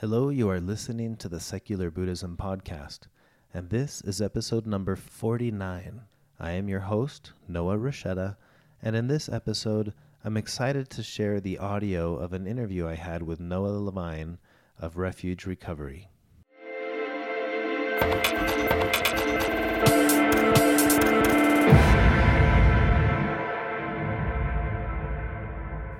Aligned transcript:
Hello, 0.00 0.28
you 0.28 0.48
are 0.48 0.60
listening 0.60 1.16
to 1.16 1.28
the 1.28 1.40
Secular 1.40 1.90
Buddhism 1.90 2.36
Podcast, 2.36 3.08
and 3.52 3.68
this 3.68 4.00
is 4.02 4.22
episode 4.22 4.64
number 4.64 4.94
49. 4.94 6.02
I 6.38 6.50
am 6.52 6.68
your 6.68 6.82
host, 6.82 7.32
Noah 7.48 7.76
Rasheta, 7.76 8.36
and 8.80 8.94
in 8.94 9.08
this 9.08 9.28
episode, 9.28 9.92
I'm 10.22 10.36
excited 10.36 10.88
to 10.90 11.02
share 11.02 11.40
the 11.40 11.58
audio 11.58 12.14
of 12.14 12.32
an 12.32 12.46
interview 12.46 12.86
I 12.86 12.94
had 12.94 13.24
with 13.24 13.40
Noah 13.40 13.76
Levine 13.76 14.38
of 14.78 14.98
Refuge 14.98 15.46
Recovery. 15.46 16.08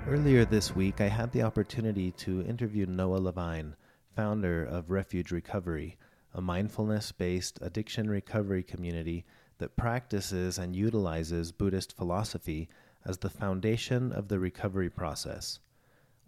Earlier 0.06 0.44
this 0.44 0.76
week, 0.76 1.00
I 1.00 1.08
had 1.08 1.32
the 1.32 1.42
opportunity 1.42 2.12
to 2.12 2.42
interview 2.42 2.86
Noah 2.86 3.16
Levine 3.16 3.74
founder 4.18 4.64
of 4.64 4.90
Refuge 4.90 5.30
Recovery, 5.30 5.96
a 6.34 6.40
mindfulness 6.40 7.12
based 7.12 7.60
addiction 7.62 8.10
recovery 8.10 8.64
community 8.64 9.24
that 9.58 9.76
practices 9.76 10.58
and 10.58 10.74
utilizes 10.74 11.52
Buddhist 11.52 11.96
philosophy 11.96 12.68
as 13.04 13.18
the 13.18 13.30
foundation 13.30 14.10
of 14.10 14.26
the 14.26 14.40
recovery 14.40 14.90
process. 14.90 15.60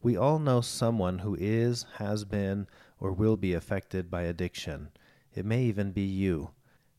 We 0.03 0.17
all 0.17 0.39
know 0.39 0.61
someone 0.61 1.19
who 1.19 1.37
is, 1.41 1.85
has 1.97 2.25
been, 2.25 2.69
or 3.01 3.11
will 3.11 3.37
be 3.37 3.55
affected 3.55 4.09
by 4.09 4.23
addiction. 4.23 4.91
It 5.35 5.45
may 5.45 5.65
even 5.65 5.91
be 5.91 6.05
you. 6.05 6.51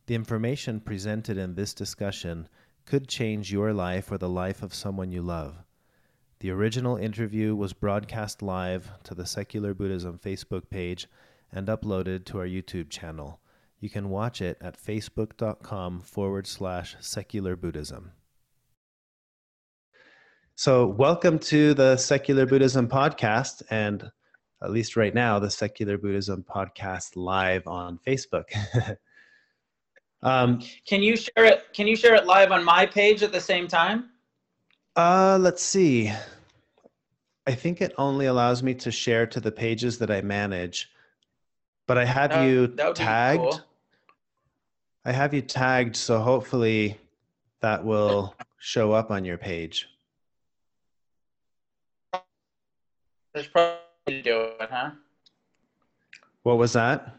The 0.08 0.16
information 0.16 0.82
presented 0.82 1.38
in 1.38 1.56
this 1.56 1.74
discussion 1.74 2.50
could 2.84 3.08
change 3.08 3.50
your 3.50 3.72
life 3.72 4.12
or 4.12 4.18
the 4.18 4.28
life 4.28 4.62
of 4.62 4.74
someone 4.74 5.14
you 5.14 5.22
love. 5.22 5.64
The 6.42 6.50
original 6.50 6.98
interview 6.98 7.56
was 7.56 7.72
broadcast 7.72 8.42
live 8.42 8.90
to 9.04 9.14
the 9.14 9.28
Secular 9.28 9.76
Buddhism 9.76 10.18
Facebook 10.18 10.72
page 10.72 11.08
and 11.52 11.68
uploaded 11.68 12.26
to 12.26 12.40
our 12.40 12.48
YouTube 12.48 12.90
channel. 12.90 13.40
You 13.80 13.92
can 13.92 14.10
watch 14.10 14.42
it 14.42 14.58
at 14.60 14.76
facebook.com 14.76 16.02
forward 16.02 16.48
slash 16.48 16.96
secular 17.00 17.56
Buddhism. 17.56 18.14
So, 20.56 20.88
welcome 20.88 21.38
to 21.38 21.76
the 21.76 21.96
Secular 21.96 22.48
Buddhism 22.48 22.88
podcast, 22.88 23.62
and 23.70 24.10
at 24.64 24.72
least 24.72 24.96
right 24.96 25.14
now, 25.14 25.38
the 25.38 25.52
Secular 25.52 26.00
Buddhism 26.00 26.44
podcast 26.44 27.12
live 27.16 27.68
on 27.68 28.00
Facebook. 28.00 28.46
um, 30.24 30.60
can 30.88 31.04
you 31.04 31.16
share 31.18 31.46
it? 31.46 31.66
Can 31.72 31.86
you 31.86 31.96
share 31.96 32.16
it 32.16 32.26
live 32.26 32.52
on 32.52 32.66
my 32.66 32.88
page 32.88 33.22
at 33.22 33.32
the 33.32 33.40
same 33.40 33.68
time? 33.68 34.11
Uh, 34.96 35.38
let's 35.40 35.64
see. 35.64 36.12
I 37.48 37.56
think 37.56 37.82
it 37.82 37.94
only 37.98 38.26
allows 38.26 38.62
me 38.62 38.74
to 38.76 38.92
share 38.92 39.26
to 39.28 39.40
the 39.40 39.52
pages 39.52 39.98
that 40.00 40.12
I 40.12 40.22
manage. 40.22 40.92
But 41.88 41.98
I 41.98 42.06
have 42.06 42.32
that, 42.32 42.46
you 42.46 42.68
that 42.68 42.96
tagged. 42.96 43.42
Cool. 43.42 43.62
I 45.04 45.12
have 45.12 45.34
you 45.34 45.42
tagged, 45.42 45.96
so 45.96 46.20
hopefully 46.20 46.98
that 47.62 47.84
will 47.84 48.36
show 48.60 48.92
up 48.92 49.12
on 49.12 49.26
your 49.26 49.38
page. 49.38 49.88
There's 53.34 53.48
probably 53.48 54.22
do 54.22 54.42
it, 54.60 54.70
huh? 54.70 54.92
What 56.44 56.58
was 56.58 56.74
that? 56.74 57.16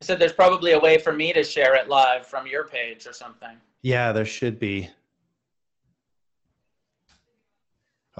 I 0.00 0.04
said 0.04 0.18
there's 0.18 0.32
probably 0.32 0.72
a 0.72 0.78
way 0.78 0.98
for 0.98 1.12
me 1.12 1.32
to 1.32 1.42
share 1.42 1.74
it 1.74 1.88
live 1.88 2.26
from 2.26 2.46
your 2.46 2.64
page 2.64 3.06
or 3.06 3.12
something. 3.12 3.56
Yeah, 3.82 4.12
there 4.12 4.24
should 4.24 4.58
be. 4.58 4.90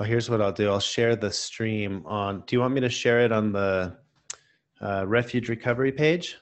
Oh, 0.00 0.04
here's 0.04 0.30
what 0.30 0.40
I'll 0.40 0.52
do. 0.52 0.70
I'll 0.70 0.78
share 0.78 1.16
the 1.16 1.30
stream 1.30 2.04
on. 2.06 2.44
Do 2.46 2.54
you 2.54 2.60
want 2.60 2.72
me 2.72 2.80
to 2.82 2.88
share 2.88 3.20
it 3.22 3.32
on 3.32 3.50
the 3.50 3.96
uh, 4.80 5.04
Refuge 5.04 5.48
Recovery 5.48 5.90
page? 5.90 6.36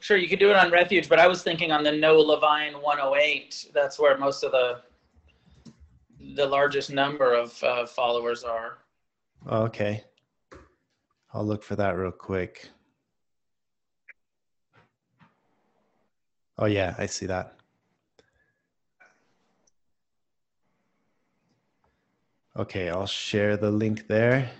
Sure, 0.00 0.18
you 0.18 0.28
could 0.28 0.38
do 0.38 0.50
it 0.50 0.56
on 0.56 0.70
Refuge, 0.70 1.08
but 1.08 1.18
I 1.18 1.26
was 1.26 1.42
thinking 1.42 1.72
on 1.72 1.82
the 1.82 1.92
Noah 1.92 2.20
Levine 2.20 2.74
108. 2.74 3.70
That's 3.72 3.98
where 3.98 4.18
most 4.18 4.44
of 4.44 4.52
the 4.52 4.82
the 6.36 6.46
largest 6.46 6.90
number 6.90 7.32
of 7.32 7.62
uh, 7.62 7.86
followers 7.86 8.44
are. 8.44 8.78
Okay, 9.50 10.04
I'll 11.32 11.44
look 11.44 11.62
for 11.62 11.76
that 11.76 11.96
real 11.96 12.10
quick. 12.10 12.68
Oh 16.58 16.66
yeah, 16.66 16.94
I 16.98 17.06
see 17.06 17.26
that. 17.26 17.56
Okay, 22.56 22.88
I'll 22.88 23.06
share 23.06 23.56
the 23.56 23.70
link 23.70 24.06
there. 24.06 24.50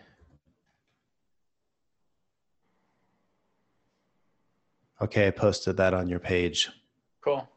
Okay, 5.01 5.29
I 5.29 5.31
posted 5.31 5.77
that 5.77 5.95
on 5.95 6.09
your 6.09 6.19
page. 6.19 6.71
Cool. 7.21 7.49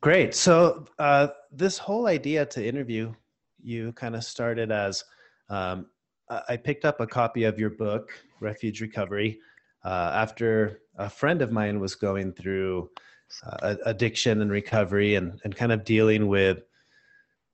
Great. 0.00 0.34
So, 0.34 0.86
uh, 0.98 1.28
this 1.50 1.76
whole 1.76 2.06
idea 2.06 2.46
to 2.46 2.64
interview 2.64 3.12
you 3.60 3.92
kind 3.92 4.14
of 4.14 4.22
started 4.22 4.70
as 4.70 5.04
um, 5.50 5.86
I 6.48 6.56
picked 6.56 6.84
up 6.84 7.00
a 7.00 7.06
copy 7.06 7.44
of 7.44 7.58
your 7.58 7.70
book, 7.70 8.10
Refuge 8.40 8.80
Recovery, 8.80 9.40
uh, 9.84 10.12
after 10.14 10.82
a 10.96 11.08
friend 11.08 11.40
of 11.42 11.50
mine 11.50 11.80
was 11.80 11.94
going 11.94 12.32
through 12.32 12.90
uh, 13.44 13.76
addiction 13.86 14.42
and 14.42 14.50
recovery 14.50 15.14
and, 15.14 15.40
and 15.44 15.56
kind 15.56 15.72
of 15.72 15.84
dealing 15.84 16.28
with 16.28 16.67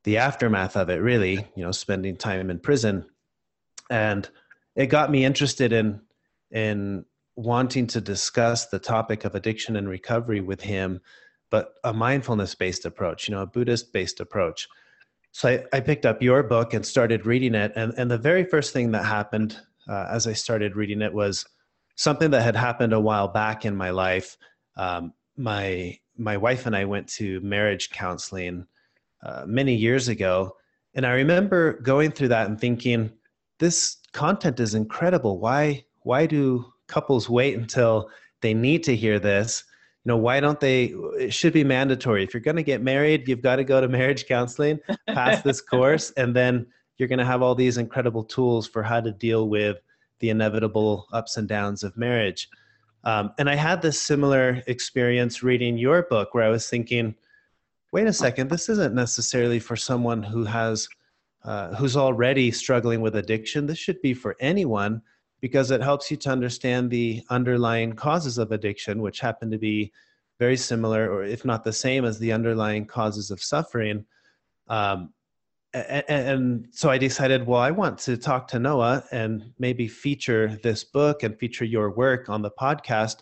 the 0.05 0.19
aftermath 0.19 0.77
of 0.77 0.89
it 0.89 0.97
really 0.97 1.47
you 1.57 1.65
know 1.65 1.73
spending 1.73 2.17
time 2.17 2.51
in 2.51 2.59
prison. 2.59 3.07
And 3.91 4.29
it 4.77 4.87
got 4.87 5.11
me 5.11 5.25
interested 5.25 5.73
in 5.73 6.01
in 6.51 7.05
wanting 7.37 7.87
to 7.89 8.01
discuss 8.01 8.67
the 8.67 8.79
topic 8.79 9.25
of 9.25 9.35
addiction 9.35 9.77
and 9.77 9.89
recovery 9.89 10.41
with 10.41 10.61
him 10.61 11.01
but 11.51 11.75
a 11.83 11.93
mindfulness 11.93 12.55
based 12.55 12.85
approach 12.85 13.29
you 13.29 13.35
know 13.35 13.43
a 13.43 13.47
buddhist 13.47 13.93
based 13.93 14.21
approach. 14.21 14.69
So 15.33 15.49
I, 15.49 15.65
I, 15.73 15.81
picked 15.81 16.07
up 16.07 16.23
your 16.23 16.45
book 16.45 16.75
and 16.75 16.87
started 16.87 17.27
reading 17.27 17.57
it. 17.57 17.73
And, 17.75 17.93
and 17.97 18.09
the 18.09 18.19
very 18.19 18.45
first 18.45 18.73
thing 18.73 18.93
that 18.93 19.05
happened 19.05 19.59
uh, 19.89 20.07
as 20.09 20.27
i 20.29 20.33
started 20.33 20.77
reading 20.77 21.03
it 21.03 21.13
was 21.13 21.45
something 21.97 22.31
that 22.31 22.43
had 22.43 22.57
happened 22.57 22.93
a 22.93 23.01
while 23.01 23.29
back 23.29 23.65
in 23.65 23.77
my 23.77 23.91
life. 23.91 24.37
Um, 24.77 25.13
my 25.37 25.99
my 26.17 26.37
wife 26.37 26.67
and 26.67 26.77
i 26.77 26.85
went 26.85 27.09
to 27.09 27.41
marriage 27.41 27.91
counseling 27.91 28.67
uh, 29.25 29.45
many 29.47 29.75
years 29.75 30.09
ago. 30.09 30.55
And 30.95 31.07
I 31.07 31.13
remember 31.13 31.81
going 31.81 32.13
through 32.13 32.29
that 32.29 32.49
and 32.49 32.61
thinking, 32.61 33.11
this 33.59 33.97
content 34.13 34.61
is 34.61 34.75
incredible. 34.75 35.39
Why, 35.39 35.85
why 36.01 36.27
do 36.27 36.65
couples 36.87 37.29
wait 37.29 37.57
until 37.57 38.11
they 38.43 38.55
need 38.55 38.85
to 38.85 38.95
hear 38.95 39.19
this? 39.19 39.65
You 40.05 40.11
know, 40.11 40.17
why 40.19 40.41
don't 40.41 40.61
they? 40.61 40.95
It 41.19 41.33
should 41.33 41.55
be 41.55 41.65
mandatory. 41.65 42.23
If 42.23 42.35
you're 42.35 42.43
going 42.43 42.57
to 42.57 42.63
get 42.63 42.83
married, 42.83 43.27
you've 43.27 43.41
got 43.41 43.57
to 43.57 43.65
go 43.65 43.81
to 43.81 43.89
marriage 43.89 44.27
counseling, 44.27 44.79
pass 45.09 45.41
this 45.43 45.61
course, 45.71 46.11
and 46.13 46.37
then 46.37 46.67
you're 46.99 47.09
going 47.09 47.19
to 47.19 47.25
have 47.25 47.43
all 47.43 47.55
these 47.55 47.79
incredible 47.79 48.23
tools 48.23 48.69
for 48.69 48.83
how 48.83 49.01
to 49.01 49.11
deal 49.11 49.49
with 49.49 49.79
the 50.21 50.29
inevitable 50.29 51.07
ups 51.13 51.39
and 51.39 51.49
downs 51.49 51.83
of 51.83 51.97
marriage. 51.97 52.49
Um, 53.05 53.33
and 53.39 53.51
I 53.51 53.55
had 53.55 53.83
this 53.83 54.01
similar 54.01 54.63
experience 54.67 55.43
reading 55.43 55.77
your 55.77 56.03
book 56.03 56.35
where 56.35 56.45
I 56.45 56.49
was 56.49 56.69
thinking, 56.69 57.15
wait 57.95 58.09
a 58.09 58.13
second, 58.13 58.51
this 58.51 58.69
isn't 58.69 58.93
necessarily 58.93 59.61
for 59.61 59.77
someone 59.77 60.21
who 60.21 60.43
has 60.43 60.89
uh, 61.45 61.73
who's 61.77 61.97
already 61.97 62.51
struggling 62.51 63.01
with 63.01 63.15
addiction. 63.15 63.67
This 63.67 63.79
should 63.79 64.03
be 64.03 64.13
for 64.13 64.35
anyone 64.41 65.01
because 65.41 65.71
it 65.71 65.81
helps 65.81 66.11
you 66.11 66.17
to 66.17 66.31
understand 66.31 66.91
the 66.91 67.23
underlying 67.31 67.93
causes 67.93 68.37
of 68.37 68.51
addiction, 68.51 69.01
which 69.01 69.21
happen 69.21 69.49
to 69.53 69.59
be 69.59 69.93
very 70.41 70.57
similar, 70.57 71.09
or 71.09 71.23
if 71.23 71.45
not 71.45 71.63
the 71.63 71.73
same, 71.73 72.05
as 72.05 72.19
the 72.19 72.33
underlying 72.33 72.85
causes 72.85 73.31
of 73.31 73.41
suffering. 73.41 74.05
Um, 74.67 75.13
and, 75.73 76.05
and, 76.09 76.69
so 76.73 76.91
I 76.91 76.99
decided, 76.99 77.47
well, 77.47 77.61
I 77.61 77.71
want 77.71 77.99
to 78.01 78.17
talk 78.17 78.49
to 78.49 78.59
Noah 78.59 79.05
and 79.13 79.53
maybe 79.61 79.87
feature 79.87 80.59
this 80.65 80.83
book 80.83 81.23
and 81.23 81.39
feature 81.39 81.65
your 81.65 81.91
work 81.91 82.29
on 82.29 82.43
the 82.43 82.51
podcast 82.51 83.19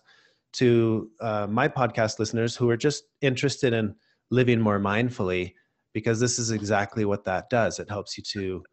to 0.52 1.10
uh, 1.20 1.46
my 1.50 1.68
podcast 1.68 2.18
listeners 2.18 2.56
who 2.56 2.70
are 2.70 2.76
just 2.76 3.04
interested 3.20 3.74
in 3.74 3.94
living 4.32 4.60
more 4.60 4.80
mindfully 4.80 5.52
because 5.92 6.18
this 6.18 6.38
is 6.38 6.50
exactly 6.50 7.04
what 7.04 7.24
that 7.24 7.50
does. 7.50 7.78
It 7.78 7.88
helps 7.88 8.16
you 8.18 8.24
to 8.24 8.64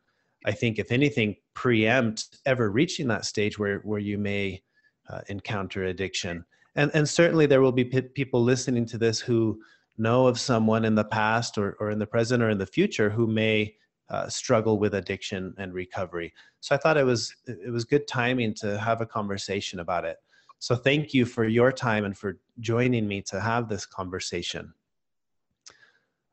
i 0.45 0.53
think 0.53 0.79
if 0.79 0.89
anything 0.89 1.35
preempt 1.53 2.39
ever 2.45 2.71
reaching 2.71 3.09
that 3.09 3.25
stage 3.25 3.59
where 3.59 3.79
where 3.79 3.99
you 3.99 4.17
may 4.17 4.61
uh, 5.09 5.21
encounter 5.27 5.85
addiction. 5.85 6.45
And 6.75 6.91
and 6.93 7.07
certainly 7.09 7.45
there 7.45 7.61
will 7.61 7.71
be 7.71 7.85
p- 7.85 8.01
people 8.01 8.43
listening 8.43 8.85
to 8.87 8.97
this 8.97 9.19
who 9.19 9.59
know 9.97 10.27
of 10.27 10.39
someone 10.39 10.85
in 10.85 10.95
the 10.95 11.03
past 11.03 11.57
or, 11.57 11.75
or 11.79 11.91
in 11.91 11.99
the 11.99 12.07
present 12.07 12.41
or 12.41 12.49
in 12.49 12.57
the 12.57 12.65
future 12.65 13.09
who 13.09 13.27
may 13.27 13.75
uh, 14.09 14.29
struggle 14.29 14.79
with 14.79 14.93
addiction 14.95 15.53
and 15.57 15.73
recovery. 15.73 16.33
So 16.61 16.75
i 16.75 16.77
thought 16.77 16.97
it 16.97 17.05
was 17.05 17.35
it 17.47 17.71
was 17.71 17.85
good 17.85 18.07
timing 18.07 18.53
to 18.55 18.77
have 18.77 19.01
a 19.01 19.05
conversation 19.05 19.79
about 19.79 20.05
it. 20.05 20.17
So 20.59 20.75
thank 20.75 21.13
you 21.13 21.25
for 21.25 21.45
your 21.45 21.71
time 21.71 22.05
and 22.05 22.17
for 22.17 22.39
joining 22.59 23.07
me 23.07 23.21
to 23.23 23.39
have 23.39 23.67
this 23.67 23.85
conversation 23.85 24.73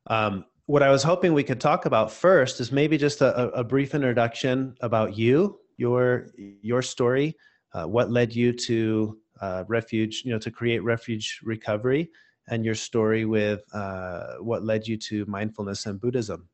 um, 0.06 0.44
what 0.66 0.82
I 0.82 0.90
was 0.90 1.02
hoping 1.02 1.32
we 1.32 1.44
could 1.44 1.60
talk 1.60 1.86
about 1.86 2.10
first 2.10 2.60
is 2.60 2.72
maybe 2.72 2.98
just 2.98 3.20
a, 3.20 3.50
a 3.50 3.64
brief 3.64 3.94
introduction 3.94 4.76
about 4.80 5.16
you, 5.16 5.60
your 5.76 6.28
your 6.36 6.82
story, 6.82 7.36
uh, 7.72 7.84
what 7.84 8.10
led 8.10 8.34
you 8.34 8.52
to 8.52 9.18
uh, 9.40 9.64
refuge, 9.68 10.22
you 10.24 10.32
know, 10.32 10.38
to 10.38 10.50
create 10.50 10.82
refuge 10.82 11.40
recovery, 11.44 12.10
and 12.48 12.64
your 12.64 12.74
story 12.74 13.24
with 13.24 13.62
uh, 13.74 14.36
what 14.40 14.64
led 14.64 14.86
you 14.86 14.96
to 14.96 15.24
mindfulness 15.26 15.86
and 15.86 16.00
Buddhism. 16.00 16.48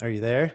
Are 0.00 0.08
you 0.08 0.20
there? 0.20 0.54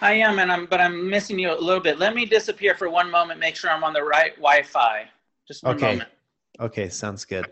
I 0.00 0.12
am, 0.12 0.38
and 0.38 0.52
I'm, 0.52 0.66
but 0.66 0.80
I'm 0.80 1.08
missing 1.08 1.38
you 1.38 1.52
a 1.52 1.58
little 1.58 1.80
bit. 1.80 1.98
Let 1.98 2.14
me 2.14 2.26
disappear 2.26 2.74
for 2.74 2.90
one 2.90 3.10
moment. 3.10 3.40
Make 3.40 3.56
sure 3.56 3.70
I'm 3.70 3.84
on 3.84 3.92
the 3.92 4.02
right 4.02 4.34
Wi-Fi. 4.36 5.08
Just 5.48 5.64
one 5.64 5.76
okay. 5.76 5.92
moment. 5.92 6.10
Okay, 6.60 6.88
sounds 6.88 7.24
good. 7.24 7.46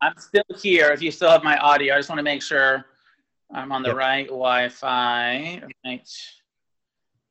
I'm 0.00 0.14
still 0.18 0.44
here. 0.60 0.90
If 0.90 1.02
you 1.02 1.10
still 1.10 1.30
have 1.30 1.44
my 1.44 1.56
audio, 1.58 1.94
I 1.94 1.98
just 1.98 2.08
want 2.08 2.18
to 2.18 2.24
make 2.24 2.42
sure 2.42 2.86
I'm 3.52 3.72
on 3.72 3.82
the 3.82 3.88
Yep. 3.88 3.96
right 3.96 4.26
Wi-Fi. 4.26 5.62
Might 5.84 6.08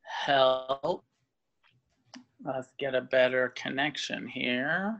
help. 0.04 1.04
Let's 2.46 2.70
get 2.78 2.96
a 2.96 3.02
better 3.02 3.50
connection 3.56 4.28
here. 4.28 5.00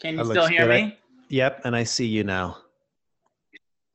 Can 0.00 0.16
you 0.16 0.24
That 0.24 0.26
still 0.26 0.46
hear 0.46 0.66
good. 0.66 0.82
me? 0.84 0.99
Yep, 1.30 1.62
and 1.64 1.76
I 1.76 1.84
see 1.84 2.06
you 2.06 2.24
now. 2.24 2.58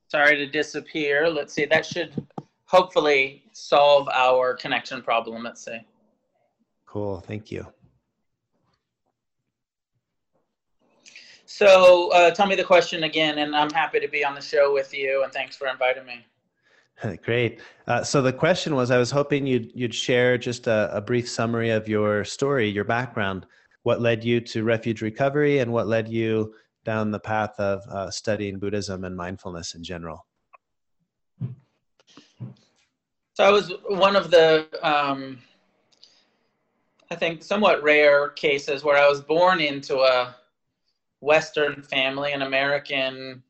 Sorry 0.08 0.38
to 0.38 0.48
disappear. 0.48 1.30
Let's 1.30 1.54
see. 1.54 1.66
That 1.66 1.86
should 1.86 2.26
hopefully 2.64 3.44
solve 3.52 4.08
our 4.08 4.54
connection 4.54 5.02
problem. 5.02 5.44
Let's 5.44 5.64
see. 5.66 5.80
Cool, 6.86 7.20
thank 7.20 7.52
you. 7.52 7.68
So 11.46 12.10
uh, 12.12 12.32
tell 12.32 12.48
me 12.48 12.56
the 12.56 12.64
question 12.64 13.04
again, 13.04 13.40
and 13.40 13.54
I'm 13.54 13.70
happy 13.70 14.00
to 14.00 14.08
be 14.08 14.24
on 14.24 14.34
the 14.34 14.42
show 14.42 14.74
with 14.74 14.94
you. 14.94 15.24
And 15.24 15.34
thanks 15.34 15.58
for 15.58 15.68
inviting 15.68 16.06
me. 16.06 16.26
Great. 17.24 17.60
Uh, 17.86 18.02
so 18.02 18.22
the 18.22 18.32
question 18.32 18.76
was, 18.76 18.92
I 18.92 18.98
was 18.98 19.12
hoping 19.12 19.46
you'd 19.46 19.72
you'd 19.76 19.94
share 19.94 20.38
just 20.38 20.68
a, 20.68 20.90
a 20.96 21.02
brief 21.02 21.30
summary 21.30 21.72
of 21.72 21.90
your 21.90 22.24
story, 22.24 22.70
your 22.70 22.86
background, 22.86 23.46
what 23.84 24.00
led 24.00 24.24
you 24.24 24.40
to 24.40 24.64
refuge 24.64 25.02
recovery, 25.02 25.60
and 25.60 25.74
what 25.74 25.88
led 25.88 26.08
you 26.08 26.54
down 26.86 27.12
the 27.12 27.20
path 27.20 27.60
of 27.60 27.82
uh, 27.90 28.10
studying 28.12 28.60
Buddhism 28.60 29.04
and 29.04 29.18
mindfulness 29.18 29.76
in 29.76 29.84
general. 29.84 30.26
So 33.34 33.44
I 33.44 33.50
was 33.50 33.74
one 33.90 34.16
of 34.16 34.32
the, 34.32 34.68
um, 34.82 35.40
I 37.12 37.16
think, 37.16 37.44
somewhat 37.44 37.84
rare 37.84 38.30
cases 38.30 38.84
where 38.86 38.98
I 38.98 39.10
was 39.10 39.20
born 39.20 39.60
into 39.60 39.98
a 39.98 40.34
Western 41.20 41.82
family, 41.82 42.32
an 42.32 42.44
American 42.44 43.44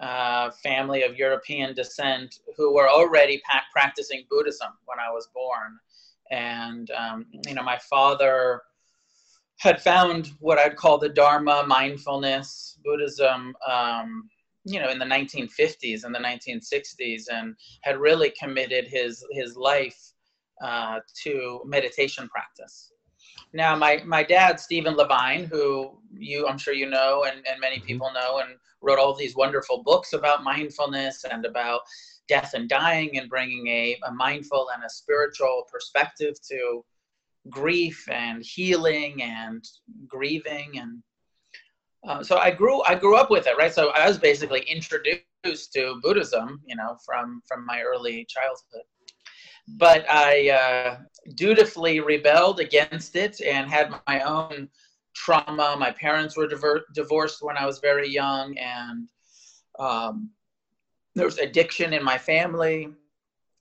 uh, 0.00 0.50
family 0.50 1.02
of 1.04 1.16
European 1.16 1.74
descent, 1.74 2.40
who 2.56 2.74
were 2.74 2.90
already 2.90 3.40
pa- 3.48 3.64
practicing 3.72 4.24
Buddhism 4.28 4.72
when 4.84 4.98
I 4.98 5.10
was 5.10 5.28
born. 5.32 5.78
And, 6.30 6.90
um, 6.90 7.26
you 7.46 7.54
know, 7.54 7.62
my 7.62 7.78
father 7.78 8.62
had 9.62 9.80
found 9.80 10.32
what 10.40 10.58
I'd 10.58 10.74
call 10.74 10.98
the 10.98 11.08
Dharma, 11.08 11.64
mindfulness, 11.68 12.78
Buddhism, 12.84 13.54
um, 13.70 14.28
you 14.64 14.80
know, 14.80 14.90
in 14.90 14.98
the 14.98 15.04
1950s 15.04 16.02
and 16.02 16.12
the 16.12 16.18
1960s, 16.18 17.26
and 17.32 17.54
had 17.82 17.98
really 17.98 18.32
committed 18.36 18.88
his 18.88 19.24
his 19.30 19.56
life 19.56 20.14
uh, 20.64 20.98
to 21.22 21.60
meditation 21.64 22.28
practice. 22.28 22.90
Now, 23.52 23.76
my 23.76 24.02
my 24.04 24.24
dad, 24.24 24.58
Stephen 24.58 24.96
Levine, 24.96 25.44
who 25.44 25.96
you 26.12 26.48
I'm 26.48 26.58
sure 26.58 26.74
you 26.74 26.90
know 26.90 27.24
and, 27.28 27.46
and 27.48 27.60
many 27.60 27.78
people 27.78 28.10
know, 28.12 28.40
and 28.40 28.56
wrote 28.80 28.98
all 28.98 29.14
these 29.14 29.36
wonderful 29.36 29.84
books 29.84 30.12
about 30.12 30.42
mindfulness 30.42 31.24
and 31.30 31.46
about 31.46 31.82
death 32.26 32.54
and 32.54 32.68
dying, 32.68 33.16
and 33.16 33.30
bringing 33.30 33.68
a, 33.68 33.96
a 34.08 34.12
mindful 34.12 34.70
and 34.74 34.82
a 34.82 34.90
spiritual 34.90 35.68
perspective 35.72 36.34
to 36.48 36.84
grief 37.50 38.08
and 38.10 38.42
healing 38.44 39.22
and 39.22 39.64
grieving 40.06 40.78
and 40.78 41.02
uh, 42.06 42.22
so 42.22 42.36
I 42.36 42.50
grew 42.50 42.82
I 42.82 42.94
grew 42.94 43.16
up 43.16 43.30
with 43.30 43.46
it 43.46 43.56
right? 43.56 43.72
So 43.72 43.90
I 43.90 44.08
was 44.08 44.18
basically 44.18 44.60
introduced 44.62 45.72
to 45.74 46.00
Buddhism 46.02 46.60
you 46.66 46.76
know 46.76 46.96
from 47.04 47.42
from 47.46 47.64
my 47.66 47.82
early 47.82 48.26
childhood. 48.28 48.86
But 49.68 50.04
I 50.10 50.50
uh, 50.50 50.98
dutifully 51.36 52.00
rebelled 52.00 52.58
against 52.60 53.14
it 53.16 53.40
and 53.40 53.70
had 53.70 53.94
my 54.08 54.20
own 54.20 54.68
trauma. 55.14 55.76
My 55.78 55.92
parents 55.92 56.36
were 56.36 56.48
diver- 56.48 56.86
divorced 56.94 57.42
when 57.42 57.56
I 57.56 57.64
was 57.64 57.78
very 57.78 58.08
young 58.08 58.56
and 58.58 59.08
um, 59.78 60.30
there 61.14 61.26
was 61.26 61.38
addiction 61.38 61.92
in 61.92 62.02
my 62.02 62.18
family. 62.18 62.88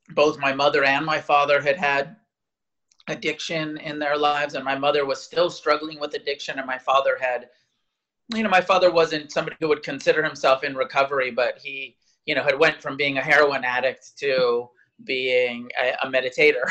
Both 0.10 0.40
my 0.40 0.54
mother 0.54 0.84
and 0.84 1.06
my 1.06 1.22
father 1.22 1.62
had 1.62 1.78
had 1.78 2.16
addiction 3.08 3.78
in 3.78 4.00
their 4.00 4.18
lives 4.18 4.54
and 4.54 4.64
my 4.64 4.78
mother 4.78 5.06
was 5.06 5.22
still 5.22 5.50
struggling 5.50 6.00
with 6.00 6.14
addiction 6.14 6.60
and 6.60 6.68
my 6.68 6.78
father 6.78 7.18
had 7.20 7.50
you 8.34 8.44
know 8.44 8.50
my 8.50 8.62
father 8.62 8.92
wasn't 8.92 9.32
somebody 9.32 9.56
who 9.60 9.68
would 9.68 9.84
consider 9.84 10.24
himself 10.24 10.64
in 10.64 10.76
recovery 10.76 11.32
but 11.32 11.58
he 11.62 11.98
you 12.26 12.36
know 12.36 12.44
had 12.44 12.58
went 12.58 12.82
from 12.82 12.96
being 12.96 13.18
a 13.18 13.22
heroin 13.22 13.64
addict 13.64 14.18
to 14.18 14.70
being 15.06 15.70
a, 15.82 15.94
a 16.04 16.08
meditator. 16.08 16.70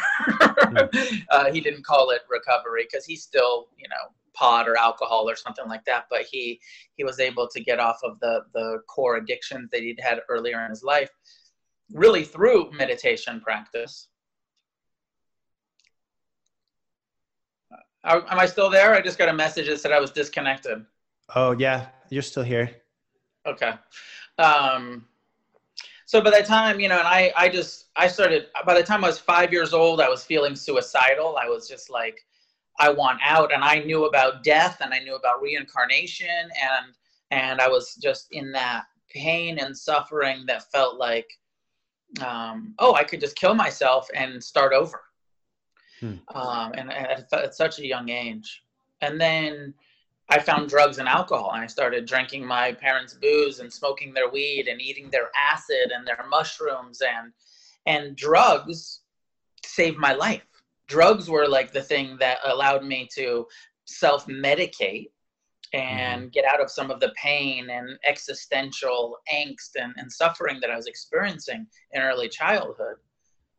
Uh, 1.30 1.50
he 1.52 1.60
didn't 1.60 1.84
call 1.84 2.10
it 2.10 2.22
recovery 2.28 2.86
because 2.90 3.04
he 3.04 3.16
still 3.16 3.68
you 3.76 3.88
know 3.88 4.12
pot 4.34 4.68
or 4.68 4.76
alcohol 4.76 5.28
or 5.28 5.34
something 5.34 5.66
like 5.68 5.84
that 5.84 6.06
but 6.10 6.22
he 6.22 6.60
he 6.96 7.02
was 7.02 7.18
able 7.18 7.48
to 7.48 7.60
get 7.60 7.80
off 7.80 7.98
of 8.04 8.18
the 8.20 8.44
the 8.54 8.78
core 8.88 9.16
addictions 9.16 9.68
that 9.70 9.80
he'd 9.80 9.98
had 10.00 10.20
earlier 10.28 10.64
in 10.64 10.70
his 10.70 10.82
life 10.82 11.10
really 11.92 12.24
through 12.24 12.70
meditation 12.72 13.40
practice 13.40 14.08
Are, 18.04 18.24
am 18.30 18.38
I 18.38 18.46
still 18.46 18.70
there? 18.70 18.94
I 18.94 19.00
just 19.00 19.18
got 19.18 19.28
a 19.28 19.32
message 19.32 19.68
that 19.68 19.80
said 19.80 19.92
I 19.92 20.00
was 20.00 20.10
disconnected. 20.10 20.84
Oh 21.34 21.52
yeah, 21.52 21.86
you're 22.08 22.22
still 22.22 22.42
here. 22.42 22.70
Okay. 23.46 23.72
Um, 24.38 25.06
so 26.06 26.20
by 26.20 26.30
the 26.30 26.42
time, 26.44 26.80
you 26.80 26.88
know, 26.88 26.98
and 26.98 27.06
I, 27.06 27.32
I 27.36 27.48
just, 27.48 27.86
I 27.96 28.08
started, 28.08 28.46
by 28.66 28.74
the 28.74 28.82
time 28.82 29.04
I 29.04 29.08
was 29.08 29.18
five 29.18 29.52
years 29.52 29.72
old, 29.72 30.00
I 30.00 30.08
was 30.08 30.24
feeling 30.24 30.56
suicidal. 30.56 31.38
I 31.40 31.48
was 31.48 31.68
just 31.68 31.88
like, 31.88 32.26
I 32.80 32.90
want 32.90 33.20
out. 33.22 33.52
And 33.52 33.62
I 33.62 33.78
knew 33.78 34.06
about 34.06 34.42
death 34.42 34.78
and 34.80 34.92
I 34.92 34.98
knew 34.98 35.14
about 35.14 35.40
reincarnation. 35.40 36.26
And, 36.26 36.94
and 37.30 37.60
I 37.60 37.68
was 37.68 37.94
just 37.94 38.26
in 38.32 38.50
that 38.52 38.86
pain 39.08 39.58
and 39.58 39.76
suffering 39.76 40.46
that 40.46 40.70
felt 40.72 40.98
like, 40.98 41.30
um, 42.26 42.74
oh, 42.80 42.94
I 42.94 43.04
could 43.04 43.20
just 43.20 43.36
kill 43.36 43.54
myself 43.54 44.08
and 44.12 44.42
start 44.42 44.72
over. 44.72 45.02
Hmm. 46.00 46.14
Um, 46.34 46.72
and, 46.74 46.92
and 46.92 47.06
at, 47.06 47.32
at 47.32 47.54
such 47.54 47.78
a 47.78 47.86
young 47.86 48.08
age. 48.08 48.62
And 49.02 49.20
then 49.20 49.74
I 50.28 50.38
found 50.38 50.68
drugs 50.68 50.98
and 50.98 51.08
alcohol, 51.08 51.52
and 51.52 51.62
I 51.62 51.66
started 51.66 52.06
drinking 52.06 52.46
my 52.46 52.72
parents' 52.72 53.14
booze 53.14 53.58
and 53.58 53.72
smoking 53.72 54.14
their 54.14 54.30
weed 54.30 54.68
and 54.68 54.80
eating 54.80 55.10
their 55.10 55.30
acid 55.36 55.92
and 55.94 56.06
their 56.06 56.24
mushrooms 56.28 57.02
and 57.02 57.32
and 57.86 58.14
drugs 58.14 59.00
saved 59.64 59.98
my 59.98 60.12
life. 60.12 60.42
Drugs 60.86 61.28
were 61.28 61.48
like 61.48 61.72
the 61.72 61.82
thing 61.82 62.16
that 62.20 62.38
allowed 62.44 62.84
me 62.84 63.08
to 63.14 63.46
self-medicate 63.86 65.10
and 65.72 66.32
get 66.32 66.44
out 66.44 66.60
of 66.60 66.70
some 66.70 66.90
of 66.90 67.00
the 67.00 67.12
pain 67.16 67.70
and 67.70 67.98
existential 68.06 69.16
angst 69.32 69.70
and, 69.76 69.94
and 69.96 70.12
suffering 70.12 70.58
that 70.60 70.70
I 70.70 70.76
was 70.76 70.86
experiencing 70.86 71.66
in 71.92 72.02
early 72.02 72.28
childhood 72.28 72.96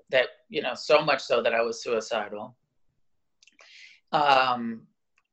that 0.09 0.27
you 0.51 0.61
know 0.61 0.75
so 0.75 1.01
much 1.01 1.21
so 1.21 1.41
that 1.41 1.55
I 1.55 1.61
was 1.61 1.81
suicidal. 1.81 2.55
Um, 4.11 4.81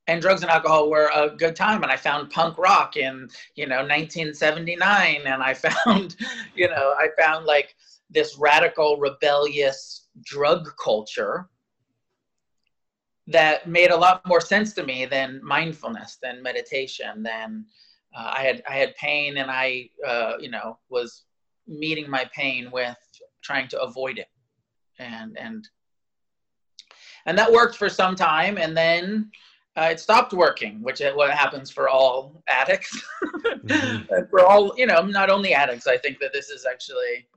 and 0.07 0.23
drugs 0.23 0.41
and 0.41 0.51
alcohol 0.51 0.89
were 0.89 1.11
a 1.15 1.29
good 1.37 1.55
time, 1.55 1.83
and 1.83 1.93
I 1.93 1.97
found 1.97 2.31
punk 2.31 2.57
rock 2.57 2.97
in 2.97 3.29
you 3.57 3.67
know 3.67 3.79
1979, 3.79 5.23
and 5.27 5.43
I 5.43 5.53
found 5.69 6.17
you 6.55 6.69
know 6.69 6.95
I 6.97 7.09
found 7.19 7.45
like 7.45 7.75
this 8.09 8.39
radical 8.39 8.97
rebellious 8.97 10.09
drug 10.25 10.71
culture 10.83 11.51
that 13.27 13.69
made 13.69 13.91
a 13.91 13.97
lot 13.97 14.27
more 14.27 14.41
sense 14.41 14.73
to 14.73 14.83
me 14.85 15.05
than 15.05 15.41
mindfulness, 15.45 16.17
than 16.23 16.43
meditation, 16.43 17.23
than 17.23 17.67
uh, 18.17 18.33
I 18.37 18.43
had 18.43 18.63
I 18.69 18.77
had 18.77 18.95
pain, 18.95 19.39
and 19.39 19.51
I 19.51 19.91
uh, 20.07 20.35
you 20.39 20.51
know 20.51 20.79
was 20.89 21.25
meeting 21.67 22.09
my 22.09 22.25
pain 22.35 22.71
with 22.71 22.97
trying 23.43 23.69
to 23.69 23.81
avoid 23.81 24.19
it 24.19 24.29
and 24.99 25.38
and 25.38 25.69
and 27.26 27.37
that 27.38 27.52
worked 27.52 27.76
for 27.76 27.88
some 27.88 28.14
time 28.14 28.59
and 28.59 28.76
then 28.76 29.31
uh, 29.78 29.90
it 29.93 30.00
stopped 30.00 30.33
working, 30.33 30.83
which 30.83 31.00
is 31.00 31.14
what 31.14 31.31
happens 31.31 31.71
for 31.71 31.88
all 31.88 32.43
addicts. 32.49 33.00
mm-hmm. 33.23 34.25
for 34.31 34.45
all, 34.45 34.73
you 34.76 34.87
know, 34.87 35.02
not 35.02 35.31
only 35.31 35.55
addicts, 35.55 35.87
I 35.87 35.97
think 35.97 36.19
that 36.19 36.33
this 36.33 36.49
is 36.49 36.67
actually, 36.67 37.28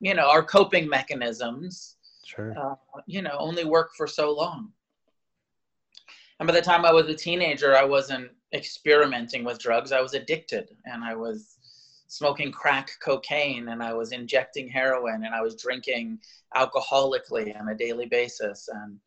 you 0.00 0.12
know, 0.12 0.28
our 0.28 0.42
coping 0.42 0.88
mechanisms, 0.88 1.96
sure. 2.26 2.54
Uh, 2.58 2.74
you 3.06 3.22
know, 3.22 3.34
only 3.38 3.64
work 3.64 3.94
for 3.96 4.06
so 4.06 4.30
long. 4.30 4.72
And 6.38 6.46
by 6.46 6.52
the 6.52 6.60
time 6.60 6.84
I 6.84 6.92
was 6.92 7.08
a 7.08 7.14
teenager, 7.14 7.74
I 7.74 7.84
wasn't 7.84 8.30
experimenting 8.52 9.42
with 9.42 9.58
drugs. 9.58 9.90
I 9.90 10.02
was 10.02 10.12
addicted 10.12 10.68
and 10.84 11.02
I 11.02 11.14
was 11.14 11.55
smoking 12.08 12.52
crack 12.52 12.90
cocaine 13.02 13.68
and 13.68 13.82
I 13.82 13.92
was 13.94 14.12
injecting 14.12 14.68
heroin 14.68 15.24
and 15.24 15.34
I 15.34 15.42
was 15.42 15.56
drinking 15.56 16.20
alcoholically 16.54 17.58
on 17.58 17.68
a 17.68 17.74
daily 17.74 18.06
basis. 18.06 18.68
And 18.72 18.98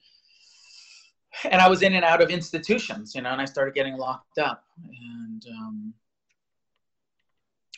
and 1.44 1.62
I 1.62 1.70
was 1.70 1.82
in 1.84 1.94
and 1.94 2.04
out 2.04 2.22
of 2.22 2.30
institutions, 2.30 3.14
you 3.14 3.22
know, 3.22 3.30
and 3.30 3.42
I 3.42 3.46
started 3.46 3.76
getting 3.76 3.98
locked 3.98 4.40
up. 4.40 4.64
And 4.84 5.46
um, 5.60 5.94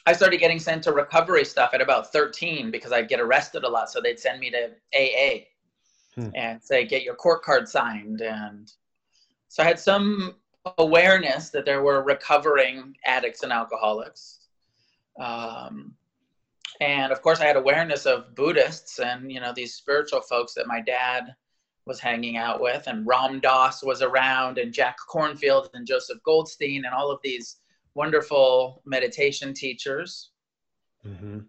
I 0.05 0.13
started 0.13 0.39
getting 0.39 0.59
sent 0.59 0.83
to 0.83 0.93
recovery 0.93 1.45
stuff 1.45 1.71
at 1.73 1.81
about 1.81 2.11
13 2.11 2.71
because 2.71 2.91
I'd 2.91 3.09
get 3.09 3.19
arrested 3.19 3.63
a 3.63 3.69
lot. 3.69 3.89
So 3.89 4.01
they'd 4.01 4.19
send 4.19 4.39
me 4.39 4.51
to 4.51 4.71
AA 4.95 5.45
hmm. 6.15 6.29
and 6.33 6.63
say, 6.63 6.85
get 6.85 7.03
your 7.03 7.15
court 7.15 7.43
card 7.43 7.67
signed. 7.67 8.21
And 8.21 8.71
so 9.49 9.63
I 9.63 9.65
had 9.65 9.79
some 9.79 10.35
awareness 10.77 11.49
that 11.49 11.65
there 11.65 11.81
were 11.81 12.03
recovering 12.03 12.95
addicts 13.05 13.43
and 13.43 13.51
alcoholics. 13.51 14.39
Um, 15.19 15.95
and 16.79 17.11
of 17.11 17.21
course, 17.21 17.41
I 17.41 17.45
had 17.45 17.57
awareness 17.57 18.05
of 18.05 18.35
Buddhists 18.35 18.99
and, 18.99 19.31
you 19.31 19.39
know, 19.39 19.53
these 19.53 19.75
spiritual 19.75 20.21
folks 20.21 20.53
that 20.55 20.67
my 20.67 20.81
dad 20.81 21.35
was 21.85 21.99
hanging 21.99 22.37
out 22.37 22.61
with, 22.61 22.83
and 22.87 23.05
Ram 23.07 23.39
Dass 23.39 23.83
was 23.83 24.01
around, 24.01 24.57
and 24.57 24.73
Jack 24.73 24.97
Kornfield 25.09 25.69
and 25.73 25.85
Joseph 25.85 26.19
Goldstein, 26.23 26.85
and 26.85 26.93
all 26.93 27.11
of 27.11 27.19
these 27.23 27.57
wonderful 27.95 28.81
meditation 28.85 29.53
teachers. 29.53 30.29
Mm-hmm. 31.05 31.39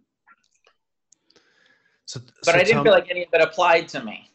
So, 2.07 2.21
but 2.45 2.52
so 2.54 2.59
I 2.59 2.64
didn't 2.64 2.83
feel 2.83 2.92
like 2.92 3.11
any 3.11 3.25
of 3.25 3.28
it 3.33 3.40
applied 3.40 3.88
to 3.88 4.02
me. 4.02 4.31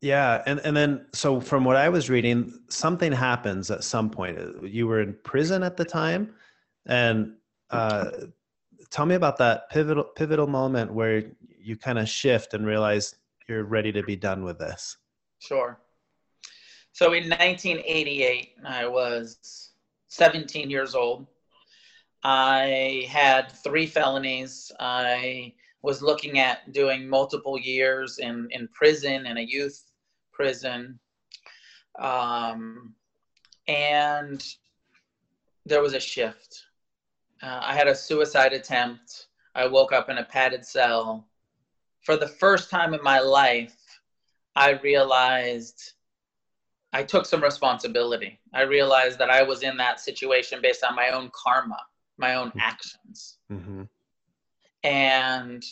Yeah, 0.00 0.42
and 0.46 0.60
and 0.60 0.76
then 0.76 1.06
so 1.12 1.40
from 1.40 1.64
what 1.64 1.76
I 1.76 1.88
was 1.88 2.10
reading, 2.10 2.60
something 2.68 3.10
happens 3.10 3.70
at 3.70 3.84
some 3.84 4.10
point. 4.10 4.38
You 4.64 4.86
were 4.86 5.00
in 5.00 5.16
prison 5.24 5.62
at 5.62 5.76
the 5.76 5.84
time, 5.84 6.34
and 6.86 7.34
uh, 7.70 8.10
tell 8.90 9.06
me 9.06 9.14
about 9.14 9.36
that 9.38 9.70
pivotal 9.70 10.04
pivotal 10.04 10.46
moment 10.46 10.92
where 10.92 11.24
you 11.58 11.76
kind 11.76 11.98
of 11.98 12.08
shift 12.08 12.54
and 12.54 12.66
realize 12.66 13.16
you're 13.48 13.64
ready 13.64 13.92
to 13.92 14.02
be 14.02 14.16
done 14.16 14.44
with 14.44 14.58
this. 14.58 14.96
Sure. 15.38 15.78
So 16.92 17.06
in 17.12 17.28
1988, 17.28 18.52
I 18.64 18.86
was 18.86 19.72
17 20.08 20.70
years 20.70 20.94
old. 20.94 21.26
I 22.22 23.06
had 23.10 23.50
three 23.50 23.86
felonies. 23.86 24.70
I 24.78 25.52
was 25.82 26.00
looking 26.00 26.38
at 26.38 26.72
doing 26.72 27.08
multiple 27.08 27.58
years 27.58 28.18
in, 28.18 28.48
in 28.50 28.68
prison, 28.68 29.26
in 29.26 29.38
a 29.38 29.42
youth 29.42 29.90
prison. 30.32 30.98
Um, 31.98 32.94
and 33.68 34.46
there 35.66 35.82
was 35.82 35.94
a 35.94 36.00
shift. 36.00 36.63
Uh, 37.42 37.60
I 37.62 37.74
had 37.74 37.88
a 37.88 37.94
suicide 37.94 38.52
attempt. 38.52 39.26
I 39.54 39.66
woke 39.66 39.92
up 39.92 40.08
in 40.08 40.18
a 40.18 40.24
padded 40.24 40.64
cell. 40.64 41.26
For 42.02 42.16
the 42.16 42.28
first 42.28 42.70
time 42.70 42.94
in 42.94 43.02
my 43.02 43.18
life, 43.20 43.76
I 44.56 44.72
realized 44.72 45.92
I 46.92 47.02
took 47.02 47.26
some 47.26 47.42
responsibility. 47.42 48.38
I 48.52 48.62
realized 48.62 49.18
that 49.18 49.30
I 49.30 49.42
was 49.42 49.62
in 49.62 49.76
that 49.78 50.00
situation 50.00 50.60
based 50.62 50.84
on 50.84 50.94
my 50.94 51.10
own 51.10 51.30
karma, 51.32 51.80
my 52.18 52.36
own 52.36 52.48
mm-hmm. 52.50 52.60
actions. 52.60 53.38
Mm-hmm. 53.50 53.82
And 54.84 55.64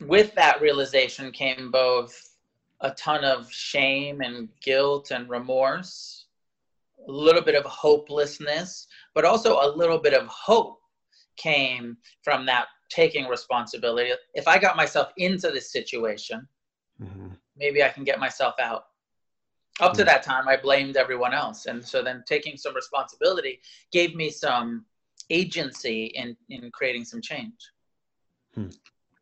with 0.00 0.34
that 0.34 0.60
realization 0.60 1.30
came 1.30 1.70
both 1.70 2.36
a 2.80 2.90
ton 2.90 3.24
of 3.24 3.50
shame 3.50 4.20
and 4.20 4.48
guilt 4.60 5.10
and 5.10 5.28
remorse, 5.28 6.25
a 7.08 7.12
little 7.12 7.42
bit 7.42 7.54
of 7.54 7.64
hopelessness, 7.64 8.86
but 9.14 9.24
also 9.24 9.60
a 9.60 9.74
little 9.76 9.98
bit 9.98 10.14
of 10.14 10.26
hope 10.26 10.80
came 11.36 11.96
from 12.22 12.46
that 12.46 12.66
taking 12.88 13.26
responsibility. 13.26 14.10
If 14.34 14.48
I 14.48 14.58
got 14.58 14.76
myself 14.76 15.12
into 15.16 15.50
this 15.50 15.72
situation, 15.72 16.46
mm-hmm. 17.00 17.28
maybe 17.56 17.82
I 17.82 17.88
can 17.88 18.04
get 18.04 18.18
myself 18.18 18.54
out. 18.60 18.84
Up 19.80 19.92
to 19.92 20.02
hmm. 20.02 20.06
that 20.06 20.22
time, 20.22 20.48
I 20.48 20.56
blamed 20.56 20.96
everyone 20.96 21.34
else. 21.34 21.66
And 21.66 21.84
so 21.84 22.02
then 22.02 22.24
taking 22.26 22.56
some 22.56 22.74
responsibility 22.74 23.60
gave 23.92 24.14
me 24.14 24.30
some 24.30 24.86
agency 25.28 26.06
in, 26.14 26.34
in 26.48 26.70
creating 26.70 27.04
some 27.04 27.20
change. 27.20 27.52
Hmm. 28.54 28.68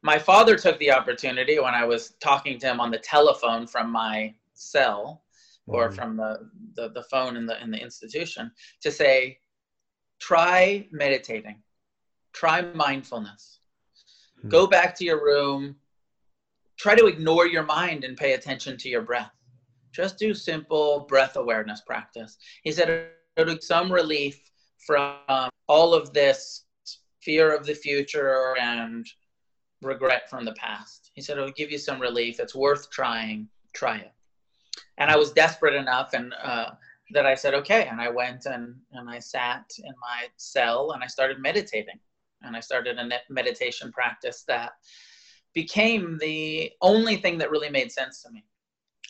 My 0.02 0.18
father 0.18 0.54
took 0.56 0.78
the 0.78 0.92
opportunity 0.92 1.58
when 1.58 1.74
I 1.74 1.84
was 1.84 2.14
talking 2.22 2.58
to 2.60 2.66
him 2.66 2.78
on 2.78 2.92
the 2.92 2.98
telephone 2.98 3.66
from 3.66 3.90
my 3.90 4.34
cell 4.52 5.23
or 5.66 5.86
mm-hmm. 5.86 5.94
from 5.94 6.16
the, 6.16 6.50
the, 6.74 6.88
the 6.90 7.02
phone 7.04 7.36
in 7.36 7.46
the, 7.46 7.62
in 7.62 7.70
the 7.70 7.80
institution 7.80 8.50
to 8.82 8.90
say, 8.90 9.38
try 10.20 10.86
meditating, 10.90 11.62
try 12.32 12.62
mindfulness. 12.62 13.60
Hmm. 14.42 14.48
Go 14.48 14.66
back 14.66 14.94
to 14.96 15.04
your 15.04 15.24
room, 15.24 15.76
try 16.78 16.94
to 16.94 17.06
ignore 17.06 17.46
your 17.46 17.64
mind 17.64 18.04
and 18.04 18.16
pay 18.16 18.34
attention 18.34 18.76
to 18.78 18.88
your 18.88 19.02
breath. 19.02 19.32
Just 19.92 20.18
do 20.18 20.34
simple 20.34 21.06
breath 21.08 21.36
awareness 21.36 21.80
practice. 21.80 22.36
He 22.62 22.72
said 22.72 23.08
it'll 23.36 23.60
some 23.60 23.92
relief 23.92 24.40
from 24.86 25.50
all 25.68 25.94
of 25.94 26.12
this 26.12 26.64
fear 27.22 27.54
of 27.54 27.64
the 27.64 27.74
future 27.74 28.56
and 28.60 29.06
regret 29.82 30.28
from 30.28 30.44
the 30.44 30.54
past. 30.54 31.10
He 31.14 31.22
said 31.22 31.38
it'll 31.38 31.52
give 31.52 31.70
you 31.70 31.78
some 31.78 32.00
relief. 32.00 32.40
It's 32.40 32.54
worth 32.54 32.90
trying. 32.90 33.48
Try 33.72 33.98
it. 33.98 34.13
And 34.98 35.10
I 35.10 35.16
was 35.16 35.32
desperate 35.32 35.74
enough 35.74 36.12
and 36.12 36.34
uh, 36.42 36.70
that 37.12 37.26
I 37.26 37.34
said, 37.34 37.54
okay. 37.54 37.86
And 37.86 38.00
I 38.00 38.08
went 38.08 38.46
and, 38.46 38.74
and 38.92 39.08
I 39.08 39.18
sat 39.18 39.64
in 39.78 39.92
my 40.00 40.26
cell 40.36 40.92
and 40.92 41.02
I 41.02 41.06
started 41.06 41.40
meditating. 41.40 41.98
And 42.42 42.56
I 42.56 42.60
started 42.60 42.98
a 42.98 43.08
meditation 43.30 43.90
practice 43.90 44.44
that 44.48 44.72
became 45.54 46.18
the 46.20 46.70
only 46.82 47.16
thing 47.16 47.38
that 47.38 47.50
really 47.50 47.70
made 47.70 47.90
sense 47.90 48.22
to 48.22 48.30
me. 48.30 48.44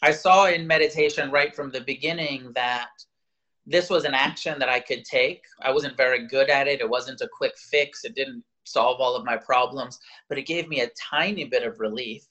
I 0.02 0.12
saw 0.12 0.46
in 0.46 0.66
meditation 0.66 1.30
right 1.30 1.54
from 1.54 1.70
the 1.70 1.80
beginning 1.80 2.52
that 2.54 2.90
this 3.66 3.88
was 3.88 4.04
an 4.04 4.14
action 4.14 4.58
that 4.58 4.68
I 4.68 4.80
could 4.80 5.04
take. 5.04 5.42
I 5.62 5.72
wasn't 5.72 5.96
very 5.96 6.26
good 6.28 6.50
at 6.50 6.68
it. 6.68 6.80
It 6.80 6.88
wasn't 6.88 7.22
a 7.22 7.30
quick 7.32 7.56
fix. 7.56 8.04
It 8.04 8.14
didn't 8.14 8.44
solve 8.64 9.00
all 9.00 9.16
of 9.16 9.24
my 9.24 9.36
problems, 9.36 9.98
but 10.28 10.38
it 10.38 10.46
gave 10.46 10.68
me 10.68 10.80
a 10.80 10.90
tiny 11.10 11.44
bit 11.44 11.62
of 11.62 11.80
relief. 11.80 12.24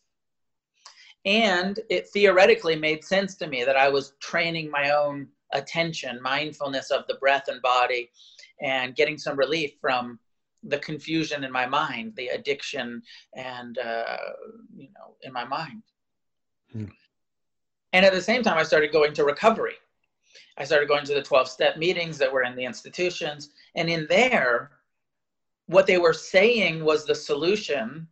And 1.25 1.79
it 1.89 2.09
theoretically 2.09 2.75
made 2.75 3.03
sense 3.03 3.35
to 3.35 3.47
me 3.47 3.63
that 3.63 3.77
I 3.77 3.89
was 3.89 4.13
training 4.19 4.69
my 4.69 4.91
own 4.91 5.27
attention, 5.53 6.21
mindfulness 6.21 6.91
of 6.91 7.05
the 7.07 7.15
breath 7.15 7.47
and 7.47 7.61
body, 7.61 8.09
and 8.61 8.95
getting 8.95 9.17
some 9.17 9.37
relief 9.37 9.73
from 9.79 10.19
the 10.63 10.79
confusion 10.79 11.43
in 11.43 11.51
my 11.51 11.65
mind, 11.65 12.13
the 12.15 12.27
addiction, 12.29 13.01
and 13.35 13.77
uh, 13.77 14.17
you 14.75 14.89
know, 14.89 15.15
in 15.21 15.31
my 15.31 15.43
mind. 15.43 15.83
Hmm. 16.71 16.85
And 17.93 18.05
at 18.05 18.13
the 18.13 18.21
same 18.21 18.43
time, 18.43 18.57
I 18.57 18.63
started 18.63 18.91
going 18.91 19.13
to 19.13 19.23
recovery. 19.23 19.75
I 20.57 20.63
started 20.63 20.87
going 20.87 21.05
to 21.05 21.13
the 21.13 21.21
12 21.21 21.47
step 21.47 21.77
meetings 21.77 22.17
that 22.17 22.31
were 22.31 22.43
in 22.43 22.55
the 22.55 22.65
institutions. 22.65 23.49
And 23.75 23.89
in 23.89 24.07
there, 24.09 24.71
what 25.67 25.87
they 25.87 25.97
were 25.97 26.13
saying 26.13 26.83
was 26.83 27.05
the 27.05 27.15
solution 27.15 28.07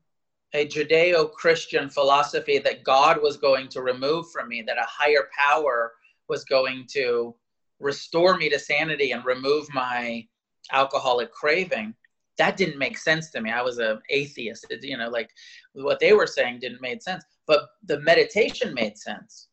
a 0.53 0.67
Judeo 0.67 1.31
Christian 1.31 1.89
philosophy 1.89 2.57
that 2.59 2.83
God 2.83 3.21
was 3.21 3.37
going 3.37 3.69
to 3.69 3.81
remove 3.81 4.29
from 4.31 4.49
me, 4.49 4.61
that 4.63 4.77
a 4.77 4.85
higher 4.87 5.29
power 5.37 5.93
was 6.27 6.43
going 6.43 6.85
to 6.91 7.33
restore 7.79 8.37
me 8.37 8.49
to 8.49 8.59
sanity 8.59 9.11
and 9.11 9.25
remove 9.25 9.67
my 9.73 10.27
alcoholic 10.71 11.31
craving 11.31 11.93
that 12.41 12.57
didn't 12.57 12.79
make 12.79 12.97
sense 12.97 13.29
to 13.29 13.39
me. 13.39 13.51
I 13.51 13.61
was 13.61 13.77
an 13.77 13.99
atheist. 14.09 14.65
It, 14.69 14.83
you 14.83 14.97
know, 14.97 15.09
like 15.09 15.29
what 15.73 15.99
they 15.99 16.13
were 16.13 16.27
saying 16.27 16.59
didn't 16.59 16.81
make 16.81 17.01
sense, 17.01 17.23
but 17.45 17.69
the 17.85 17.99
meditation 17.99 18.73
made 18.73 18.97
sense. 18.97 19.49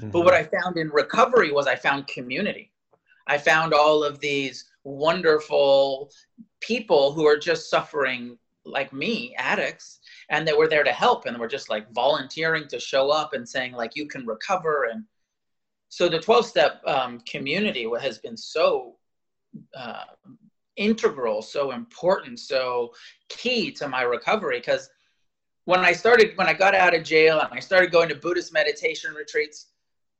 Mm-hmm. 0.00 0.10
But 0.10 0.24
what 0.24 0.34
I 0.34 0.42
found 0.42 0.76
in 0.78 0.88
recovery 0.90 1.52
was 1.52 1.68
I 1.68 1.76
found 1.76 2.08
community. 2.08 2.72
I 3.28 3.38
found 3.38 3.72
all 3.72 4.02
of 4.02 4.18
these 4.20 4.68
wonderful 4.84 6.10
people 6.60 7.12
who 7.12 7.24
are 7.26 7.38
just 7.38 7.70
suffering 7.70 8.38
like 8.64 8.92
me, 8.92 9.34
addicts, 9.38 9.97
and 10.30 10.46
they 10.46 10.52
were 10.52 10.68
there 10.68 10.84
to 10.84 10.92
help 10.92 11.26
and 11.26 11.38
were 11.38 11.48
just 11.48 11.70
like 11.70 11.90
volunteering 11.92 12.68
to 12.68 12.78
show 12.78 13.10
up 13.10 13.32
and 13.32 13.48
saying 13.48 13.72
like 13.72 13.96
you 13.96 14.06
can 14.06 14.26
recover 14.26 14.84
and 14.92 15.04
so 15.88 16.08
the 16.08 16.20
12 16.20 16.46
step 16.46 16.82
um, 16.86 17.20
community 17.20 17.86
has 18.00 18.18
been 18.18 18.36
so 18.36 18.96
uh, 19.74 20.04
integral, 20.76 21.42
so 21.42 21.72
important, 21.72 22.38
so 22.38 22.92
key 23.28 23.70
to 23.72 23.88
my 23.88 24.02
recovery. 24.02 24.58
Because 24.58 24.88
when 25.64 25.80
I 25.80 25.92
started, 25.92 26.36
when 26.36 26.46
I 26.46 26.52
got 26.52 26.74
out 26.74 26.94
of 26.94 27.04
jail 27.04 27.40
and 27.40 27.50
I 27.52 27.60
started 27.60 27.90
going 27.90 28.08
to 28.10 28.14
Buddhist 28.14 28.52
meditation 28.52 29.14
retreats, 29.14 29.68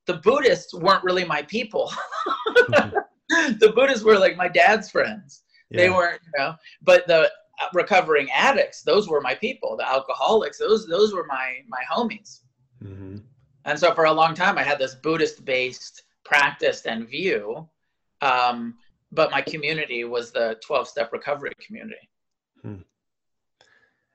the 0.07 0.15
Buddhists 0.15 0.75
weren't 0.75 1.05
really 1.05 1.25
my 1.25 1.43
people. 1.43 1.93
the 2.69 3.73
Buddhists 3.75 4.05
were 4.05 4.19
like 4.19 4.37
my 4.37 4.49
dad's 4.49 4.91
friends. 4.91 5.43
Yeah. 5.71 5.77
They 5.77 5.91
weren't, 5.91 6.21
you 6.25 6.33
know, 6.39 6.55
but 6.81 7.07
the 7.07 7.31
recovering 7.73 8.29
addicts, 8.31 8.83
those 8.83 9.09
were 9.09 9.21
my 9.21 9.35
people. 9.35 9.77
The 9.77 9.89
alcoholics, 9.89 10.59
those 10.59 10.87
those 10.87 11.13
were 11.15 11.27
my 11.27 11.59
my 11.69 11.83
homies. 11.91 12.41
Mm-hmm. 12.83 13.19
And 13.65 13.79
so 13.79 13.95
for 13.95 14.05
a 14.05 14.13
long 14.13 14.35
time, 14.35 14.57
I 14.59 14.63
had 14.63 14.79
this 14.79 14.95
Buddhist 14.95 15.45
based 15.45 16.03
practice 16.25 16.87
and 16.87 17.09
view. 17.09 17.69
Um, 18.21 18.75
but 19.13 19.31
my 19.31 19.41
community 19.41 20.05
was 20.05 20.33
the 20.33 20.59
12 20.65 20.89
step 20.89 21.13
recovery 21.13 21.53
community. 21.65 22.09
Hmm. 22.63 22.77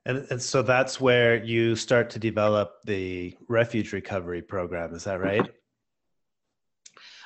And, 0.06 0.28
and 0.30 0.42
so 0.42 0.62
that's 0.62 1.00
where 1.00 1.44
you 1.44 1.76
start 1.76 2.10
to 2.12 2.20
develop 2.20 2.82
the 2.86 3.36
refuge 3.48 3.94
recovery 3.94 4.42
program. 4.42 4.94
Is 4.94 5.06
that 5.06 5.22
right? 5.22 5.50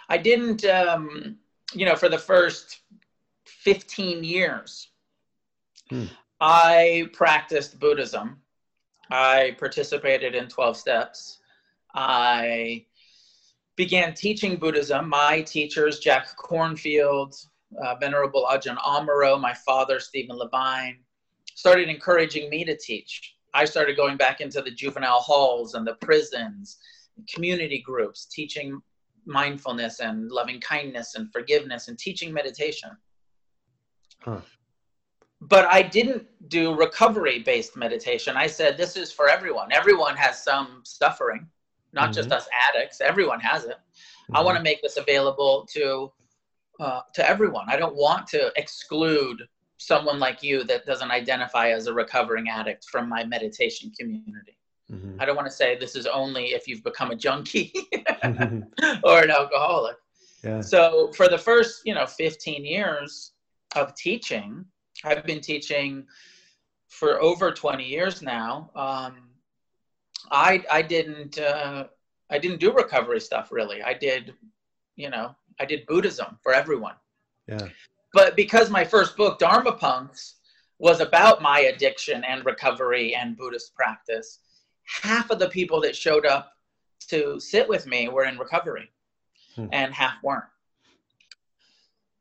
I 0.10 0.18
didn't, 0.18 0.64
um, 0.66 1.38
you 1.74 1.86
know, 1.86 1.96
for 1.96 2.08
the 2.08 2.18
first 2.18 2.82
15 3.46 4.24
years, 4.24 4.90
hmm. 5.90 6.06
I 6.40 7.10
practiced 7.14 7.80
Buddhism. 7.80 8.42
I 9.10 9.56
participated 9.60 10.36
in 10.36 10.48
12 10.48 10.78
steps. 10.78 11.40
I 11.96 12.86
began 13.76 14.14
teaching 14.14 14.58
Buddhism. 14.58 15.10
My 15.10 15.42
teachers, 15.42 16.00
Jack 16.00 16.28
Kornfield, 16.38 17.34
uh, 17.82 17.96
Venerable 17.96 18.48
Ajahn 18.50 18.78
Amaro, 18.78 19.40
my 19.40 19.54
father, 19.54 20.00
Stephen 20.00 20.36
Levine, 20.36 21.00
started 21.56 21.90
encouraging 21.90 22.50
me 22.50 22.64
to 22.66 22.78
teach. 22.78 23.36
I 23.54 23.66
started 23.66 23.98
going 23.98 24.18
back 24.18 24.42
into 24.42 24.62
the 24.62 24.72
juvenile 24.72 25.20
halls 25.20 25.74
and 25.74 25.88
the 25.88 25.96
prisons, 25.96 26.78
community 27.34 27.80
groups, 27.80 28.26
teaching 28.26 28.80
mindfulness 29.26 30.00
and 30.00 30.32
loving 30.32 30.62
kindness 30.62 31.16
and 31.16 31.32
forgiveness 31.32 31.88
and 31.88 31.98
teaching 31.98 32.32
meditation. 32.32 32.92
Huh. 34.20 34.42
But 35.42 35.66
I 35.66 35.82
didn't 35.82 36.26
do 36.50 36.74
recovery 36.74 37.40
based 37.40 37.76
meditation. 37.76 38.36
I 38.36 38.48
said, 38.48 38.78
this 38.78 38.98
is 38.98 39.12
for 39.12 39.30
everyone. 39.30 39.72
Everyone 39.72 40.16
has 40.16 40.44
some 40.44 40.82
suffering, 40.84 41.48
not 41.94 42.06
mm-hmm. 42.06 42.14
just 42.14 42.32
us 42.32 42.48
addicts. 42.70 43.02
Everyone 43.02 43.40
has 43.40 43.66
it. 43.66 43.78
Mm-hmm. 43.78 44.36
I 44.36 44.42
want 44.42 44.58
to 44.58 44.64
make 44.64 44.82
this 44.82 44.98
available 44.98 45.68
to 45.74 46.12
uh, 46.80 47.02
to 47.14 47.28
everyone. 47.28 47.66
I 47.70 47.78
don't 47.78 47.96
want 47.96 48.28
to 48.28 48.52
exclude 48.56 49.42
someone 49.78 50.20
like 50.20 50.44
you 50.44 50.64
that 50.64 50.86
doesn't 50.86 51.12
identify 51.12 51.70
as 51.70 51.88
a 51.88 51.94
recovering 51.94 52.50
addict 52.50 52.86
from 52.86 53.08
my 53.08 53.24
meditation 53.24 53.92
community. 53.98 54.58
Mm-hmm. 54.92 55.20
I 55.20 55.26
don't 55.26 55.36
want 55.36 55.48
to 55.48 55.54
say 55.54 55.78
this 55.78 55.96
is 55.96 56.08
only 56.08 56.48
if 56.48 56.68
you've 56.68 56.84
become 56.84 57.12
a 57.12 57.16
junkie 57.16 57.74
or 59.04 59.22
an 59.22 59.32
alcoholic. 59.32 59.98
Yeah. 60.44 60.62
So 60.62 61.12
for 61.14 61.28
the 61.28 61.38
first, 61.38 61.82
you 61.86 61.94
know, 61.94 62.06
15 62.06 62.64
years 62.64 63.34
of 63.76 63.96
teaching, 63.96 64.66
I've 65.04 65.26
been 65.26 65.42
teaching 65.42 66.06
for 66.88 67.22
over 67.22 67.52
20 67.52 67.84
years 67.84 68.22
now. 68.22 68.72
Um, 68.76 69.30
I 70.32 70.64
I 70.72 70.82
didn't 70.82 71.40
uh, 71.40 71.88
I 72.30 72.40
didn't 72.40 72.60
do 72.60 72.72
recovery 72.72 73.20
stuff 73.20 73.52
really. 73.52 73.82
I 73.82 73.94
did, 73.94 74.34
you 74.96 75.10
know, 75.10 75.36
I 75.60 75.66
did 75.66 75.86
Buddhism 75.86 76.38
for 76.42 76.54
everyone. 76.54 76.96
Yeah. 77.48 77.68
But 78.14 78.36
because 78.36 78.70
my 78.70 78.84
first 78.84 79.16
book, 79.16 79.40
Dharma 79.40 79.74
Punks, 79.74 80.36
was 80.80 81.00
about 81.00 81.42
my 81.42 81.62
addiction 81.62 82.24
and 82.24 82.46
recovery 82.46 83.16
and 83.16 83.38
Buddhist 83.38 83.74
practice, 83.76 84.40
half 85.02 85.30
of 85.30 85.40
the 85.40 85.50
people 85.50 85.82
that 85.82 85.96
showed 85.96 86.26
up 86.26 86.54
to 87.10 87.40
sit 87.40 87.68
with 87.68 87.86
me 87.86 88.10
were 88.10 88.26
in 88.26 88.38
recovery, 88.38 88.90
hmm. 89.56 89.68
and 89.72 89.94
half 89.94 90.22
weren't. 90.24 90.46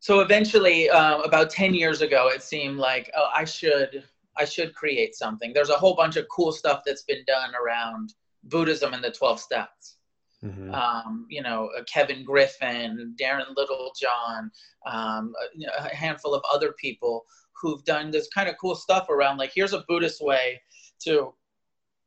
So 0.06 0.20
eventually, 0.20 0.88
uh, 0.88 1.18
about 1.22 1.50
ten 1.50 1.74
years 1.74 2.00
ago, 2.00 2.28
it 2.28 2.42
seemed 2.42 2.78
like 2.78 3.10
oh, 3.16 3.28
I 3.34 3.44
should 3.44 4.04
I 4.36 4.44
should 4.44 4.74
create 4.74 5.14
something. 5.14 5.52
There's 5.52 5.70
a 5.70 5.80
whole 5.82 5.96
bunch 5.96 6.16
of 6.16 6.26
cool 6.28 6.52
stuff 6.52 6.82
that's 6.86 7.02
been 7.02 7.24
done 7.26 7.52
around 7.54 8.14
Buddhism 8.44 8.94
and 8.94 9.02
the 9.02 9.10
twelve 9.10 9.40
steps 9.40 9.96
Mm-hmm. 10.44 10.74
Um, 10.74 11.26
you 11.28 11.42
know, 11.42 11.70
uh, 11.76 11.82
Kevin 11.92 12.24
Griffin, 12.24 13.14
Darren 13.20 13.56
Littlejohn, 13.56 14.50
um, 14.86 15.34
a, 15.42 15.84
a, 15.84 15.94
handful 15.94 16.34
of 16.34 16.42
other 16.52 16.72
people 16.72 17.24
who've 17.60 17.82
done 17.84 18.10
this 18.10 18.28
kind 18.28 18.48
of 18.48 18.56
cool 18.58 18.74
stuff 18.74 19.08
around 19.08 19.38
like 19.38 19.50
here's 19.54 19.72
a 19.72 19.84
Buddhist 19.88 20.22
way 20.22 20.60
to 21.04 21.32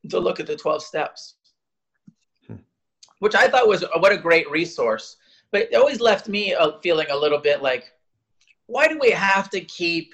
to 0.09 0.19
look 0.19 0.39
at 0.39 0.47
the 0.47 0.55
12 0.55 0.83
steps. 0.83 1.35
Hmm. 2.47 2.57
Which 3.17 3.35
I 3.35 3.49
thought 3.49 3.67
was 3.67 3.83
what 3.97 4.13
a 4.13 4.17
great 4.17 4.49
resource. 4.49 5.17
But 5.51 5.61
it 5.61 5.75
always 5.75 5.99
left 5.99 6.27
me 6.27 6.53
uh, 6.53 6.79
feeling 6.83 7.07
a 7.09 7.17
little 7.17 7.39
bit 7.39 7.61
like 7.61 7.91
why 8.67 8.87
do 8.87 8.99
we 8.99 9.09
have 9.09 9.49
to 9.49 9.61
keep 9.61 10.13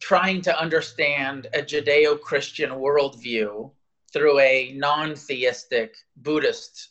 trying 0.00 0.40
to 0.42 0.58
understand 0.60 1.48
a 1.54 1.58
Judeo-Christian 1.58 2.70
worldview 2.70 3.70
through 4.12 4.38
a 4.38 4.72
non-theistic 4.74 5.94
Buddhist 6.16 6.90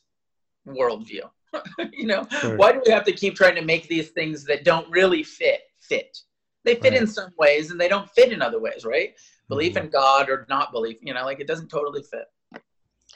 worldview. 0.67 1.29
you 1.93 2.05
know, 2.05 2.27
sure. 2.41 2.57
why 2.57 2.71
do 2.71 2.81
we 2.85 2.91
have 2.91 3.05
to 3.05 3.11
keep 3.11 3.35
trying 3.35 3.55
to 3.55 3.61
make 3.61 3.87
these 3.87 4.09
things 4.09 4.43
that 4.45 4.63
don't 4.63 4.89
really 4.89 5.23
fit 5.23 5.61
fit? 5.79 6.17
They 6.63 6.75
fit 6.75 6.91
right. 6.91 7.01
in 7.01 7.07
some 7.07 7.31
ways 7.37 7.71
and 7.71 7.79
they 7.79 7.87
don't 7.87 8.09
fit 8.11 8.33
in 8.33 8.41
other 8.41 8.59
ways, 8.59 8.83
right? 8.85 9.09
Mm-hmm. 9.09 9.47
Belief 9.47 9.77
in 9.77 9.89
God 9.89 10.29
or 10.29 10.45
not 10.49 10.71
belief, 10.71 10.97
you 11.01 11.13
know, 11.13 11.23
like 11.23 11.39
it 11.39 11.47
doesn't 11.47 11.69
totally 11.69 12.03
fit. 12.03 12.61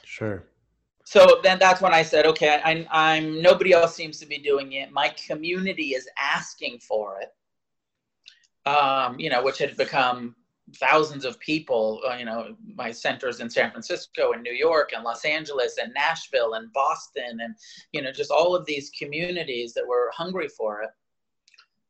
Sure. 0.04 0.44
So 1.10 1.40
then 1.42 1.58
that's 1.58 1.80
when 1.80 1.92
I 1.92 2.04
said, 2.04 2.24
okay, 2.24 2.60
I, 2.64 2.86
I'm 2.88 3.42
nobody 3.42 3.72
else 3.72 3.96
seems 3.96 4.20
to 4.20 4.26
be 4.26 4.38
doing 4.38 4.74
it. 4.74 4.92
My 4.92 5.08
community 5.26 5.88
is 5.88 6.08
asking 6.16 6.78
for 6.78 7.18
it. 7.20 8.68
Um, 8.70 9.18
you 9.18 9.28
know, 9.28 9.42
which 9.42 9.58
had 9.58 9.76
become 9.76 10.36
thousands 10.76 11.24
of 11.24 11.40
people, 11.40 12.00
uh, 12.08 12.14
you 12.14 12.24
know, 12.24 12.54
my 12.76 12.92
centers 12.92 13.40
in 13.40 13.50
San 13.50 13.72
Francisco 13.72 14.34
and 14.34 14.44
New 14.44 14.52
York 14.52 14.92
and 14.94 15.02
Los 15.02 15.24
Angeles 15.24 15.78
and 15.82 15.92
Nashville 15.94 16.54
and 16.54 16.72
Boston 16.72 17.40
and, 17.40 17.56
you 17.90 18.02
know, 18.02 18.12
just 18.12 18.30
all 18.30 18.54
of 18.54 18.64
these 18.64 18.92
communities 18.96 19.74
that 19.74 19.84
were 19.84 20.12
hungry 20.14 20.46
for 20.46 20.82
it. 20.82 20.90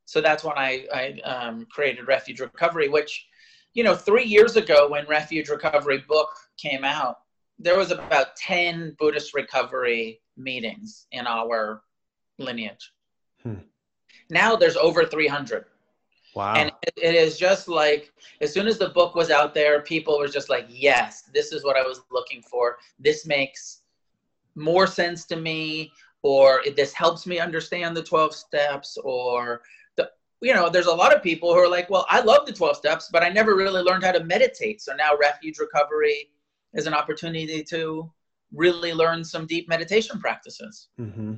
So 0.07 0.23
that's 0.23 0.45
when 0.45 0.57
I, 0.57 0.87
I 0.95 1.21
um, 1.29 1.67
created 1.71 2.09
Refuge 2.09 2.41
Recovery, 2.41 2.89
which, 2.89 3.27
you 3.75 3.85
know, 3.85 3.95
three 3.95 4.25
years 4.25 4.57
ago 4.57 4.89
when 4.89 5.07
Refuge 5.09 5.51
Recovery 5.51 6.05
book 6.09 6.31
came 6.57 6.85
out, 6.85 7.17
there 7.61 7.77
was 7.77 7.91
about 7.91 8.37
10 8.37 8.97
Buddhist 8.99 9.35
recovery 9.35 10.21
meetings 10.37 11.07
in 11.13 11.27
our 11.27 11.83
lineage. 12.39 12.93
Hmm. 13.43 13.57
Now 14.31 14.57
there's 14.57 14.77
over 14.77 15.05
300. 15.05 15.67
Wow. 16.35 16.55
And 16.55 16.73
it, 16.83 16.95
it 16.97 17.15
is 17.15 17.39
just 17.39 17.69
like, 17.69 18.13
as 18.41 18.53
soon 18.53 18.67
as 18.67 18.79
the 18.79 18.91
book 18.91 19.15
was 19.15 19.31
out 19.31 19.53
there, 19.53 19.83
people 19.83 20.19
were 20.19 20.29
just 20.29 20.49
like, 20.49 20.67
yes, 20.69 21.29
this 21.35 21.53
is 21.53 21.65
what 21.65 21.77
I 21.77 21.83
was 21.83 22.01
looking 22.11 22.41
for. 22.41 22.79
This 22.99 23.27
makes 23.27 23.83
more 24.55 24.87
sense 24.87 25.25
to 25.27 25.37
me, 25.37 25.93
or 26.23 26.63
this 26.77 26.93
helps 26.93 27.27
me 27.27 27.41
understand 27.41 27.97
the 27.97 28.03
12 28.03 28.35
steps, 28.35 28.97
or 29.03 29.63
the, 29.97 30.11
you 30.41 30.55
know, 30.55 30.71
there's 30.71 30.87
a 30.87 30.95
lot 30.95 31.15
of 31.15 31.23
people 31.23 31.53
who 31.53 31.61
are 31.61 31.69
like, 31.69 31.91
well, 31.91 32.07
I 32.09 32.21
love 32.21 32.47
the 32.47 32.53
12 32.53 32.77
steps, 32.77 33.11
but 33.13 33.23
I 33.23 33.29
never 33.29 33.57
really 33.57 33.83
learned 33.83 34.05
how 34.05 34.13
to 34.13 34.25
meditate. 34.25 34.81
So 34.81 34.95
now 34.95 35.17
Refuge 35.21 35.59
Recovery 35.59 36.31
is 36.75 36.87
an 36.87 36.95
opportunity 36.95 37.63
to 37.65 38.11
really 38.53 38.93
learn 38.93 39.25
some 39.25 39.47
deep 39.47 39.69
meditation 39.69 40.21
practices. 40.21 40.89
Mm-hmm. 41.01 41.35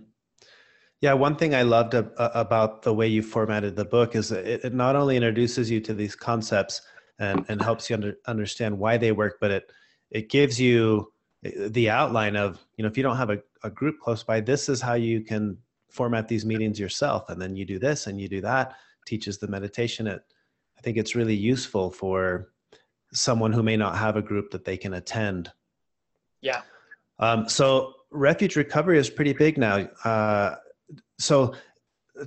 Yeah, 1.01 1.15
one 1.15 1.35
thing 1.35 1.55
I 1.55 1.63
loved 1.63 1.95
ab- 1.95 2.13
about 2.17 2.83
the 2.83 2.95
way 2.95 3.09
you 3.09 3.23
formatted 3.23 3.75
the 3.75 3.85
book 3.85 4.15
is 4.15 4.31
it, 4.31 4.65
it 4.65 4.73
not 4.73 4.95
only 4.95 5.17
introduces 5.17 5.71
you 5.71 5.81
to 5.81 5.95
these 5.95 6.15
concepts 6.15 6.83
and, 7.19 7.45
and 7.49 7.61
helps 7.61 7.91
you 7.91 7.97
under, 7.97 8.15
understand 8.27 8.79
why 8.79 8.97
they 8.97 9.13
work, 9.13 9.39
but 9.41 9.51
it 9.51 9.73
it 10.13 10.29
gives 10.29 10.61
you 10.61 11.11
eh, 11.45 11.69
the 11.71 11.91
outline 11.91 12.37
of 12.37 12.65
you 12.77 12.83
know 12.83 12.89
if 12.89 12.97
you 12.97 13.03
don't 13.03 13.17
have 13.17 13.31
a, 13.31 13.39
a 13.65 13.71
group 13.71 13.99
close 13.99 14.23
by, 14.23 14.41
this 14.41 14.69
is 14.69 14.81
how 14.81 14.95
you 14.95 15.23
can 15.23 15.59
format 15.91 16.29
these 16.29 16.47
meetings 16.47 16.79
yourself, 16.79 17.29
and 17.31 17.43
then 17.43 17.57
you 17.57 17.65
do 17.65 17.81
this 17.81 18.07
and 18.07 18.21
you 18.21 18.29
do 18.29 18.41
that. 18.41 18.75
Teaches 19.05 19.39
the 19.39 19.49
meditation. 19.49 20.07
It 20.07 20.23
I 20.79 20.81
think 20.83 20.97
it's 20.97 21.17
really 21.17 21.35
useful 21.35 21.91
for 21.91 22.52
someone 23.13 23.53
who 23.53 23.63
may 23.63 23.77
not 23.77 23.97
have 23.97 24.17
a 24.17 24.23
group 24.23 24.51
that 24.51 24.65
they 24.65 24.77
can 24.77 24.95
attend. 24.95 25.53
Yeah. 26.41 26.63
Um, 27.19 27.49
so 27.49 27.95
refuge 28.11 28.57
recovery 28.57 28.99
is 28.99 29.11
pretty 29.11 29.33
big 29.33 29.59
now. 29.59 29.89
Uh, 30.05 30.57
so 31.19 31.55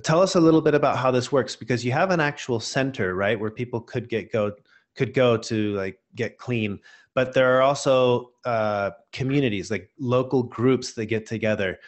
tell 0.02 0.20
us 0.20 0.34
a 0.34 0.40
little 0.40 0.60
bit 0.60 0.74
about 0.74 0.98
how 0.98 1.10
this 1.10 1.30
works 1.30 1.54
because 1.54 1.84
you 1.84 1.92
have 1.92 2.10
an 2.10 2.20
actual 2.20 2.58
center 2.60 3.14
right 3.14 3.38
where 3.38 3.50
people 3.50 3.80
could 3.80 4.08
get 4.08 4.32
go 4.32 4.52
could 4.96 5.14
go 5.14 5.36
to 5.36 5.74
like 5.74 6.00
get 6.14 6.38
clean 6.38 6.78
but 7.14 7.32
there 7.32 7.56
are 7.56 7.62
also 7.62 8.32
uh, 8.44 8.90
communities 9.12 9.70
like 9.70 9.90
local 9.98 10.42
groups 10.42 10.92
that 10.92 11.06
get 11.06 11.24
together 11.24 11.78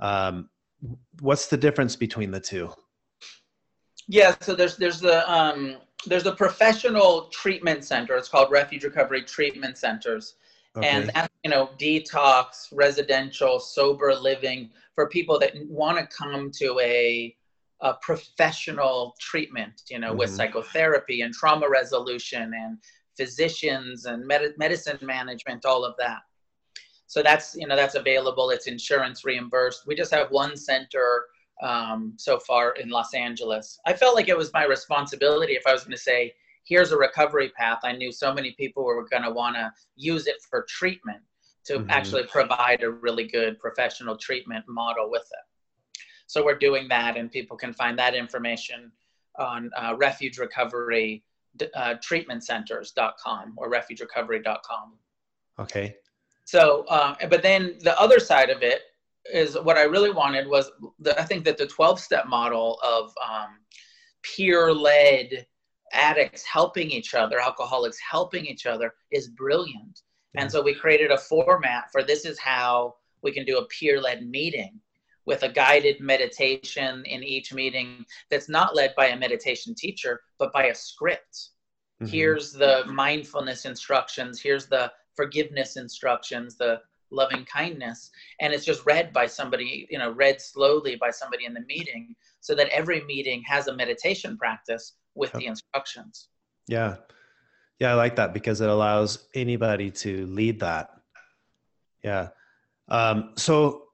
um, 0.00 0.48
what's 1.20 1.46
the 1.46 1.56
difference 1.56 1.94
between 1.94 2.30
the 2.30 2.40
two 2.40 2.70
yeah 4.08 4.34
so 4.40 4.54
there's 4.54 4.76
there's 4.76 5.00
the 5.00 5.30
um, 5.32 5.76
there's 6.06 6.26
a 6.26 6.32
professional 6.32 7.28
treatment 7.28 7.84
center 7.84 8.16
it's 8.16 8.28
called 8.28 8.50
refuge 8.50 8.84
recovery 8.84 9.22
treatment 9.22 9.78
centers 9.78 10.34
Okay. 10.76 10.88
And 10.88 11.10
that, 11.10 11.30
you 11.44 11.50
know, 11.50 11.70
detox, 11.78 12.68
residential, 12.72 13.60
sober 13.60 14.12
living 14.12 14.70
for 14.94 15.08
people 15.08 15.38
that 15.38 15.52
want 15.68 15.98
to 15.98 16.16
come 16.16 16.50
to 16.58 16.78
a, 16.80 17.34
a 17.80 17.94
professional 18.02 19.14
treatment, 19.20 19.82
you 19.88 20.00
know, 20.00 20.08
mm-hmm. 20.08 20.18
with 20.18 20.30
psychotherapy 20.30 21.20
and 21.20 21.32
trauma 21.32 21.68
resolution 21.68 22.52
and 22.54 22.78
physicians 23.16 24.06
and 24.06 24.26
med- 24.26 24.54
medicine 24.58 24.98
management, 25.00 25.64
all 25.64 25.84
of 25.84 25.94
that. 25.98 26.20
So 27.06 27.22
that's, 27.22 27.54
you 27.54 27.68
know, 27.68 27.76
that's 27.76 27.94
available. 27.94 28.50
It's 28.50 28.66
insurance 28.66 29.24
reimbursed. 29.24 29.86
We 29.86 29.94
just 29.94 30.12
have 30.12 30.32
one 30.32 30.56
center 30.56 31.26
um, 31.64 32.12
so 32.16 32.38
far 32.38 32.72
in 32.72 32.90
Los 32.90 33.14
Angeles. 33.14 33.80
I 33.86 33.94
felt 33.94 34.14
like 34.14 34.28
it 34.28 34.36
was 34.36 34.52
my 34.52 34.64
responsibility 34.64 35.54
if 35.54 35.66
I 35.66 35.72
was 35.72 35.82
going 35.82 35.96
to 35.96 36.02
say, 36.02 36.34
here's 36.64 36.92
a 36.92 36.96
recovery 36.96 37.50
path. 37.56 37.80
I 37.82 37.92
knew 37.92 38.12
so 38.12 38.32
many 38.32 38.52
people 38.52 38.84
were 38.84 39.08
going 39.08 39.22
to 39.22 39.30
want 39.30 39.56
to 39.56 39.72
use 39.96 40.26
it 40.26 40.36
for 40.48 40.66
treatment 40.68 41.22
to 41.64 41.78
mm-hmm. 41.78 41.90
actually 41.90 42.24
provide 42.24 42.82
a 42.82 42.90
really 42.90 43.26
good 43.26 43.58
professional 43.58 44.16
treatment 44.16 44.66
model 44.68 45.10
with 45.10 45.22
it. 45.22 46.02
So 46.26 46.44
we're 46.44 46.58
doing 46.58 46.86
that, 46.88 47.16
and 47.16 47.30
people 47.30 47.56
can 47.56 47.72
find 47.72 47.98
that 47.98 48.14
information 48.14 48.92
on 49.38 49.70
uh, 49.76 49.94
refuge 49.96 50.38
recovery 50.38 51.24
uh, 51.74 51.94
treatment 52.02 52.44
centers.com 52.44 53.54
or 53.56 53.70
refugerecovery.com. 53.70 54.94
Okay. 55.58 55.96
So, 56.44 56.84
uh, 56.88 57.14
but 57.28 57.42
then 57.42 57.76
the 57.80 57.98
other 57.98 58.18
side 58.18 58.50
of 58.50 58.62
it 58.62 58.82
is 59.32 59.58
what 59.58 59.78
I 59.78 59.82
really 59.82 60.10
wanted 60.10 60.46
was 60.46 60.70
the, 60.98 61.18
I 61.18 61.24
think 61.24 61.44
that 61.44 61.58
the 61.58 61.66
12 61.66 61.98
step 62.00 62.26
model 62.26 62.78
of 62.82 63.12
um, 63.26 63.58
peer 64.22 64.72
led 64.72 65.46
addicts 65.92 66.44
helping 66.44 66.90
each 66.90 67.14
other, 67.14 67.40
alcoholics 67.40 67.98
helping 67.98 68.44
each 68.46 68.66
other 68.66 68.94
is 69.10 69.28
brilliant. 69.28 70.02
And 70.34 70.50
so 70.50 70.60
we 70.60 70.74
created 70.74 71.10
a 71.10 71.18
format 71.18 71.84
for 71.92 72.02
this 72.02 72.24
is 72.24 72.38
how 72.38 72.96
we 73.22 73.32
can 73.32 73.44
do 73.44 73.58
a 73.58 73.66
peer 73.66 74.00
led 74.00 74.26
meeting 74.26 74.80
with 75.26 75.42
a 75.42 75.48
guided 75.48 76.00
meditation 76.00 77.02
in 77.06 77.22
each 77.22 77.52
meeting 77.52 78.04
that's 78.30 78.48
not 78.48 78.74
led 78.74 78.92
by 78.96 79.06
a 79.06 79.16
meditation 79.16 79.74
teacher, 79.74 80.20
but 80.38 80.52
by 80.52 80.66
a 80.66 80.74
script. 80.74 81.50
Mm-hmm. 82.02 82.12
Here's 82.12 82.52
the 82.52 82.84
mindfulness 82.86 83.64
instructions, 83.64 84.40
here's 84.40 84.66
the 84.66 84.92
forgiveness 85.14 85.76
instructions, 85.76 86.56
the 86.56 86.80
loving 87.14 87.44
kindness. 87.44 88.10
And 88.40 88.52
it's 88.52 88.64
just 88.64 88.84
read 88.86 89.12
by 89.12 89.26
somebody, 89.26 89.86
you 89.90 89.98
know, 89.98 90.12
read 90.12 90.40
slowly 90.40 90.96
by 90.96 91.10
somebody 91.10 91.44
in 91.44 91.54
the 91.54 91.64
meeting 91.66 92.14
so 92.40 92.54
that 92.54 92.68
every 92.68 93.04
meeting 93.04 93.42
has 93.46 93.68
a 93.68 93.74
meditation 93.74 94.36
practice 94.36 94.96
with 95.14 95.32
the 95.32 95.46
instructions. 95.46 96.28
Yeah. 96.66 96.96
Yeah, 97.80 97.92
I 97.92 97.94
like 97.94 98.16
that 98.16 98.32
because 98.32 98.60
it 98.60 98.68
allows 98.68 99.26
anybody 99.34 99.90
to 99.90 100.26
lead 100.26 100.60
that. 100.60 100.90
Yeah. 102.02 102.28
Um, 102.88 103.32
so 103.36 103.84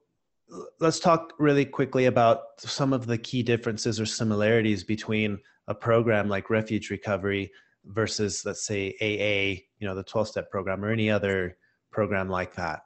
let's 0.79 0.99
talk 0.99 1.33
really 1.39 1.65
quickly 1.65 2.05
about 2.05 2.41
some 2.59 2.93
of 2.93 3.07
the 3.07 3.17
key 3.17 3.41
differences 3.41 3.99
or 3.99 4.05
similarities 4.05 4.83
between 4.83 5.39
a 5.67 5.75
program 5.75 6.27
like 6.27 6.49
Refuge 6.49 6.89
Recovery 6.89 7.51
versus, 7.85 8.43
let's 8.45 8.65
say, 8.65 8.93
AA, 9.01 9.61
you 9.79 9.87
know, 9.87 9.95
the 9.95 10.03
12 10.03 10.27
step 10.27 10.51
program 10.51 10.83
or 10.83 10.91
any 10.91 11.09
other 11.09 11.57
program 11.91 12.29
like 12.29 12.55
that. 12.55 12.81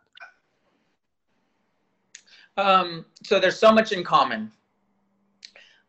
Um, 2.58 3.06
so 3.24 3.40
there's 3.40 3.60
so 3.60 3.72
much 3.72 3.92
in 3.92 4.04
common. 4.04 4.52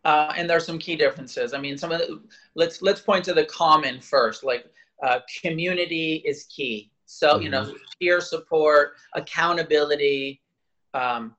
Uh, 0.04 0.32
and 0.36 0.48
there 0.48 0.56
are 0.56 0.60
some 0.60 0.78
key 0.78 0.94
differences. 0.94 1.52
I 1.52 1.58
mean, 1.58 1.76
some 1.76 1.90
of 1.90 1.98
the, 1.98 2.22
let's 2.54 2.80
let's 2.80 3.00
point 3.00 3.24
to 3.24 3.34
the 3.34 3.44
common 3.46 4.00
first. 4.00 4.44
Like 4.44 4.66
uh, 5.02 5.20
community 5.42 6.22
is 6.24 6.44
key. 6.44 6.92
So 7.06 7.34
mm-hmm. 7.34 7.42
you 7.42 7.48
know, 7.48 7.64
mm-hmm. 7.64 7.76
peer 8.00 8.20
support, 8.20 8.92
accountability, 9.14 10.40
um, 10.94 11.34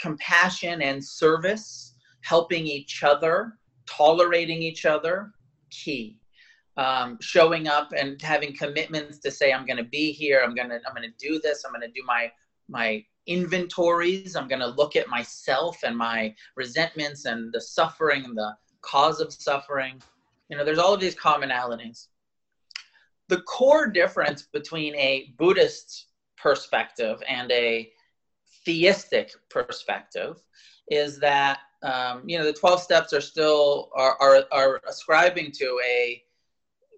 compassion 0.00 0.82
and 0.82 1.02
service, 1.02 1.94
helping 2.22 2.66
each 2.66 3.02
other, 3.02 3.58
tolerating 3.86 4.62
each 4.62 4.84
other, 4.84 5.32
key. 5.70 6.18
Um, 6.76 7.18
showing 7.20 7.68
up 7.68 7.92
and 7.96 8.20
having 8.22 8.54
commitments 8.56 9.18
to 9.18 9.30
say 9.30 9.52
I'm 9.52 9.66
going 9.66 9.76
to 9.76 9.84
be 9.84 10.12
here. 10.12 10.40
I'm 10.44 10.54
going 10.54 10.68
to 10.68 10.78
I'm 10.86 10.94
going 10.94 11.10
to 11.10 11.26
do 11.26 11.40
this. 11.40 11.64
I'm 11.64 11.72
going 11.72 11.86
to 11.86 11.92
do 11.92 12.02
my 12.06 12.30
my 12.70 13.04
inventories. 13.26 14.36
I'm 14.36 14.48
going 14.48 14.60
to 14.60 14.66
look 14.66 14.96
at 14.96 15.08
myself 15.08 15.78
and 15.84 15.96
my 15.96 16.34
resentments 16.56 17.24
and 17.24 17.52
the 17.52 17.60
suffering 17.60 18.24
and 18.24 18.36
the 18.36 18.56
cause 18.80 19.20
of 19.20 19.32
suffering. 19.32 20.00
You 20.48 20.56
know, 20.56 20.64
there's 20.64 20.78
all 20.78 20.94
of 20.94 21.00
these 21.00 21.16
commonalities. 21.16 22.06
The 23.28 23.42
core 23.42 23.86
difference 23.86 24.42
between 24.42 24.94
a 24.96 25.32
Buddhist 25.38 26.06
perspective 26.36 27.22
and 27.28 27.50
a 27.52 27.90
theistic 28.64 29.32
perspective 29.48 30.42
is 30.90 31.18
that 31.20 31.60
um, 31.82 32.22
you 32.26 32.38
know 32.38 32.44
the 32.44 32.52
12 32.52 32.82
steps 32.82 33.12
are 33.12 33.20
still 33.20 33.90
are, 33.94 34.16
are, 34.20 34.44
are 34.52 34.80
ascribing 34.86 35.50
to 35.52 35.80
a 35.86 36.22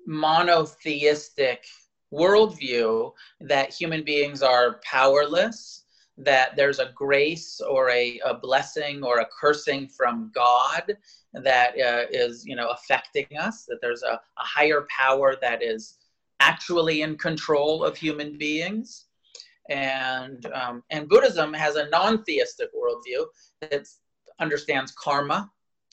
monotheistic 0.06 1.64
worldview 2.12 3.12
that 3.40 3.72
human 3.72 4.04
beings 4.04 4.42
are 4.42 4.80
powerless 4.84 5.82
that 6.18 6.56
there's 6.56 6.78
a 6.78 6.92
grace 6.94 7.60
or 7.60 7.90
a, 7.90 8.20
a 8.24 8.34
blessing 8.34 9.02
or 9.02 9.20
a 9.20 9.28
cursing 9.40 9.88
from 9.88 10.30
God 10.34 10.96
that 11.32 11.70
uh, 11.80 12.04
is, 12.10 12.44
you 12.46 12.54
know, 12.54 12.68
affecting 12.68 13.26
us, 13.38 13.64
that 13.66 13.78
there's 13.80 14.02
a, 14.02 14.12
a 14.12 14.20
higher 14.36 14.86
power 14.94 15.36
that 15.40 15.62
is 15.62 15.98
actually 16.40 17.02
in 17.02 17.16
control 17.16 17.82
of 17.82 17.96
human 17.96 18.36
beings. 18.36 19.06
And, 19.70 20.44
um, 20.52 20.82
and 20.90 21.08
Buddhism 21.08 21.54
has 21.54 21.76
a 21.76 21.88
non 21.88 22.24
theistic 22.24 22.68
worldview 22.74 23.24
that 23.62 23.86
understands 24.38 24.92
karma, 24.92 25.50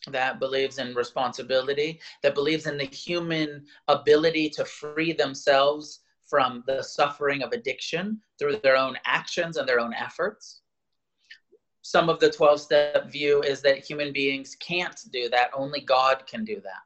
that 0.07 0.39
believes 0.39 0.79
in 0.79 0.95
responsibility, 0.95 1.99
that 2.23 2.35
believes 2.35 2.67
in 2.67 2.77
the 2.77 2.85
human 2.85 3.65
ability 3.87 4.49
to 4.49 4.65
free 4.65 5.13
themselves 5.13 6.01
from 6.29 6.63
the 6.67 6.81
suffering 6.81 7.41
of 7.41 7.51
addiction 7.51 8.21
through 8.37 8.57
their 8.57 8.77
own 8.77 8.95
actions 9.05 9.57
and 9.57 9.67
their 9.67 9.79
own 9.79 9.93
efforts. 9.93 10.61
Some 11.81 12.09
of 12.09 12.19
the 12.19 12.29
12 12.29 12.61
step 12.61 13.11
view 13.11 13.41
is 13.41 13.61
that 13.61 13.83
human 13.83 14.13
beings 14.13 14.55
can't 14.59 14.99
do 15.11 15.29
that, 15.29 15.49
only 15.53 15.81
God 15.81 16.27
can 16.27 16.45
do 16.45 16.61
that. 16.61 16.83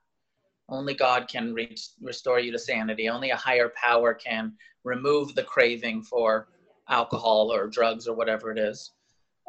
Only 0.70 0.94
God 0.94 1.28
can 1.28 1.54
reach, 1.54 1.90
restore 2.02 2.40
you 2.40 2.52
to 2.52 2.60
sanity. 2.60 3.10
Only 3.10 3.32
a 3.32 3.36
higher 3.36 3.72
power 3.76 4.14
can 4.14 4.54
remove 4.84 5.36
the 5.36 5.44
craving 5.44 6.04
for 6.04 6.48
alcohol 6.90 7.52
or 7.54 7.68
drugs 7.68 8.08
or 8.08 8.16
whatever 8.16 8.52
it 8.52 8.58
is. 8.58 8.92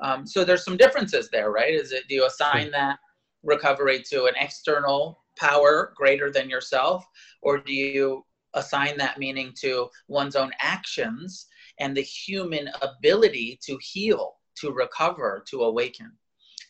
Um, 0.03 0.27
so 0.27 0.45
there's 0.45 0.65
some 0.65 0.77
differences 0.77 1.31
there, 1.31 1.51
right? 1.51 1.73
Is 1.73 1.93
it 1.93 2.09
do 2.09 2.17
you 2.17 2.27
assign 2.27 2.71
that 2.73 2.99
recovery 3.45 4.03
to 4.11 4.25
an 4.25 4.35
external 4.41 5.21
power 5.37 5.93
greater 5.97 6.31
than 6.31 6.51
yourself, 6.51 7.07
or 7.43 7.59
do 7.59 7.73
you 7.73 8.25
assign 8.55 8.97
that 8.99 9.19
meaning 9.19 9.53
to 9.61 9.89
one's 10.09 10.37
own 10.37 10.51
actions 10.61 11.47
and 11.81 11.97
the 11.97 12.03
human 12.03 12.69
ability 12.83 13.59
to 13.65 13.79
heal, 13.81 14.37
to 14.57 14.71
recover, 14.71 15.45
to 15.49 15.63
awaken. 15.63 16.13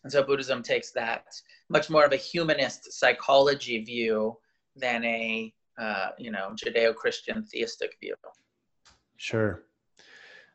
And 0.03 0.13
so 0.13 0.23
Buddhism 0.23 0.63
takes 0.63 0.93
that 0.93 1.25
much 1.69 1.89
more 1.91 2.05
of 2.05 2.13
a 2.13 2.17
humanist 2.17 2.93
psychology 2.93 3.83
view 3.85 4.37
than 4.77 5.05
a 5.05 5.53
uh, 5.79 6.11
you 6.19 6.31
know 6.31 6.55
Judeo-Christian 6.55 7.45
theistic 7.45 7.97
view. 8.01 8.15
Sure. 9.17 9.63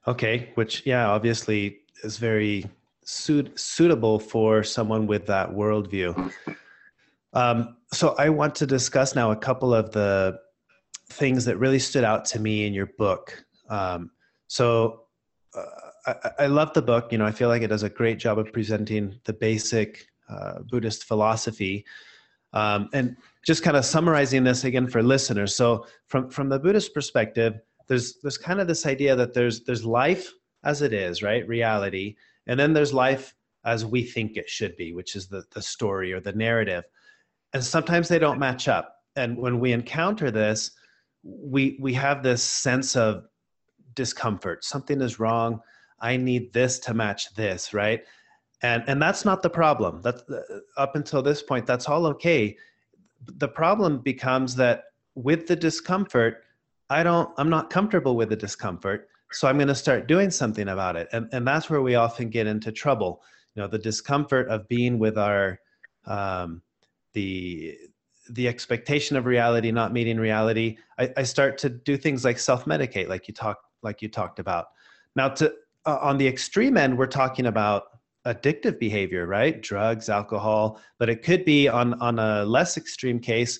Okay, 0.07 0.51
which 0.55 0.85
yeah, 0.85 1.09
obviously 1.09 1.79
is 2.03 2.17
very 2.17 2.65
suit- 3.03 3.59
suitable 3.59 4.19
for 4.19 4.63
someone 4.63 5.07
with 5.07 5.25
that 5.25 5.49
worldview. 5.49 6.31
Um, 7.33 7.77
so 7.91 8.15
I 8.17 8.29
want 8.29 8.55
to 8.55 8.65
discuss 8.65 9.15
now 9.15 9.31
a 9.31 9.35
couple 9.35 9.73
of 9.73 9.91
the 9.91 10.39
things 11.09 11.45
that 11.45 11.57
really 11.57 11.79
stood 11.79 12.03
out 12.03 12.25
to 12.25 12.39
me 12.39 12.65
in 12.65 12.73
your 12.73 12.87
book. 12.97 13.43
Um, 13.69 14.11
so 14.47 15.03
uh, 15.55 15.63
I, 16.07 16.31
I, 16.39 16.45
love 16.47 16.73
the 16.73 16.81
book. 16.81 17.11
You 17.11 17.17
know, 17.17 17.25
I 17.25 17.31
feel 17.31 17.49
like 17.49 17.61
it 17.61 17.67
does 17.67 17.83
a 17.83 17.89
great 17.89 18.19
job 18.19 18.39
of 18.39 18.51
presenting 18.53 19.19
the 19.25 19.33
basic 19.33 20.07
uh, 20.29 20.59
Buddhist 20.69 21.05
philosophy. 21.05 21.85
Um, 22.53 22.89
and 22.93 23.15
just 23.45 23.63
kind 23.63 23.77
of 23.77 23.85
summarizing 23.85 24.43
this 24.43 24.63
again 24.63 24.87
for 24.87 25.03
listeners. 25.03 25.55
So 25.55 25.85
from 26.07 26.29
from 26.29 26.49
the 26.49 26.59
Buddhist 26.59 26.93
perspective, 26.93 27.59
there's 27.87 28.19
there's 28.21 28.37
kind 28.37 28.59
of 28.59 28.67
this 28.67 28.85
idea 28.85 29.15
that 29.15 29.33
there's 29.33 29.63
there's 29.63 29.85
life 29.85 30.33
as 30.63 30.81
it 30.81 30.93
is, 30.93 31.21
right? 31.21 31.47
Reality, 31.47 32.15
and 32.47 32.59
then 32.59 32.73
there's 32.73 32.93
life 32.93 33.35
as 33.65 33.85
we 33.85 34.03
think 34.03 34.35
it 34.37 34.49
should 34.49 34.75
be, 34.77 34.93
which 34.93 35.15
is 35.15 35.27
the 35.27 35.43
the 35.51 35.61
story 35.61 36.11
or 36.11 36.19
the 36.19 36.33
narrative. 36.33 36.83
And 37.53 37.63
sometimes 37.63 38.07
they 38.07 38.19
don't 38.19 38.39
match 38.39 38.67
up. 38.67 38.95
And 39.15 39.37
when 39.37 39.59
we 39.59 39.73
encounter 39.73 40.31
this, 40.31 40.71
we 41.23 41.77
we 41.79 41.93
have 41.93 42.23
this 42.23 42.43
sense 42.43 42.95
of 42.95 43.25
discomfort. 43.93 44.63
Something 44.63 45.01
is 45.01 45.19
wrong. 45.19 45.61
I 45.99 46.15
need 46.17 46.53
this 46.53 46.79
to 46.79 46.93
match 46.93 47.33
this 47.35 47.73
right? 47.73 48.03
And 48.61 48.83
and 48.87 49.01
that's 49.01 49.25
not 49.25 49.41
the 49.41 49.49
problem. 49.49 50.01
That's 50.01 50.21
uh, 50.29 50.41
up 50.77 50.95
until 50.95 51.21
this 51.21 51.41
point 51.41 51.65
that's 51.65 51.87
all 51.87 52.05
okay. 52.07 52.57
The 53.25 53.47
problem 53.47 53.99
becomes 53.99 54.55
that 54.55 54.85
with 55.15 55.47
the 55.47 55.55
discomfort 55.55 56.43
i 56.89 57.03
don't 57.03 57.29
i'm 57.37 57.49
not 57.49 57.69
comfortable 57.69 58.15
with 58.15 58.29
the 58.29 58.35
discomfort 58.35 59.09
so 59.31 59.47
i'm 59.47 59.57
going 59.57 59.67
to 59.67 59.75
start 59.75 60.07
doing 60.07 60.31
something 60.31 60.69
about 60.69 60.95
it. 60.95 61.07
And, 61.11 61.29
and 61.31 61.47
that's 61.47 61.69
where 61.69 61.81
we 61.81 61.95
often 61.95 62.29
get 62.29 62.47
into 62.47 62.71
trouble. 62.71 63.21
You 63.55 63.61
know 63.61 63.67
the 63.67 63.77
discomfort 63.77 64.47
of 64.49 64.67
being 64.67 64.99
with 64.99 65.17
our 65.17 65.59
um, 66.05 66.61
the 67.13 67.77
the 68.29 68.47
expectation 68.47 69.17
of 69.17 69.25
reality 69.25 69.71
not 69.71 69.93
meeting 69.93 70.17
reality 70.17 70.77
I, 70.97 71.11
I 71.17 71.23
start 71.23 71.57
to 71.59 71.69
do 71.69 71.97
things 71.97 72.23
like 72.23 72.39
self-medicate 72.39 73.07
like 73.07 73.27
you 73.27 73.33
talked 73.33 73.65
like 73.81 74.01
you 74.01 74.09
talked 74.09 74.39
about. 74.39 74.67
Now 75.15 75.29
to 75.29 75.53
uh, 75.85 75.97
on 76.01 76.17
the 76.17 76.27
extreme 76.27 76.77
end 76.77 76.97
we're 76.97 77.07
talking 77.07 77.45
about 77.45 77.83
addictive 78.27 78.79
behavior 78.79 79.25
right? 79.25 79.61
Drugs 79.61 80.09
alcohol 80.09 80.79
but 80.99 81.09
it 81.09 81.23
could 81.23 81.45
be 81.45 81.67
on 81.67 81.99
on 82.01 82.19
a 82.19 82.45
less 82.45 82.77
extreme 82.77 83.19
case 83.19 83.59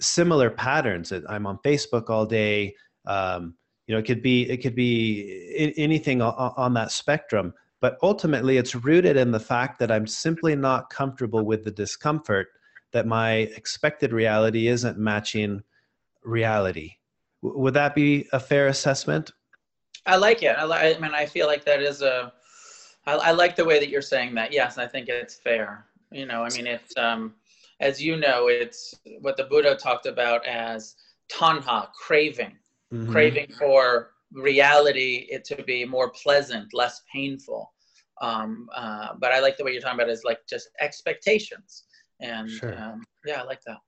similar 0.00 0.50
patterns. 0.50 1.12
I'm 1.28 1.46
on 1.46 1.58
facebook 1.58 2.08
all 2.08 2.26
day 2.26 2.74
um, 3.06 3.54
you 3.86 3.94
know 3.94 3.98
it 3.98 4.06
could 4.06 4.22
be 4.22 4.48
it 4.48 4.58
could 4.58 4.74
be 4.74 5.72
anything 5.76 6.22
on 6.22 6.74
that 6.74 6.92
spectrum. 6.92 7.52
But 7.80 7.96
ultimately 8.02 8.56
it's 8.56 8.74
rooted 8.74 9.16
in 9.16 9.30
the 9.30 9.38
fact 9.38 9.78
that 9.78 9.92
i'm 9.92 10.06
simply 10.06 10.56
not 10.56 10.90
comfortable 10.90 11.44
with 11.44 11.62
the 11.64 11.70
discomfort 11.70 12.48
that 12.92 13.06
my 13.06 13.32
expected 13.32 14.12
reality 14.12 14.68
isn't 14.68 14.98
matching 14.98 15.62
reality. 16.22 16.92
W- 17.42 17.60
would 17.60 17.74
that 17.74 17.94
be 17.94 18.26
a 18.32 18.40
fair 18.40 18.68
assessment? 18.68 19.32
I 20.06 20.16
like 20.16 20.42
it. 20.42 20.56
I, 20.58 20.64
li- 20.64 20.96
I 20.96 20.98
mean, 20.98 21.14
I 21.14 21.26
feel 21.26 21.46
like 21.46 21.64
that 21.64 21.82
is 21.82 22.02
a. 22.02 22.32
I, 23.06 23.14
I 23.14 23.30
like 23.32 23.56
the 23.56 23.64
way 23.64 23.78
that 23.78 23.88
you're 23.88 24.02
saying 24.02 24.34
that. 24.34 24.52
Yes, 24.52 24.78
I 24.78 24.86
think 24.86 25.08
it's 25.08 25.36
fair. 25.36 25.86
You 26.10 26.26
know, 26.26 26.44
I 26.44 26.48
mean, 26.50 26.66
it's 26.66 26.96
um, 26.96 27.34
as 27.80 28.02
you 28.02 28.16
know, 28.16 28.48
it's 28.48 28.94
what 29.20 29.36
the 29.36 29.44
Buddha 29.44 29.76
talked 29.76 30.06
about 30.06 30.46
as 30.46 30.96
tanha, 31.30 31.88
craving, 31.92 32.56
mm-hmm. 32.92 33.12
craving 33.12 33.52
for 33.58 34.10
reality, 34.32 35.26
it 35.30 35.44
to 35.46 35.62
be 35.62 35.84
more 35.84 36.10
pleasant, 36.10 36.74
less 36.74 37.02
painful. 37.12 37.72
Um, 38.20 38.68
uh, 38.74 39.10
but 39.18 39.32
I 39.32 39.40
like 39.40 39.56
the 39.56 39.64
way 39.64 39.72
you're 39.72 39.80
talking 39.80 39.98
about 39.98 40.08
it 40.08 40.12
is 40.12 40.24
like 40.24 40.40
just 40.48 40.68
expectations 40.80 41.84
and 42.20 42.50
sure. 42.50 42.76
um, 42.82 43.04
yeah 43.26 43.40
i 43.42 43.44
like 43.44 43.62
that. 43.62 43.78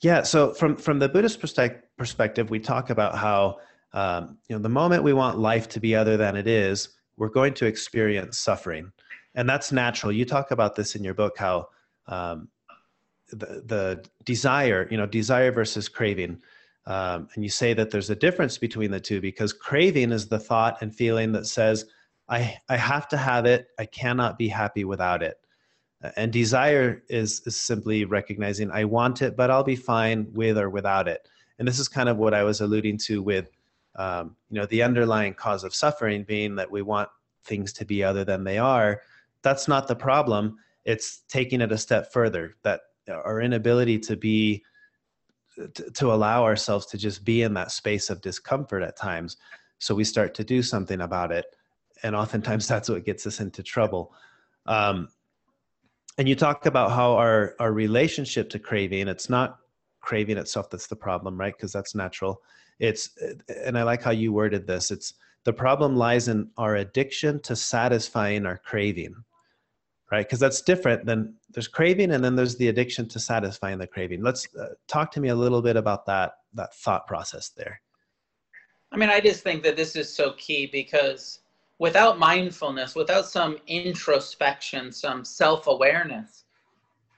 Yeah 0.00 0.22
so 0.22 0.52
from 0.52 0.76
from 0.76 0.98
the 0.98 1.08
buddhist 1.08 1.40
perspective 1.40 2.50
we 2.50 2.58
talk 2.58 2.90
about 2.90 3.16
how 3.16 3.58
um, 3.92 4.38
you 4.48 4.56
know 4.56 4.62
the 4.62 4.68
moment 4.68 5.02
we 5.02 5.12
want 5.12 5.38
life 5.38 5.68
to 5.70 5.80
be 5.80 5.94
other 5.94 6.16
than 6.16 6.36
it 6.36 6.46
is 6.46 6.88
we're 7.16 7.28
going 7.28 7.54
to 7.54 7.66
experience 7.66 8.38
suffering. 8.38 8.90
And 9.34 9.48
that's 9.48 9.72
natural. 9.72 10.12
You 10.12 10.24
talk 10.24 10.50
about 10.50 10.74
this 10.74 10.94
in 10.94 11.04
your 11.04 11.14
book 11.14 11.38
how 11.38 11.68
um, 12.06 12.48
the, 13.30 13.62
the 13.64 14.04
desire 14.24 14.88
you 14.90 14.96
know 14.96 15.06
desire 15.06 15.52
versus 15.52 15.88
craving. 15.88 16.42
Um, 16.84 17.28
and 17.34 17.44
you 17.44 17.50
say 17.50 17.74
that 17.74 17.90
there's 17.90 18.10
a 18.10 18.16
difference 18.16 18.58
between 18.58 18.90
the 18.90 19.00
two 19.00 19.20
because 19.20 19.52
craving 19.52 20.10
is 20.10 20.26
the 20.26 20.38
thought 20.38 20.78
and 20.82 20.94
feeling 20.94 21.30
that 21.32 21.46
says 21.46 21.86
i 22.28 22.58
i 22.68 22.76
have 22.76 23.08
to 23.08 23.16
have 23.16 23.46
it. 23.46 23.68
I 23.78 23.86
cannot 23.86 24.36
be 24.36 24.48
happy 24.48 24.84
without 24.84 25.22
it 25.22 25.36
and 26.16 26.32
desire 26.32 27.02
is, 27.08 27.40
is 27.46 27.56
simply 27.56 28.04
recognizing 28.04 28.70
i 28.70 28.84
want 28.84 29.22
it 29.22 29.36
but 29.36 29.50
i'll 29.50 29.64
be 29.64 29.76
fine 29.76 30.26
with 30.32 30.58
or 30.58 30.70
without 30.70 31.08
it. 31.08 31.28
And 31.58 31.68
this 31.68 31.78
is 31.78 31.88
kind 31.88 32.08
of 32.08 32.16
what 32.16 32.34
i 32.34 32.42
was 32.42 32.60
alluding 32.60 32.98
to 32.98 33.22
with 33.22 33.48
um, 33.96 34.36
you 34.50 34.58
know 34.58 34.66
the 34.66 34.82
underlying 34.82 35.34
cause 35.34 35.64
of 35.64 35.74
suffering 35.74 36.24
being 36.24 36.56
that 36.56 36.70
we 36.70 36.82
want 36.82 37.08
things 37.44 37.72
to 37.74 37.84
be 37.84 38.02
other 38.02 38.24
than 38.24 38.44
they 38.44 38.58
are. 38.58 39.02
That's 39.42 39.68
not 39.68 39.88
the 39.88 39.96
problem. 39.96 40.56
It's 40.84 41.22
taking 41.28 41.60
it 41.60 41.72
a 41.72 41.78
step 41.78 42.12
further. 42.12 42.56
That 42.62 42.80
our 43.08 43.40
inability 43.40 43.98
to 44.00 44.16
be 44.16 44.62
to, 45.74 45.90
to 45.90 46.12
allow 46.12 46.44
ourselves 46.44 46.86
to 46.86 46.98
just 46.98 47.24
be 47.24 47.42
in 47.42 47.54
that 47.54 47.72
space 47.72 48.08
of 48.08 48.20
discomfort 48.20 48.82
at 48.82 48.96
times. 48.96 49.36
So 49.78 49.94
we 49.94 50.04
start 50.04 50.34
to 50.34 50.44
do 50.44 50.62
something 50.62 51.00
about 51.00 51.32
it. 51.32 51.46
And 52.02 52.16
oftentimes 52.16 52.66
that's 52.68 52.88
what 52.88 53.04
gets 53.04 53.26
us 53.26 53.40
into 53.40 53.62
trouble. 53.62 54.14
Um, 54.66 55.08
and 56.18 56.28
you 56.28 56.34
talk 56.34 56.66
about 56.66 56.90
how 56.90 57.12
our 57.14 57.54
our 57.58 57.72
relationship 57.72 58.50
to 58.50 58.58
craving 58.58 59.08
it's 59.08 59.30
not 59.30 59.58
craving 60.02 60.36
itself 60.36 60.68
that's 60.68 60.86
the 60.86 60.96
problem 60.96 61.38
right? 61.38 61.56
Because 61.56 61.72
that's 61.72 61.94
natural. 61.94 62.42
It's 62.78 63.10
and 63.64 63.78
i 63.78 63.82
like 63.82 64.02
how 64.02 64.10
you 64.10 64.32
worded 64.32 64.66
this. 64.66 64.90
It's 64.90 65.14
the 65.44 65.52
problem 65.52 65.96
lies 65.96 66.28
in 66.28 66.50
our 66.58 66.76
addiction 66.76 67.40
to 67.42 67.56
satisfying 67.56 68.44
our 68.44 68.58
craving 68.58 69.14
right? 70.10 70.26
Because 70.26 70.40
that's 70.40 70.60
different 70.60 71.06
than 71.06 71.34
there's 71.54 71.68
craving 71.68 72.10
and 72.12 72.22
then 72.22 72.36
there's 72.36 72.56
the 72.56 72.68
addiction 72.68 73.08
to 73.08 73.18
satisfying 73.18 73.78
the 73.78 73.86
craving. 73.86 74.22
Let's 74.22 74.46
uh, 74.54 74.66
talk 74.86 75.10
to 75.12 75.20
me 75.20 75.30
a 75.30 75.34
little 75.34 75.62
bit 75.62 75.74
about 75.74 76.04
that 76.04 76.34
that 76.52 76.74
thought 76.74 77.06
process 77.06 77.48
there. 77.50 77.80
I 78.90 78.98
mean 78.98 79.08
i 79.08 79.20
just 79.20 79.42
think 79.42 79.62
that 79.62 79.76
this 79.76 79.96
is 79.96 80.14
so 80.14 80.32
key 80.32 80.66
because 80.66 81.38
without 81.82 82.16
mindfulness, 82.16 82.94
without 82.94 83.26
some 83.26 83.58
introspection, 83.66 84.92
some 84.92 85.24
self 85.24 85.66
awareness, 85.66 86.44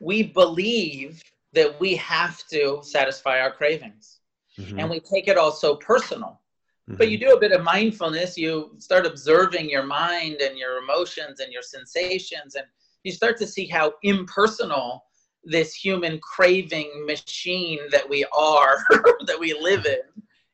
we 0.00 0.22
believe 0.22 1.22
that 1.52 1.78
we 1.78 1.94
have 1.96 2.42
to 2.48 2.80
satisfy 2.82 3.40
our 3.40 3.52
cravings. 3.52 4.20
Mm-hmm. 4.58 4.80
And 4.80 4.88
we 4.88 5.00
take 5.00 5.28
it 5.28 5.36
all 5.36 5.52
so 5.52 5.76
personal. 5.76 6.40
Mm-hmm. 6.88 6.96
But 6.96 7.10
you 7.10 7.18
do 7.18 7.34
a 7.34 7.38
bit 7.38 7.52
of 7.52 7.62
mindfulness, 7.62 8.38
you 8.38 8.70
start 8.78 9.04
observing 9.04 9.68
your 9.68 9.82
mind 9.82 10.36
and 10.40 10.56
your 10.56 10.78
emotions 10.78 11.40
and 11.40 11.52
your 11.52 11.62
sensations, 11.62 12.54
and 12.54 12.64
you 13.02 13.12
start 13.12 13.36
to 13.40 13.46
see 13.46 13.66
how 13.66 13.92
impersonal 14.02 15.04
this 15.44 15.74
human 15.74 16.18
craving 16.20 17.04
machine 17.04 17.80
that 17.90 18.08
we 18.08 18.24
are, 18.34 18.78
that 19.26 19.38
we 19.38 19.52
live 19.60 19.84
in, 19.84 20.00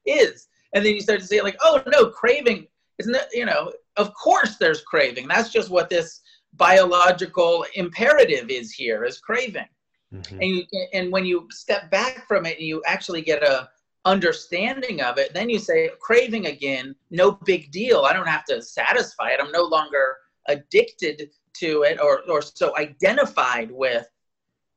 is. 0.05 0.49
And 0.75 0.85
then 0.85 0.97
you 0.97 1.01
start 1.01 1.21
to 1.21 1.27
see, 1.27 1.41
like, 1.43 1.59
oh 1.61 1.81
no, 1.87 2.07
craving 2.11 2.67
isn't 3.01 3.17
it, 3.17 3.29
you 3.33 3.47
know, 3.47 3.73
of 4.01 4.15
course 4.15 4.57
there's 4.57 4.83
craving. 4.83 5.29
That's 5.29 5.53
just 5.53 5.71
what 5.71 5.91
this 5.91 6.21
biological 6.55 7.65
imperative 7.75 8.51
is 8.51 8.73
here 8.73 9.05
is 9.05 9.19
craving. 9.19 9.69
Mm-hmm. 10.13 10.41
And 10.41 10.51
you, 10.51 10.65
and 10.93 11.13
when 11.13 11.25
you 11.25 11.47
step 11.51 11.91
back 11.91 12.27
from 12.27 12.47
it 12.47 12.59
and 12.59 12.67
you 12.67 12.83
actually 12.87 13.23
get 13.23 13.43
a 13.43 13.69
understanding 14.05 15.03
of 15.03 15.19
it, 15.19 15.33
then 15.35 15.51
you 15.51 15.59
say 15.59 15.91
craving 16.01 16.47
again, 16.47 16.95
no 17.11 17.33
big 17.33 17.71
deal. 17.71 18.03
I 18.03 18.13
don't 18.13 18.27
have 18.27 18.45
to 18.47 18.63
satisfy 18.63 19.31
it. 19.31 19.41
I'm 19.41 19.53
no 19.53 19.63
longer 19.63 20.17
addicted 20.49 21.31
to 21.59 21.83
it 21.83 22.01
or 22.01 22.23
or 22.29 22.43
so 22.43 22.77
identified 22.77 23.71
with 23.71 24.07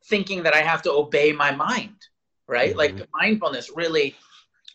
thinking 0.06 0.44
that 0.44 0.54
I 0.54 0.62
have 0.62 0.82
to 0.84 0.92
obey 0.92 1.32
my 1.32 1.52
mind, 1.52 1.96
right? 2.48 2.72
Mm-hmm. 2.72 2.78
Like 2.78 3.10
mindfulness 3.14 3.72
really 3.76 4.16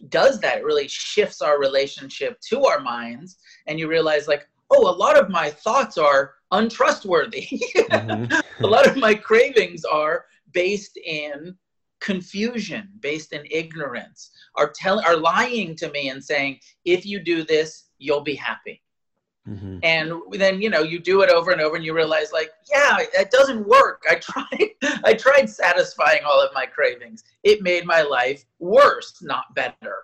does 0.08 0.40
that. 0.40 0.58
It 0.58 0.64
really 0.64 0.88
shifts 0.88 1.42
our 1.42 1.58
relationship 1.58 2.40
to 2.48 2.64
our 2.64 2.80
minds. 2.80 3.38
And 3.66 3.78
you 3.78 3.88
realize, 3.88 4.28
like, 4.28 4.48
oh, 4.70 4.88
a 4.88 4.96
lot 4.96 5.18
of 5.18 5.30
my 5.30 5.50
thoughts 5.50 5.98
are 5.98 6.34
untrustworthy. 6.52 7.46
mm-hmm. 7.76 8.64
a 8.64 8.66
lot 8.66 8.87
of 8.87 8.96
my 8.96 9.14
cravings 9.14 9.84
are 9.84 10.26
based 10.52 10.96
in 10.96 11.56
confusion, 12.00 12.88
based 13.00 13.32
in 13.32 13.44
ignorance, 13.50 14.30
are 14.56 14.72
telling 14.74 15.04
are 15.04 15.16
lying 15.16 15.74
to 15.76 15.90
me 15.90 16.11
and 16.11 16.22
saying, 16.22 16.58
if 16.84 17.04
you 17.04 17.20
do 17.20 17.42
this, 17.42 17.88
you'll 17.98 18.20
be 18.22 18.34
happy. 18.34 18.80
Mm-hmm. 19.48 19.78
And 19.82 20.12
then 20.32 20.61
you 20.61 20.68
know 20.68 20.82
you 20.82 20.98
do 20.98 21.22
it 21.22 21.30
over 21.30 21.50
and 21.52 21.61
over, 21.61 21.76
and 21.76 21.84
you 21.84 21.94
realize 21.94 22.32
like, 22.32 22.50
yeah, 22.70 22.98
it 23.00 23.30
doesn't 23.30 23.66
work. 23.66 24.02
I 24.11 24.14
tried, 24.20 24.70
I 25.04 25.14
tried 25.14 25.48
satisfying 25.48 26.20
all 26.24 26.40
of 26.40 26.50
my 26.54 26.66
cravings. 26.66 27.24
It 27.44 27.62
made 27.62 27.87
my 27.87 28.02
life 28.02 28.44
worse, 28.58 29.18
not 29.22 29.54
better. 29.54 30.02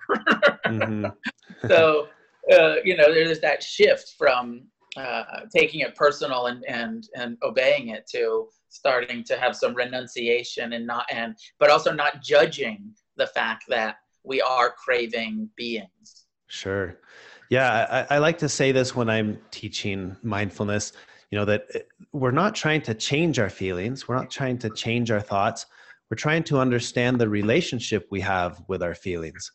mm-hmm. 0.67 1.07
so 1.69 2.09
uh, 2.53 2.77
you 2.85 2.97
know, 2.97 3.13
there's 3.13 3.41
that 3.41 3.63
shift 3.63 4.15
from 4.19 4.63
uh, 4.97 5.41
taking 5.55 5.81
it 5.81 5.95
personal 5.95 6.47
and 6.47 6.65
and 6.67 7.09
and 7.17 7.37
obeying 7.43 7.89
it 7.89 8.07
to 8.13 8.49
starting 8.69 9.25
to 9.25 9.37
have 9.37 9.57
some 9.57 9.75
renunciation 9.75 10.73
and 10.73 10.87
not 10.87 11.07
and 11.11 11.37
but 11.59 11.71
also 11.71 11.93
not 11.93 12.23
judging 12.23 12.93
the 13.17 13.27
fact 13.29 13.65
that 13.69 13.97
we 14.25 14.41
are 14.41 14.71
craving 14.71 15.49
beings. 15.57 16.27
Sure. 16.49 16.99
Yeah, 17.51 18.07
I, 18.11 18.17
I, 18.17 18.19
like 18.19 18.39
to 18.39 18.49
say 18.49 18.73
this 18.73 18.97
when 18.97 19.11
I'm 19.11 19.39
teaching 19.51 20.17
mindfulness, 20.23 20.93
you 21.31 21.39
know, 21.39 21.45
that 21.45 21.67
eh, 21.75 21.81
we're 22.13 22.31
not 22.31 22.55
trying 22.55 22.83
to 22.83 22.95
change 22.95 23.39
our 23.39 23.51
feelings, 23.51 24.09
we're 24.09 24.17
not 24.17 24.31
trying 24.31 24.59
to 24.59 24.71
change 24.71 25.11
our 25.11 25.21
thoughts, 25.21 25.67
we're 26.11 26.17
trying 26.17 26.45
to 26.45 26.59
understand 26.59 27.21
the 27.21 27.29
relationship 27.29 28.07
we 28.11 28.21
have 28.21 28.63
with 28.69 28.83
our 28.83 28.95
feelings. 28.95 29.51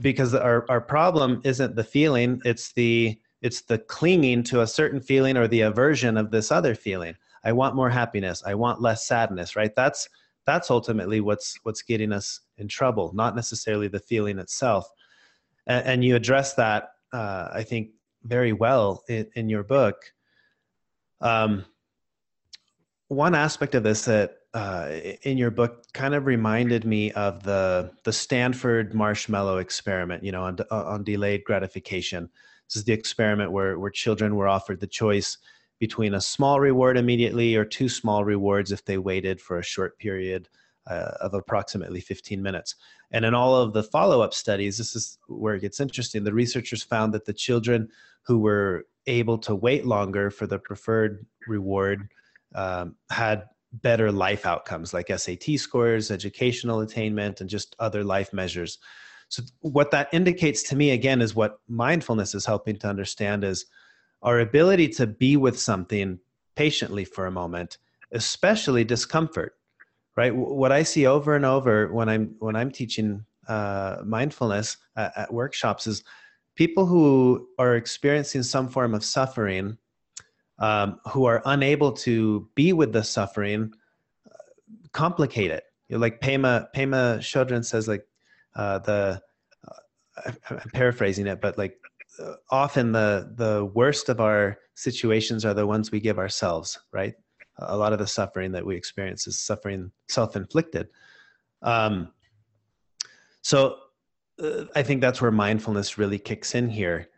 Because 0.00 0.34
our, 0.34 0.66
our 0.68 0.80
problem 0.80 1.40
isn't 1.44 1.76
the 1.76 1.84
feeling, 1.84 2.40
it's 2.44 2.72
the 2.72 3.18
it's 3.42 3.60
the 3.62 3.78
clinging 3.78 4.42
to 4.42 4.62
a 4.62 4.66
certain 4.66 5.00
feeling 5.00 5.36
or 5.36 5.46
the 5.46 5.60
aversion 5.60 6.16
of 6.16 6.30
this 6.30 6.50
other 6.50 6.74
feeling. 6.74 7.14
I 7.44 7.52
want 7.52 7.76
more 7.76 7.90
happiness, 7.90 8.42
I 8.44 8.54
want 8.54 8.80
less 8.80 9.06
sadness, 9.06 9.54
right? 9.54 9.74
That's 9.76 10.08
that's 10.44 10.70
ultimately 10.70 11.20
what's 11.20 11.56
what's 11.62 11.82
getting 11.82 12.12
us 12.12 12.40
in 12.58 12.68
trouble, 12.68 13.12
not 13.14 13.36
necessarily 13.36 13.88
the 13.88 14.00
feeling 14.00 14.38
itself. 14.38 14.88
And, 15.66 15.86
and 15.86 16.04
you 16.04 16.16
address 16.16 16.54
that 16.54 16.90
uh, 17.12 17.48
I 17.52 17.62
think, 17.62 17.90
very 18.24 18.52
well 18.52 19.04
in, 19.08 19.28
in 19.34 19.48
your 19.48 19.62
book. 19.62 20.12
Um, 21.20 21.64
one 23.08 23.34
aspect 23.34 23.74
of 23.74 23.82
this 23.82 24.04
that 24.06 24.38
uh, 24.52 24.88
in 25.22 25.38
your 25.38 25.50
book 25.50 25.84
kind 25.92 26.14
of 26.14 26.26
reminded 26.26 26.84
me 26.84 27.12
of 27.12 27.42
the 27.42 27.92
the 28.04 28.12
Stanford 28.12 28.94
marshmallow 28.94 29.58
experiment. 29.58 30.24
You 30.24 30.32
know, 30.32 30.44
on 30.44 30.58
on 30.70 31.04
delayed 31.04 31.44
gratification. 31.44 32.28
This 32.68 32.76
is 32.76 32.84
the 32.84 32.92
experiment 32.92 33.52
where 33.52 33.78
where 33.78 33.90
children 33.90 34.34
were 34.34 34.48
offered 34.48 34.80
the 34.80 34.86
choice 34.86 35.38
between 35.78 36.14
a 36.14 36.20
small 36.20 36.58
reward 36.58 36.96
immediately 36.96 37.54
or 37.54 37.64
two 37.64 37.88
small 37.88 38.24
rewards 38.24 38.72
if 38.72 38.84
they 38.84 38.98
waited 38.98 39.40
for 39.40 39.58
a 39.58 39.64
short 39.64 39.98
period 39.98 40.48
uh, 40.86 41.12
of 41.20 41.34
approximately 41.34 42.00
15 42.00 42.42
minutes. 42.42 42.74
And 43.10 43.24
in 43.24 43.34
all 43.34 43.56
of 43.56 43.72
the 43.72 43.82
follow 43.82 44.20
up 44.20 44.34
studies, 44.34 44.78
this 44.78 44.94
is 44.94 45.18
where 45.28 45.54
it 45.54 45.60
gets 45.60 45.80
interesting. 45.80 46.24
The 46.24 46.32
researchers 46.32 46.82
found 46.82 47.14
that 47.14 47.24
the 47.24 47.32
children 47.32 47.88
who 48.22 48.38
were 48.38 48.86
able 49.06 49.38
to 49.38 49.54
wait 49.54 49.86
longer 49.86 50.30
for 50.30 50.46
the 50.46 50.58
preferred 50.58 51.26
reward 51.46 52.08
um, 52.54 52.96
had 53.10 53.44
better 53.72 54.10
life 54.10 54.46
outcomes 54.46 54.94
like 54.94 55.08
SAT 55.08 55.58
scores, 55.58 56.10
educational 56.10 56.80
attainment, 56.80 57.40
and 57.40 57.50
just 57.50 57.76
other 57.78 58.02
life 58.02 58.32
measures. 58.32 58.78
So, 59.28 59.42
what 59.60 59.90
that 59.90 60.08
indicates 60.12 60.62
to 60.64 60.76
me 60.76 60.90
again 60.92 61.20
is 61.20 61.34
what 61.34 61.58
mindfulness 61.68 62.34
is 62.34 62.46
helping 62.46 62.76
to 62.78 62.88
understand 62.88 63.44
is 63.44 63.66
our 64.22 64.40
ability 64.40 64.88
to 64.88 65.06
be 65.06 65.36
with 65.36 65.58
something 65.58 66.18
patiently 66.54 67.04
for 67.04 67.26
a 67.26 67.30
moment, 67.30 67.78
especially 68.12 68.84
discomfort. 68.84 69.55
Right. 70.16 70.34
What 70.34 70.72
I 70.72 70.82
see 70.82 71.06
over 71.06 71.36
and 71.36 71.44
over 71.44 71.92
when 71.92 72.08
I'm 72.08 72.36
when 72.38 72.56
I'm 72.56 72.70
teaching 72.70 73.26
uh, 73.48 73.98
mindfulness 74.02 74.78
at, 74.96 75.12
at 75.16 75.32
workshops 75.32 75.86
is 75.86 76.04
people 76.54 76.86
who 76.86 77.46
are 77.58 77.76
experiencing 77.76 78.42
some 78.42 78.68
form 78.68 78.94
of 78.94 79.04
suffering 79.04 79.76
um, 80.58 81.00
who 81.10 81.26
are 81.26 81.42
unable 81.44 81.92
to 81.92 82.48
be 82.54 82.72
with 82.72 82.92
the 82.92 83.04
suffering 83.04 83.72
uh, 84.26 84.38
complicate 84.92 85.50
it. 85.50 85.64
You 85.88 85.96
know, 85.96 86.00
like 86.00 86.20
Pema 86.20 86.68
Pema 86.74 87.18
Chodron 87.18 87.64
says, 87.64 87.86
like 87.86 88.06
uh, 88.54 88.78
the 88.80 89.20
uh, 89.68 90.32
I'm 90.50 90.70
paraphrasing 90.72 91.26
it, 91.26 91.42
but 91.42 91.58
like 91.58 91.78
uh, 92.18 92.36
often 92.50 92.92
the 92.92 93.32
the 93.36 93.66
worst 93.66 94.08
of 94.08 94.20
our 94.20 94.58
situations 94.74 95.44
are 95.44 95.54
the 95.54 95.66
ones 95.66 95.90
we 95.90 96.00
give 96.00 96.18
ourselves. 96.18 96.78
Right, 96.90 97.14
a 97.58 97.76
lot 97.76 97.92
of 97.92 97.98
the 97.98 98.06
suffering 98.06 98.52
that 98.52 98.64
we 98.64 98.76
experience 98.76 99.26
is 99.26 99.38
suffering 99.38 99.90
self-inflicted. 100.08 100.88
Um, 101.62 102.12
so 103.42 103.78
uh, 104.42 104.64
I 104.74 104.82
think 104.82 105.00
that's 105.00 105.22
where 105.22 105.30
mindfulness 105.30 105.98
really 105.98 106.18
kicks 106.18 106.54
in 106.54 106.68
here. 106.68 107.08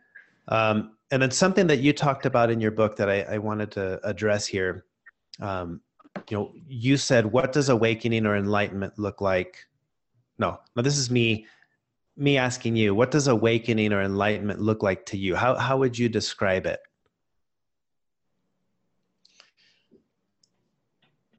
Um, 0.47 0.95
and 1.11 1.21
then 1.21 1.31
something 1.31 1.67
that 1.67 1.79
you 1.79 1.93
talked 1.93 2.25
about 2.25 2.49
in 2.49 2.61
your 2.61 2.71
book 2.71 2.95
that 2.97 3.09
I, 3.09 3.21
I 3.21 3.37
wanted 3.37 3.71
to 3.71 3.99
address 4.07 4.45
here. 4.45 4.85
Um, 5.39 5.81
you 6.29 6.37
know, 6.37 6.53
you 6.67 6.97
said, 6.97 7.25
"What 7.25 7.51
does 7.51 7.69
awakening 7.69 8.25
or 8.25 8.35
enlightenment 8.35 8.97
look 8.97 9.21
like?" 9.21 9.65
No, 10.37 10.59
no. 10.75 10.81
This 10.81 10.97
is 10.97 11.09
me, 11.09 11.45
me 12.17 12.37
asking 12.37 12.75
you, 12.75 12.93
"What 12.93 13.11
does 13.11 13.27
awakening 13.27 13.93
or 13.93 14.01
enlightenment 14.01 14.59
look 14.59 14.83
like 14.83 15.05
to 15.07 15.17
you?" 15.17 15.35
How 15.35 15.55
how 15.55 15.77
would 15.77 15.97
you 15.97 16.09
describe 16.09 16.65
it? 16.65 16.79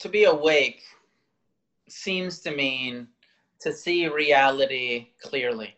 To 0.01 0.09
be 0.09 0.25
awake 0.25 0.83
seems 1.89 2.41
to 2.41 2.51
mean 2.51 3.09
to 3.61 3.73
see 3.73 4.09
reality 4.09 5.09
clearly. 5.21 5.77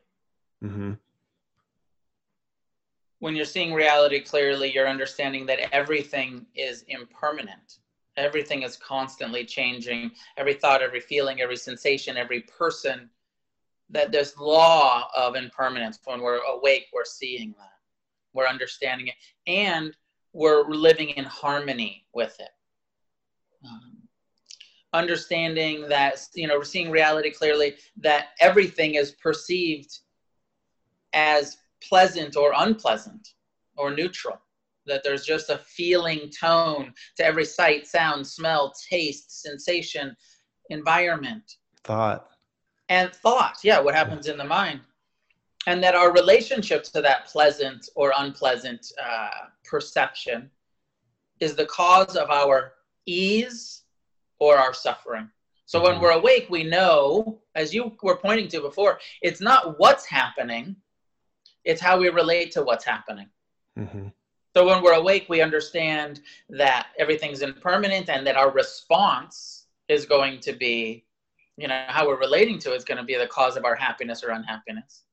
Mm-hmm 0.63 0.93
when 3.23 3.37
you're 3.37 3.45
seeing 3.45 3.73
reality 3.73 4.19
clearly, 4.19 4.75
you're 4.75 4.89
understanding 4.89 5.47
that 5.47 5.73
everything 5.73 6.45
is 6.57 6.85
impermanent. 6.89 7.79
Everything 8.17 8.65
is 8.65 8.77
constantly 8.77 9.45
changing. 9.45 10.11
Every 10.37 10.55
thought, 10.55 10.83
every 10.83 10.99
feeling, 10.99 11.41
every 11.41 11.57
sensation, 11.57 12.17
every 12.17 12.41
person. 12.41 13.09
That 13.91 14.11
this 14.11 14.37
law 14.39 15.09
of 15.15 15.37
impermanence. 15.37 16.01
When 16.05 16.21
we're 16.21 16.39
awake, 16.39 16.87
we're 16.93 17.05
seeing 17.05 17.55
that. 17.59 17.79
We're 18.33 18.49
understanding 18.49 19.07
it. 19.07 19.15
And 19.47 19.97
we're 20.33 20.69
living 20.69 21.11
in 21.11 21.23
harmony 21.25 22.05
with 22.13 22.35
it. 22.41 22.51
Um, 23.65 23.92
understanding 24.93 25.89
that, 25.89 26.27
you 26.35 26.47
know, 26.47 26.59
we're 26.59 26.65
seeing 26.65 26.91
reality 26.91 27.31
clearly, 27.31 27.77
that 27.97 28.29
everything 28.41 28.95
is 28.95 29.13
perceived 29.13 29.99
as 31.13 31.59
pleasant 31.83 32.37
or 32.37 32.53
unpleasant 32.57 33.35
or 33.77 33.91
neutral. 33.91 34.41
That 34.87 35.03
there's 35.05 35.25
just 35.25 35.49
a 35.49 35.59
feeling 35.59 36.31
tone 36.31 36.93
to 37.17 37.25
every 37.25 37.45
sight, 37.45 37.87
sound, 37.87 38.27
smell, 38.27 38.73
taste, 38.91 39.43
sensation, 39.43 40.17
environment. 40.71 41.57
Thought. 41.85 42.29
And 42.89 43.13
thought, 43.13 43.59
yeah, 43.63 43.81
what 43.81 43.95
happens 43.95 44.27
in 44.27 44.37
the 44.37 44.45
mind. 44.45 44.81
And 45.67 45.83
that 45.85 45.95
our 45.95 46.13
relationship 46.13 46.83
to 46.85 47.01
that 47.03 47.27
pleasant 47.27 47.89
or 47.95 48.13
unpleasant 48.19 48.93
uh, 49.03 49.47
perception 49.65 50.51
is 51.39 51.55
the 51.55 51.67
cause 51.67 52.17
of 52.17 52.31
our 52.31 52.75
ease 53.07 53.82
or 54.43 54.57
our 54.57 54.75
suffering. 54.75 55.31
So 55.67 55.81
when 55.81 55.93
mm-hmm. 55.93 56.03
we're 56.03 56.19
awake, 56.23 56.49
we 56.51 56.65
know, 56.65 57.41
as 57.55 57.73
you 57.73 57.97
were 58.03 58.17
pointing 58.17 58.49
to 58.49 58.61
before, 58.61 58.99
it's 59.23 59.41
not 59.41 59.79
what's 59.79 60.05
happening, 60.05 60.75
it's 61.65 61.81
how 61.81 61.97
we 61.97 62.09
relate 62.09 62.51
to 62.53 62.63
what's 62.63 62.85
happening. 62.85 63.29
Mm-hmm. 63.79 64.09
So 64.55 64.67
when 64.67 64.83
we're 64.83 64.95
awake, 64.95 65.27
we 65.29 65.41
understand 65.41 66.21
that 66.51 66.89
everything's 66.99 67.43
impermanent 67.43 68.11
and 68.11 68.27
that 68.27 68.37
our 68.37 68.51
response 68.51 69.67
is 69.89 70.07
going 70.07 70.41
to 70.41 70.53
be, 70.53 71.05
you 71.57 71.69
know, 71.69 71.85
how 71.87 72.09
we're 72.09 72.19
relating 72.19 72.59
to 72.61 72.73
it 72.73 72.77
is 72.77 72.85
going 72.85 72.99
to 72.99 73.05
be 73.05 73.17
the 73.17 73.29
cause 73.29 73.57
of 73.57 73.65
our 73.65 73.77
happiness 73.77 74.25
or 74.25 74.31
unhappiness. 74.31 75.05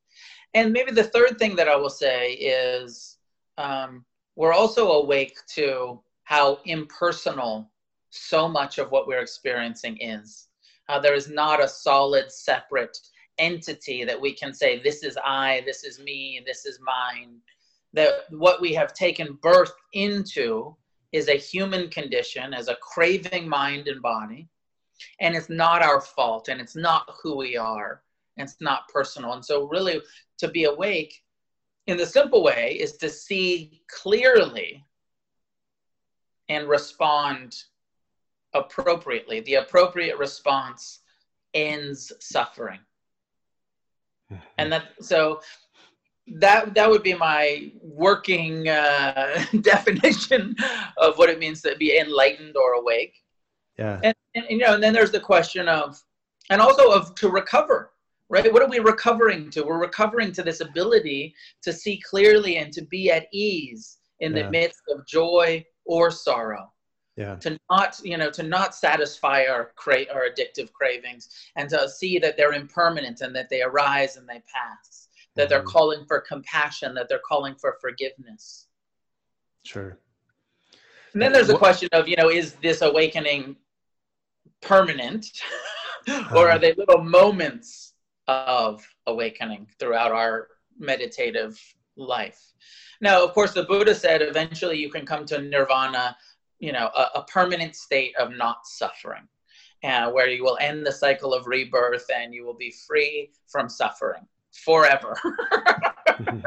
And 0.55 0.73
maybe 0.73 0.91
the 0.91 1.03
third 1.03 1.37
thing 1.37 1.55
that 1.57 1.67
I 1.67 1.75
will 1.75 1.91
say 1.91 2.33
is 2.33 3.17
um, 3.59 4.03
we're 4.35 4.53
also 4.53 4.91
awake 4.93 5.37
to 5.55 6.01
how 6.23 6.59
impersonal 6.65 7.69
so 8.09 8.47
much 8.47 8.77
of 8.77 8.91
what 8.91 9.07
we're 9.07 9.21
experiencing 9.21 9.97
is. 10.01 10.47
Uh, 10.87 10.99
there 10.99 11.13
is 11.13 11.29
not 11.29 11.63
a 11.63 11.67
solid, 11.67 12.31
separate 12.31 12.97
entity 13.37 14.03
that 14.03 14.19
we 14.19 14.33
can 14.33 14.53
say, 14.53 14.81
this 14.81 15.03
is 15.03 15.17
I, 15.23 15.61
this 15.65 15.83
is 15.83 15.99
me, 15.99 16.41
this 16.45 16.65
is 16.65 16.79
mine. 16.81 17.37
That 17.93 18.25
what 18.31 18.61
we 18.61 18.73
have 18.73 18.93
taken 18.93 19.37
birth 19.41 19.73
into 19.93 20.75
is 21.11 21.27
a 21.27 21.37
human 21.37 21.89
condition 21.89 22.53
as 22.53 22.67
a 22.67 22.75
craving 22.75 23.47
mind 23.47 23.87
and 23.87 24.01
body. 24.01 24.47
And 25.19 25.35
it's 25.35 25.49
not 25.49 25.81
our 25.81 26.01
fault 26.01 26.49
and 26.49 26.59
it's 26.59 26.75
not 26.75 27.09
who 27.21 27.37
we 27.37 27.55
are 27.55 28.01
and 28.37 28.47
it's 28.47 28.61
not 28.61 28.89
personal. 28.89 29.33
And 29.33 29.43
so, 29.43 29.67
really, 29.67 30.01
to 30.39 30.47
be 30.47 30.65
awake 30.65 31.21
in 31.87 31.97
the 31.97 32.05
simple 32.05 32.43
way 32.43 32.77
is 32.79 32.97
to 32.97 33.09
see 33.09 33.81
clearly 33.87 34.85
and 36.49 36.67
respond 36.67 37.55
appropriately. 38.53 39.41
The 39.41 39.55
appropriate 39.55 40.17
response 40.17 40.99
ends 41.53 42.11
suffering 42.19 42.79
and 44.57 44.71
that 44.71 44.85
so 45.01 45.41
that 46.27 46.73
that 46.75 46.89
would 46.89 47.01
be 47.01 47.15
my 47.15 47.71
working 47.81 48.67
uh, 48.67 49.43
definition 49.61 50.55
of 50.97 51.17
what 51.17 51.29
it 51.29 51.39
means 51.39 51.61
to 51.61 51.75
be 51.77 51.97
enlightened 51.97 52.55
or 52.55 52.73
awake. 52.73 53.15
Yeah. 53.79 53.99
And, 54.03 54.15
and, 54.35 54.45
you 54.49 54.57
know, 54.59 54.75
and 54.75 54.83
then 54.83 54.93
there's 54.93 55.11
the 55.11 55.19
question 55.19 55.67
of, 55.67 55.99
and 56.51 56.61
also 56.61 56.91
of 56.91 57.15
to 57.15 57.29
recover, 57.29 57.93
right? 58.29 58.51
What 58.53 58.61
are 58.61 58.69
we 58.69 58.77
recovering 58.77 59.49
to? 59.51 59.63
We're 59.63 59.79
recovering 59.79 60.31
to 60.33 60.43
this 60.43 60.61
ability 60.61 61.33
to 61.63 61.73
see 61.73 61.99
clearly 62.07 62.57
and 62.57 62.71
to 62.73 62.83
be 62.83 63.09
at 63.09 63.25
ease 63.33 63.97
in 64.19 64.35
yeah. 64.35 64.43
the 64.43 64.51
midst 64.51 64.81
of 64.93 65.07
joy 65.07 65.65
or 65.85 66.11
sorrow 66.11 66.71
yeah. 67.19 67.35
to 67.35 67.59
not 67.69 67.99
you 68.01 68.17
know 68.17 68.31
to 68.31 68.43
not 68.43 68.73
satisfy 68.73 69.43
our 69.43 69.71
cra- 69.75 70.09
our 70.13 70.29
addictive 70.29 70.71
cravings 70.71 71.29
and 71.57 71.69
to 71.69 71.89
see 71.89 72.17
that 72.17 72.37
they're 72.37 72.53
impermanent 72.53 73.19
and 73.19 73.35
that 73.35 73.49
they 73.49 73.61
arise 73.61 74.15
and 74.15 74.27
they 74.27 74.41
pass 74.53 75.09
that 75.35 75.43
mm-hmm. 75.43 75.49
they're 75.49 75.63
calling 75.63 76.05
for 76.07 76.21
compassion 76.21 76.93
that 76.93 77.09
they're 77.09 77.21
calling 77.27 77.55
for 77.55 77.77
forgiveness 77.81 78.67
sure 79.63 79.99
and 81.13 81.21
then 81.21 81.33
there's 81.33 81.47
the 81.47 81.57
question 81.57 81.89
of 81.91 82.07
you 82.07 82.15
know 82.15 82.29
is 82.29 82.53
this 82.63 82.81
awakening 82.81 83.57
permanent 84.61 85.25
or 86.07 86.13
are 86.13 86.49
uh-huh. 86.51 86.57
they 86.57 86.73
little 86.75 87.03
moments 87.03 87.95
of 88.29 88.87
awakening 89.07 89.67
throughout 89.77 90.13
our 90.13 90.47
meditative 90.77 91.59
life 91.97 92.53
now 93.01 93.21
of 93.21 93.33
course 93.33 93.53
the 93.53 93.63
buddha 93.63 93.93
said 93.93 94.21
eventually 94.21 94.77
you 94.77 94.89
can 94.89 95.05
come 95.05 95.25
to 95.25 95.41
nirvana 95.41 96.15
you 96.59 96.71
know 96.71 96.89
a, 96.95 97.19
a 97.19 97.23
permanent 97.23 97.75
state 97.75 98.15
of 98.17 98.31
not 98.35 98.65
suffering 98.65 99.27
uh, 99.83 100.09
where 100.11 100.27
you 100.27 100.43
will 100.43 100.57
end 100.59 100.85
the 100.85 100.91
cycle 100.91 101.33
of 101.33 101.47
rebirth 101.47 102.05
and 102.15 102.33
you 102.33 102.45
will 102.45 102.57
be 102.57 102.73
free 102.87 103.31
from 103.47 103.69
suffering 103.69 104.25
forever 104.65 105.15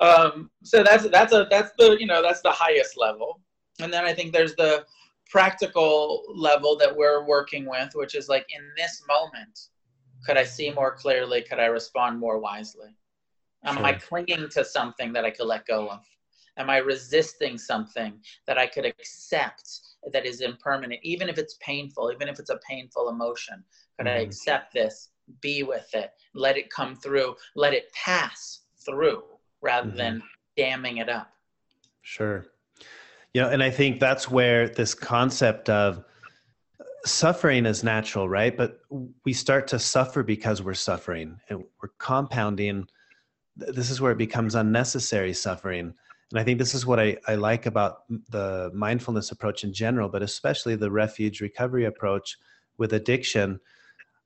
um, 0.00 0.50
so 0.62 0.82
that's 0.82 1.08
that's 1.10 1.32
a 1.32 1.46
that's 1.50 1.72
the 1.78 1.96
you 2.00 2.06
know 2.06 2.22
that's 2.22 2.42
the 2.42 2.50
highest 2.50 2.96
level 2.96 3.40
and 3.80 3.92
then 3.92 4.04
i 4.04 4.12
think 4.12 4.32
there's 4.32 4.54
the 4.56 4.84
practical 5.28 6.24
level 6.34 6.76
that 6.76 6.94
we're 6.94 7.24
working 7.24 7.66
with, 7.66 7.90
which 7.94 8.14
is 8.14 8.28
like 8.28 8.46
in 8.54 8.62
this 8.76 9.02
moment, 9.06 9.68
could 10.26 10.36
I 10.36 10.44
see 10.44 10.70
more 10.70 10.94
clearly? 10.94 11.42
Could 11.42 11.60
I 11.60 11.66
respond 11.66 12.18
more 12.18 12.38
wisely? 12.38 12.88
Am 13.64 13.76
sure. 13.76 13.84
I 13.84 13.92
clinging 13.94 14.48
to 14.50 14.64
something 14.64 15.12
that 15.12 15.24
I 15.24 15.30
could 15.30 15.46
let 15.46 15.66
go 15.66 15.88
of? 15.88 16.04
Am 16.58 16.68
I 16.68 16.78
resisting 16.78 17.56
something 17.56 18.14
that 18.46 18.58
I 18.58 18.66
could 18.66 18.84
accept 18.84 19.80
that 20.12 20.26
is 20.26 20.40
impermanent, 20.40 21.00
even 21.02 21.28
if 21.28 21.38
it's 21.38 21.56
painful, 21.60 22.10
even 22.12 22.28
if 22.28 22.38
it's 22.38 22.50
a 22.50 22.58
painful 22.68 23.08
emotion? 23.08 23.62
Could 23.96 24.08
mm-hmm. 24.08 24.18
I 24.18 24.22
accept 24.22 24.74
this, 24.74 25.10
be 25.40 25.62
with 25.62 25.88
it, 25.94 26.10
let 26.34 26.56
it 26.56 26.70
come 26.70 26.96
through, 26.96 27.36
let 27.54 27.74
it 27.74 27.92
pass 27.92 28.60
through 28.84 29.22
rather 29.60 29.88
mm-hmm. 29.88 29.96
than 29.96 30.22
damming 30.56 30.98
it 30.98 31.08
up? 31.08 31.30
Sure. 32.02 32.46
You 33.34 33.42
know, 33.42 33.50
and 33.50 33.62
I 33.62 33.70
think 33.70 34.00
that's 34.00 34.30
where 34.30 34.68
this 34.68 34.94
concept 34.94 35.68
of 35.68 36.02
suffering 37.04 37.66
is 37.66 37.84
natural, 37.84 38.28
right? 38.28 38.56
But 38.56 38.80
we 39.24 39.32
start 39.32 39.68
to 39.68 39.78
suffer 39.78 40.22
because 40.22 40.62
we're 40.62 40.74
suffering 40.74 41.38
and 41.48 41.62
we're 41.80 41.90
compounding. 41.98 42.88
This 43.56 43.90
is 43.90 44.00
where 44.00 44.12
it 44.12 44.18
becomes 44.18 44.54
unnecessary 44.54 45.32
suffering. 45.34 45.94
And 46.30 46.38
I 46.38 46.44
think 46.44 46.58
this 46.58 46.74
is 46.74 46.84
what 46.84 47.00
I, 47.00 47.16
I 47.26 47.36
like 47.36 47.66
about 47.66 48.02
the 48.30 48.70
mindfulness 48.74 49.30
approach 49.30 49.64
in 49.64 49.72
general, 49.72 50.08
but 50.08 50.22
especially 50.22 50.76
the 50.76 50.90
refuge 50.90 51.40
recovery 51.40 51.86
approach 51.86 52.36
with 52.76 52.92
addiction. 52.92 53.60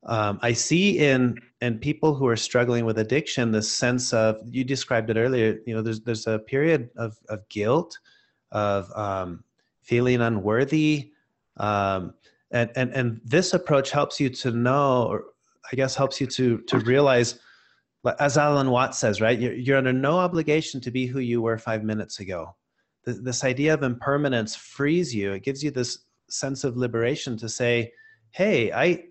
Um, 0.04 0.40
I 0.42 0.52
see 0.52 0.98
in 0.98 1.38
in 1.60 1.78
people 1.78 2.14
who 2.14 2.26
are 2.26 2.36
struggling 2.36 2.84
with 2.84 2.98
addiction 2.98 3.52
this 3.52 3.70
sense 3.70 4.12
of 4.12 4.36
you 4.44 4.64
described 4.64 5.10
it 5.10 5.16
earlier. 5.16 5.58
You 5.64 5.76
know, 5.76 5.82
there's 5.82 6.00
there's 6.00 6.26
a 6.26 6.40
period 6.40 6.90
of 6.96 7.16
of 7.28 7.48
guilt, 7.48 7.96
of 8.50 8.90
um, 8.96 9.44
feeling 9.82 10.20
unworthy, 10.20 11.12
um, 11.58 12.14
and 12.50 12.70
and 12.74 12.90
and 12.94 13.20
this 13.24 13.54
approach 13.54 13.92
helps 13.92 14.18
you 14.18 14.28
to 14.28 14.50
know, 14.50 15.04
or 15.04 15.24
I 15.72 15.76
guess 15.76 15.94
helps 15.94 16.20
you 16.20 16.26
to 16.26 16.58
to 16.62 16.80
realize 16.80 17.38
as 18.18 18.36
Alan 18.36 18.70
Watts 18.70 18.98
says, 18.98 19.20
right? 19.20 19.38
You're, 19.38 19.54
you're 19.54 19.78
under 19.78 19.92
no 19.92 20.18
obligation 20.18 20.80
to 20.80 20.90
be 20.90 21.06
who 21.06 21.20
you 21.20 21.40
were 21.40 21.58
five 21.58 21.84
minutes 21.84 22.20
ago. 22.20 22.56
This, 23.04 23.18
this 23.18 23.44
idea 23.44 23.74
of 23.74 23.82
impermanence 23.82 24.56
frees 24.56 25.14
you. 25.14 25.32
It 25.32 25.44
gives 25.44 25.62
you 25.62 25.70
this 25.70 25.98
sense 26.28 26.64
of 26.64 26.76
liberation 26.76 27.36
to 27.38 27.48
say, 27.48 27.92
hey, 28.32 28.72
I 28.72 29.04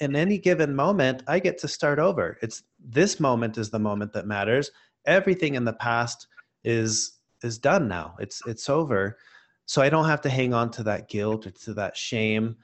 in 0.00 0.16
any 0.16 0.38
given 0.38 0.74
moment, 0.74 1.22
I 1.26 1.40
get 1.40 1.58
to 1.58 1.68
start 1.68 1.98
over. 1.98 2.38
It's 2.42 2.62
this 2.78 3.20
moment 3.20 3.58
is 3.58 3.70
the 3.70 3.78
moment 3.78 4.12
that 4.14 4.26
matters. 4.26 4.70
Everything 5.04 5.54
in 5.56 5.64
the 5.64 5.72
past 5.72 6.28
is 6.64 7.18
is 7.42 7.58
done 7.58 7.88
now. 7.88 8.14
It's 8.18 8.40
it's 8.46 8.70
over. 8.70 9.18
So 9.66 9.82
I 9.82 9.90
don't 9.90 10.06
have 10.06 10.20
to 10.22 10.30
hang 10.30 10.54
on 10.54 10.70
to 10.72 10.84
that 10.84 11.08
guilt 11.08 11.46
or 11.46 11.50
to 11.50 11.74
that 11.74 11.96
shame 11.96 12.56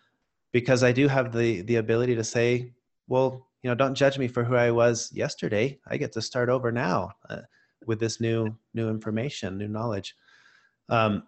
because 0.52 0.82
I 0.82 0.92
do 0.92 1.08
have 1.08 1.32
the 1.32 1.62
the 1.62 1.76
ability 1.76 2.14
to 2.14 2.24
say, 2.24 2.72
well, 3.08 3.47
you 3.62 3.70
know 3.70 3.74
don't 3.74 3.94
judge 3.94 4.18
me 4.18 4.28
for 4.28 4.44
who 4.44 4.54
i 4.54 4.70
was 4.70 5.10
yesterday. 5.12 5.78
I 5.86 5.96
get 5.96 6.12
to 6.12 6.22
start 6.22 6.48
over 6.48 6.70
now 6.72 7.12
uh, 7.28 7.40
with 7.86 8.00
this 8.00 8.20
new 8.20 8.56
new 8.74 8.88
information 8.88 9.58
new 9.58 9.68
knowledge. 9.68 10.14
Um, 10.88 11.24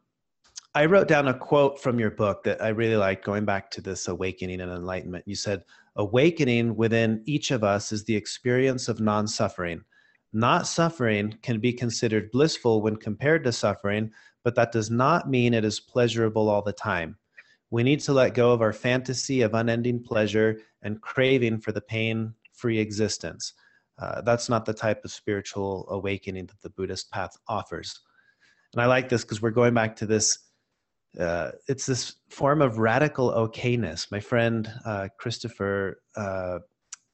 i 0.75 0.87
wrote 0.87 1.09
down 1.09 1.29
a 1.29 1.35
quote 1.35 1.81
from 1.81 1.99
your 1.99 2.11
book 2.11 2.45
that 2.45 2.63
i 2.63 2.69
really 2.69 2.97
like 2.97 3.25
going 3.25 3.45
back 3.45 3.71
to 3.73 3.81
this 3.81 4.09
awakening 4.09 4.61
and 4.61 4.71
enlightenment. 4.71 5.25
You 5.27 5.35
said 5.35 5.65
awakening 5.97 6.77
within 6.77 7.23
each 7.27 7.51
of 7.51 7.65
us 7.65 7.93
is 7.93 8.05
the 8.05 8.17
experience 8.17 8.89
of 8.89 9.01
non-suffering. 9.01 9.83
Not 10.33 10.69
suffering 10.69 11.37
can 11.43 11.59
be 11.59 11.73
considered 11.73 12.31
blissful 12.31 12.83
when 12.83 12.97
compared 12.97 13.45
to 13.45 13.53
suffering 13.53 14.13
but 14.43 14.55
that 14.55 14.73
does 14.73 14.91
not 14.91 15.29
mean 15.29 15.53
it 15.53 15.65
is 15.65 15.81
pleasurable 15.81 16.49
all 16.49 16.63
the 16.63 16.73
time 16.73 17.17
we 17.71 17.83
need 17.83 18.01
to 18.01 18.13
let 18.13 18.35
go 18.35 18.53
of 18.53 18.61
our 18.61 18.73
fantasy 18.73 19.43
of 19.43 19.55
unending 19.55 20.03
pleasure 20.03 20.61
and 20.83 21.01
craving 21.01 21.61
for 21.61 21.73
the 21.73 21.81
pain 21.81 22.35
free 22.53 22.79
existence. 22.79 23.55
Uh, 23.99 24.23
that's 24.23 24.49
not 24.49 24.65
the 24.65 24.73
type 24.75 25.05
of 25.05 25.11
spiritual 25.11 25.87
awakening 25.91 26.47
that 26.47 26.61
the 26.63 26.71
Buddhist 26.71 27.11
path 27.11 27.37
offers. 27.47 28.01
And 28.73 28.83
I 28.83 28.87
like 28.87 29.09
this 29.09 29.23
because 29.23 29.43
we're 29.43 29.51
going 29.51 29.75
back 29.75 29.97
to 29.97 30.07
this. 30.07 30.39
Uh, 31.19 31.51
it's 31.69 31.87
this 31.87 32.17
form 32.29 32.63
of 32.63 32.79
radical 32.79 33.31
okayness. 33.33 34.11
My 34.11 34.21
friend 34.21 34.73
uh, 34.85 35.09
Christopher 35.19 36.01
uh, 36.17 36.61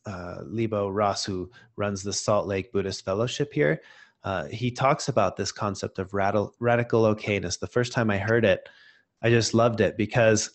uh, 0.04 0.36
Lebo 0.44 0.90
Ross, 0.90 1.24
who 1.24 1.50
runs 1.76 2.02
the 2.02 2.12
Salt 2.12 2.46
Lake 2.46 2.72
Buddhist 2.72 3.04
Fellowship 3.04 3.52
here, 3.52 3.80
uh, 4.22 4.46
he 4.46 4.70
talks 4.70 5.08
about 5.08 5.36
this 5.36 5.50
concept 5.50 5.98
of 5.98 6.12
radical, 6.12 6.54
radical 6.60 7.02
okayness. 7.02 7.58
The 7.58 7.66
first 7.66 7.92
time 7.92 8.10
I 8.10 8.18
heard 8.18 8.44
it, 8.44 8.68
I 9.22 9.30
just 9.30 9.54
loved 9.54 9.80
it 9.80 9.96
because 9.96 10.50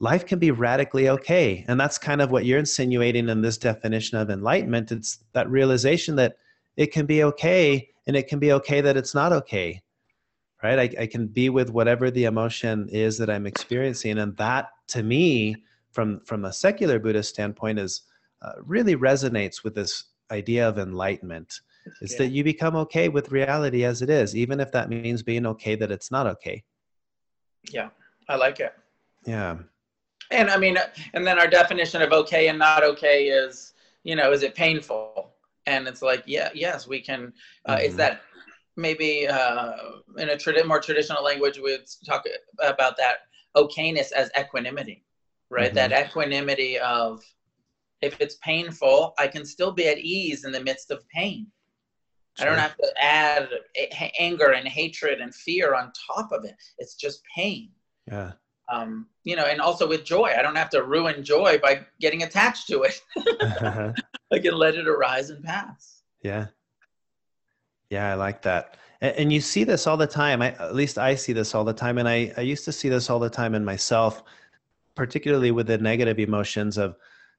life 0.00 0.26
can 0.26 0.38
be 0.38 0.50
radically 0.50 1.08
okay. 1.08 1.64
And 1.68 1.78
that's 1.78 1.96
kind 1.96 2.20
of 2.20 2.30
what 2.30 2.44
you're 2.44 2.58
insinuating 2.58 3.28
in 3.28 3.40
this 3.40 3.56
definition 3.56 4.18
of 4.18 4.30
enlightenment. 4.30 4.92
It's 4.92 5.18
that 5.32 5.48
realization 5.48 6.16
that 6.16 6.36
it 6.76 6.92
can 6.92 7.06
be 7.06 7.22
okay 7.24 7.88
and 8.06 8.16
it 8.16 8.26
can 8.26 8.38
be 8.38 8.52
okay 8.52 8.80
that 8.80 8.96
it's 8.96 9.14
not 9.14 9.32
okay. 9.32 9.80
Right? 10.62 10.78
I, 10.78 11.02
I 11.02 11.06
can 11.06 11.26
be 11.26 11.50
with 11.50 11.70
whatever 11.70 12.10
the 12.10 12.24
emotion 12.24 12.88
is 12.90 13.18
that 13.18 13.30
I'm 13.30 13.46
experiencing. 13.46 14.18
And 14.18 14.36
that 14.36 14.70
to 14.88 15.02
me, 15.02 15.56
from 15.92 16.20
from 16.24 16.44
a 16.44 16.52
secular 16.52 16.98
Buddhist 16.98 17.30
standpoint, 17.30 17.78
is 17.78 18.02
uh, 18.42 18.52
really 18.62 18.96
resonates 18.96 19.64
with 19.64 19.74
this 19.74 20.04
idea 20.30 20.68
of 20.68 20.78
enlightenment. 20.78 21.60
Is 22.00 22.12
yeah. 22.12 22.18
that 22.18 22.28
you 22.28 22.44
become 22.44 22.76
okay 22.76 23.08
with 23.08 23.32
reality 23.32 23.84
as 23.84 24.02
it 24.02 24.10
is, 24.10 24.36
even 24.36 24.60
if 24.60 24.70
that 24.72 24.88
means 24.88 25.22
being 25.22 25.46
okay 25.46 25.74
that 25.74 25.90
it's 25.90 26.12
not 26.12 26.26
okay. 26.28 26.62
Yeah, 27.70 27.88
I 28.28 28.36
like 28.36 28.60
it. 28.60 28.74
Yeah. 29.26 29.56
And 30.30 30.50
I 30.50 30.56
mean, 30.56 30.78
and 31.14 31.26
then 31.26 31.38
our 31.38 31.46
definition 31.46 32.02
of 32.02 32.12
okay 32.12 32.48
and 32.48 32.58
not 32.58 32.82
okay 32.82 33.26
is, 33.26 33.74
you 34.02 34.16
know, 34.16 34.32
is 34.32 34.42
it 34.42 34.54
painful? 34.54 35.34
And 35.66 35.86
it's 35.86 36.02
like, 36.02 36.24
yeah, 36.26 36.50
yes, 36.54 36.88
we 36.88 37.00
can. 37.00 37.32
Uh, 37.66 37.76
mm-hmm. 37.76 37.84
Is 37.84 37.96
that 37.96 38.22
maybe 38.76 39.28
uh, 39.28 39.72
in 40.16 40.30
a 40.30 40.36
trad- 40.36 40.66
more 40.66 40.80
traditional 40.80 41.22
language, 41.22 41.58
we'd 41.58 41.84
talk 42.06 42.24
about 42.62 42.96
that 42.96 43.18
okayness 43.56 44.12
as 44.12 44.30
equanimity, 44.38 45.04
right? 45.50 45.66
Mm-hmm. 45.66 45.74
That 45.74 46.06
equanimity 46.06 46.78
of 46.78 47.22
if 48.00 48.20
it's 48.20 48.36
painful, 48.36 49.14
I 49.18 49.28
can 49.28 49.44
still 49.44 49.70
be 49.70 49.88
at 49.88 49.98
ease 49.98 50.44
in 50.44 50.52
the 50.52 50.62
midst 50.62 50.90
of 50.90 51.08
pain. 51.08 51.46
Sure. 52.38 52.46
I 52.46 52.50
don't 52.50 52.58
have 52.58 52.76
to 52.76 52.92
add 53.00 53.48
anger 54.18 54.52
and 54.52 54.66
hatred 54.66 55.20
and 55.20 55.34
fear 55.34 55.74
on 55.74 55.92
top 56.14 56.32
of 56.32 56.44
it. 56.44 56.54
It's 56.78 56.94
just 56.94 57.22
pain. 57.34 57.70
Yeah. 58.10 58.32
Um, 58.72 59.06
you 59.24 59.36
know, 59.36 59.44
and 59.44 59.60
also 59.60 59.86
with 59.86 60.04
joy, 60.04 60.32
I 60.36 60.40
don't 60.40 60.56
have 60.56 60.70
to 60.70 60.82
ruin 60.82 61.22
joy 61.22 61.58
by 61.62 61.84
getting 62.00 62.22
attached 62.22 62.68
to 62.68 62.84
it. 62.84 63.02
I 64.32 64.38
can 64.38 64.54
let 64.54 64.76
it 64.76 64.88
arise 64.88 65.28
and 65.28 65.44
pass. 65.44 66.02
Yeah. 66.22 66.46
Yeah, 67.90 68.12
I 68.12 68.14
like 68.14 68.40
that. 68.42 68.78
And, 69.02 69.14
and 69.16 69.32
you 69.32 69.42
see 69.42 69.64
this 69.64 69.86
all 69.86 69.98
the 69.98 70.06
time. 70.06 70.40
I, 70.40 70.52
at 70.52 70.74
least 70.74 70.96
I 70.96 71.14
see 71.14 71.34
this 71.34 71.54
all 71.54 71.64
the 71.64 71.74
time. 71.74 71.98
And 71.98 72.08
I, 72.08 72.32
I 72.38 72.40
used 72.40 72.64
to 72.64 72.72
see 72.72 72.88
this 72.88 73.10
all 73.10 73.18
the 73.18 73.28
time 73.28 73.54
in 73.54 73.62
myself, 73.62 74.22
particularly 74.94 75.50
with 75.50 75.66
the 75.66 75.76
negative 75.76 76.18
emotions 76.18 76.78
of 76.78 76.96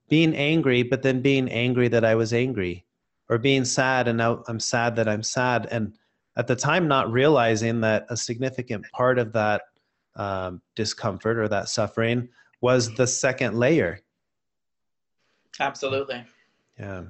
being 0.08 0.36
angry, 0.36 0.84
but 0.84 1.02
then 1.02 1.22
being 1.22 1.50
angry 1.50 1.88
that 1.88 2.06
I 2.06 2.14
was 2.14 2.32
angry 2.32 2.86
or 3.34 3.40
being 3.40 3.66
sad 3.66 4.08
and 4.08 4.20
now 4.20 4.44
I'm 4.48 4.60
sad 4.60 4.96
that 4.96 5.10
I'm 5.10 5.24
sad. 5.24 5.68
And 5.72 5.94
at 6.38 6.46
the 6.46 6.56
time, 6.56 6.88
not 6.88 7.12
realizing 7.12 7.82
that 7.82 8.06
a 8.10 8.16
significant 8.16 8.86
part 8.92 9.18
of 9.18 9.34
that 9.34 9.64
um, 10.16 10.62
discomfort 10.76 11.40
or 11.40 11.48
that 11.48 11.68
suffering 11.68 12.30
was 12.62 12.94
the 12.94 13.08
second 13.08 13.58
layer. 13.58 14.00
Absolutely. 15.60 16.24
Yeah. 16.80 17.06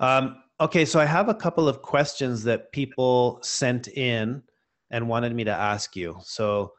Um, 0.00 0.42
okay, 0.58 0.86
so 0.86 0.98
I 0.98 1.04
have 1.04 1.28
a 1.28 1.34
couple 1.34 1.68
of 1.68 1.82
questions 1.82 2.42
that 2.44 2.72
people 2.72 3.38
sent 3.42 3.88
in 3.88 4.42
and 4.90 5.08
wanted 5.10 5.34
me 5.34 5.44
to 5.44 5.52
ask 5.52 5.94
you. 5.94 6.16
So 6.22 6.72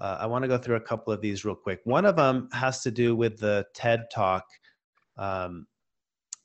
uh, 0.00 0.18
I 0.20 0.26
want 0.26 0.42
to 0.42 0.48
go 0.48 0.58
through 0.58 0.76
a 0.76 0.80
couple 0.80 1.12
of 1.12 1.20
these 1.20 1.44
real 1.44 1.54
quick. 1.54 1.80
One 1.84 2.04
of 2.04 2.16
them 2.16 2.48
has 2.52 2.82
to 2.82 2.90
do 2.90 3.14
with 3.14 3.38
the 3.38 3.64
TED 3.74 4.06
Talk 4.12 4.44
um, 5.16 5.68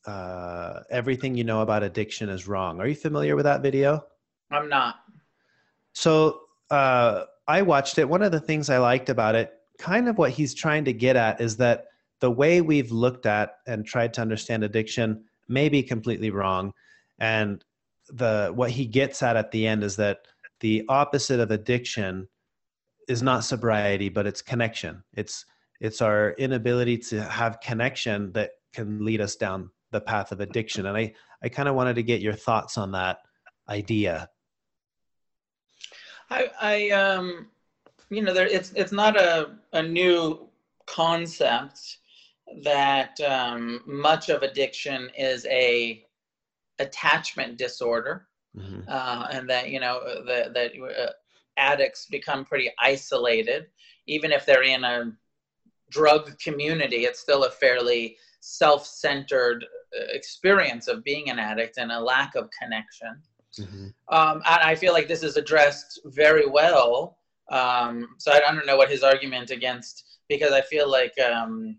uh, 0.06 0.82
everything 0.90 1.36
you 1.36 1.44
know 1.44 1.62
about 1.62 1.84
addiction 1.84 2.30
is 2.30 2.48
wrong. 2.48 2.80
Are 2.80 2.88
you 2.88 2.96
familiar 2.96 3.36
with 3.36 3.46
that 3.46 3.62
video? 3.62 4.04
I'm 4.52 4.70
not. 4.70 4.96
So 5.94 6.42
uh, 6.70 7.26
I 7.48 7.62
watched 7.62 7.98
it. 7.98 8.08
One 8.08 8.22
of 8.22 8.32
the 8.32 8.40
things 8.40 8.70
I 8.70 8.78
liked 8.78 9.10
about 9.10 9.36
it, 9.36 9.54
kind 9.78 10.08
of 10.08 10.18
what 10.18 10.32
he's 10.32 10.54
trying 10.54 10.86
to 10.86 10.94
get 10.94 11.16
at, 11.16 11.42
is 11.42 11.58
that 11.58 11.88
the 12.20 12.32
way 12.32 12.62
we've 12.62 12.92
looked 12.92 13.26
at 13.26 13.58
and 13.68 13.86
tried 13.86 14.14
to 14.16 14.22
understand 14.22 14.64
addiction 14.64 15.24
may 15.48 15.70
be 15.70 15.84
completely 15.84 16.30
wrong. 16.30 16.74
And 17.20 17.64
the 18.10 18.52
what 18.54 18.72
he 18.72 18.86
gets 18.86 19.22
at 19.22 19.36
at 19.36 19.52
the 19.52 19.68
end 19.68 19.84
is 19.84 19.96
that 19.98 20.20
the 20.60 20.84
opposite 20.90 21.40
of 21.40 21.52
addiction 21.52 22.28
is 23.08 23.24
not 23.24 23.44
sobriety, 23.44 24.10
but 24.10 24.28
it's 24.28 24.42
connection. 24.42 25.04
It's 25.14 25.46
it's 25.80 26.02
our 26.02 26.32
inability 26.34 26.98
to 26.98 27.24
have 27.24 27.62
connection 27.62 28.32
that 28.34 28.52
can 28.74 29.04
lead 29.06 29.22
us 29.22 29.36
down 29.36 29.70
the 29.92 30.02
path 30.02 30.32
of 30.32 30.40
addiction. 30.40 30.86
And 30.86 30.98
I, 30.98 31.14
I 31.44 31.50
kind 31.50 31.70
of 31.70 31.76
wanted 31.76 31.96
to 31.96 32.04
get 32.04 32.22
your 32.22 32.34
thoughts 32.34 32.78
on 32.78 32.92
that 32.92 33.20
idea. 33.68 34.30
I, 36.30 36.50
I, 36.62 36.90
um, 36.92 37.48
you 38.10 38.22
know, 38.22 38.34
there, 38.34 38.48
it's 38.48 38.72
it's 38.74 38.92
not 38.92 39.18
a 39.18 39.56
a 39.74 39.82
new 39.82 40.48
concept 40.86 41.98
that 42.64 43.20
um, 43.22 43.82
much 43.86 44.30
of 44.30 44.42
addiction 44.42 45.10
is 45.18 45.46
a 45.48 46.04
attachment 46.80 47.58
disorder, 47.58 48.28
mm-hmm. 48.58 48.82
uh, 48.88 49.28
and 49.32 49.50
that 49.50 49.70
you 49.70 49.80
know 49.80 50.02
that 50.26 50.54
that 50.54 50.72
uh, 50.82 51.12
addicts 51.58 52.06
become 52.06 52.46
pretty 52.46 52.72
isolated, 52.80 53.68
even 54.08 54.32
if 54.32 54.46
they're 54.46 54.64
in 54.64 54.84
a 54.84 55.12
drug 55.90 56.38
community. 56.40 57.06
It's 57.06 57.20
still 57.20 57.44
a 57.44 57.52
fairly 57.52 58.18
self-centered 58.40 59.64
uh, 59.64 60.04
experience 60.10 60.88
of 60.88 61.04
being 61.04 61.30
an 61.30 61.40
addict 61.40 61.78
and 61.78 61.92
a 61.92 62.00
lack 62.00 62.36
of 62.36 62.50
connection. 62.62 63.22
Mm-hmm. 63.60 63.88
Um, 64.16 64.38
and 64.38 64.62
I 64.64 64.76
feel 64.76 64.94
like 64.94 65.08
this 65.08 65.24
is 65.24 65.38
addressed 65.38 66.02
very 66.06 66.48
well. 66.48 67.18
Um, 67.52 68.08
so 68.18 68.32
I 68.32 68.40
don't 68.40 68.66
know 68.66 68.78
what 68.78 68.92
his 68.92 69.04
argument 69.04 69.50
against 69.50 70.04
because 70.28 70.52
I 70.52 70.62
feel 70.62 70.90
like 70.90 71.14
um, 71.20 71.78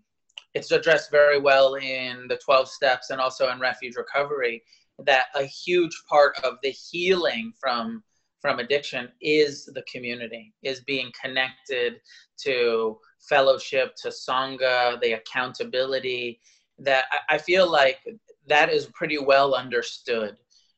it's 0.53 0.71
addressed 0.71 1.11
very 1.11 1.39
well 1.39 1.75
in 1.75 2.27
the 2.27 2.37
12 2.43 2.67
steps 2.67 3.09
and 3.09 3.21
also 3.21 3.49
in 3.51 3.59
refuge 3.59 3.95
recovery 3.95 4.61
that 5.05 5.25
a 5.35 5.43
huge 5.43 6.03
part 6.09 6.35
of 6.43 6.55
the 6.61 6.69
healing 6.69 7.53
from 7.59 8.03
from 8.41 8.57
addiction 8.57 9.07
is 9.21 9.65
the 9.75 9.83
community 9.83 10.51
is 10.63 10.81
being 10.81 11.11
connected 11.23 12.01
to 12.37 12.97
fellowship 13.21 13.95
to 13.95 14.09
sangha 14.09 14.99
the 15.01 15.13
accountability 15.13 16.39
that 16.79 17.05
I, 17.11 17.35
I 17.35 17.37
feel 17.37 17.69
like 17.69 17.99
that 18.47 18.69
is 18.69 18.87
pretty 18.87 19.17
well 19.17 19.53
understood 19.53 20.37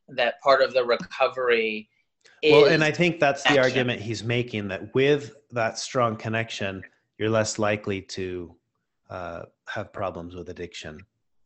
that 0.10 0.40
part 0.42 0.62
of 0.62 0.74
the 0.74 0.84
recovery 0.84 1.90
well 2.44 2.66
and 2.66 2.84
i 2.84 2.92
think 2.92 3.20
that's 3.20 3.44
the 3.44 3.60
argument 3.60 4.02
he's 4.02 4.24
making 4.24 4.68
that 4.68 4.94
with 4.94 5.36
that 5.52 5.80
strong 5.80 6.16
connection 6.16 6.84
you're 7.18 7.30
less 7.30 7.60
likely 7.60 8.02
to 8.02 8.56
uh, 9.10 9.44
have 9.68 9.94
problems 9.94 10.36
with 10.36 10.50
addiction. 10.50 11.00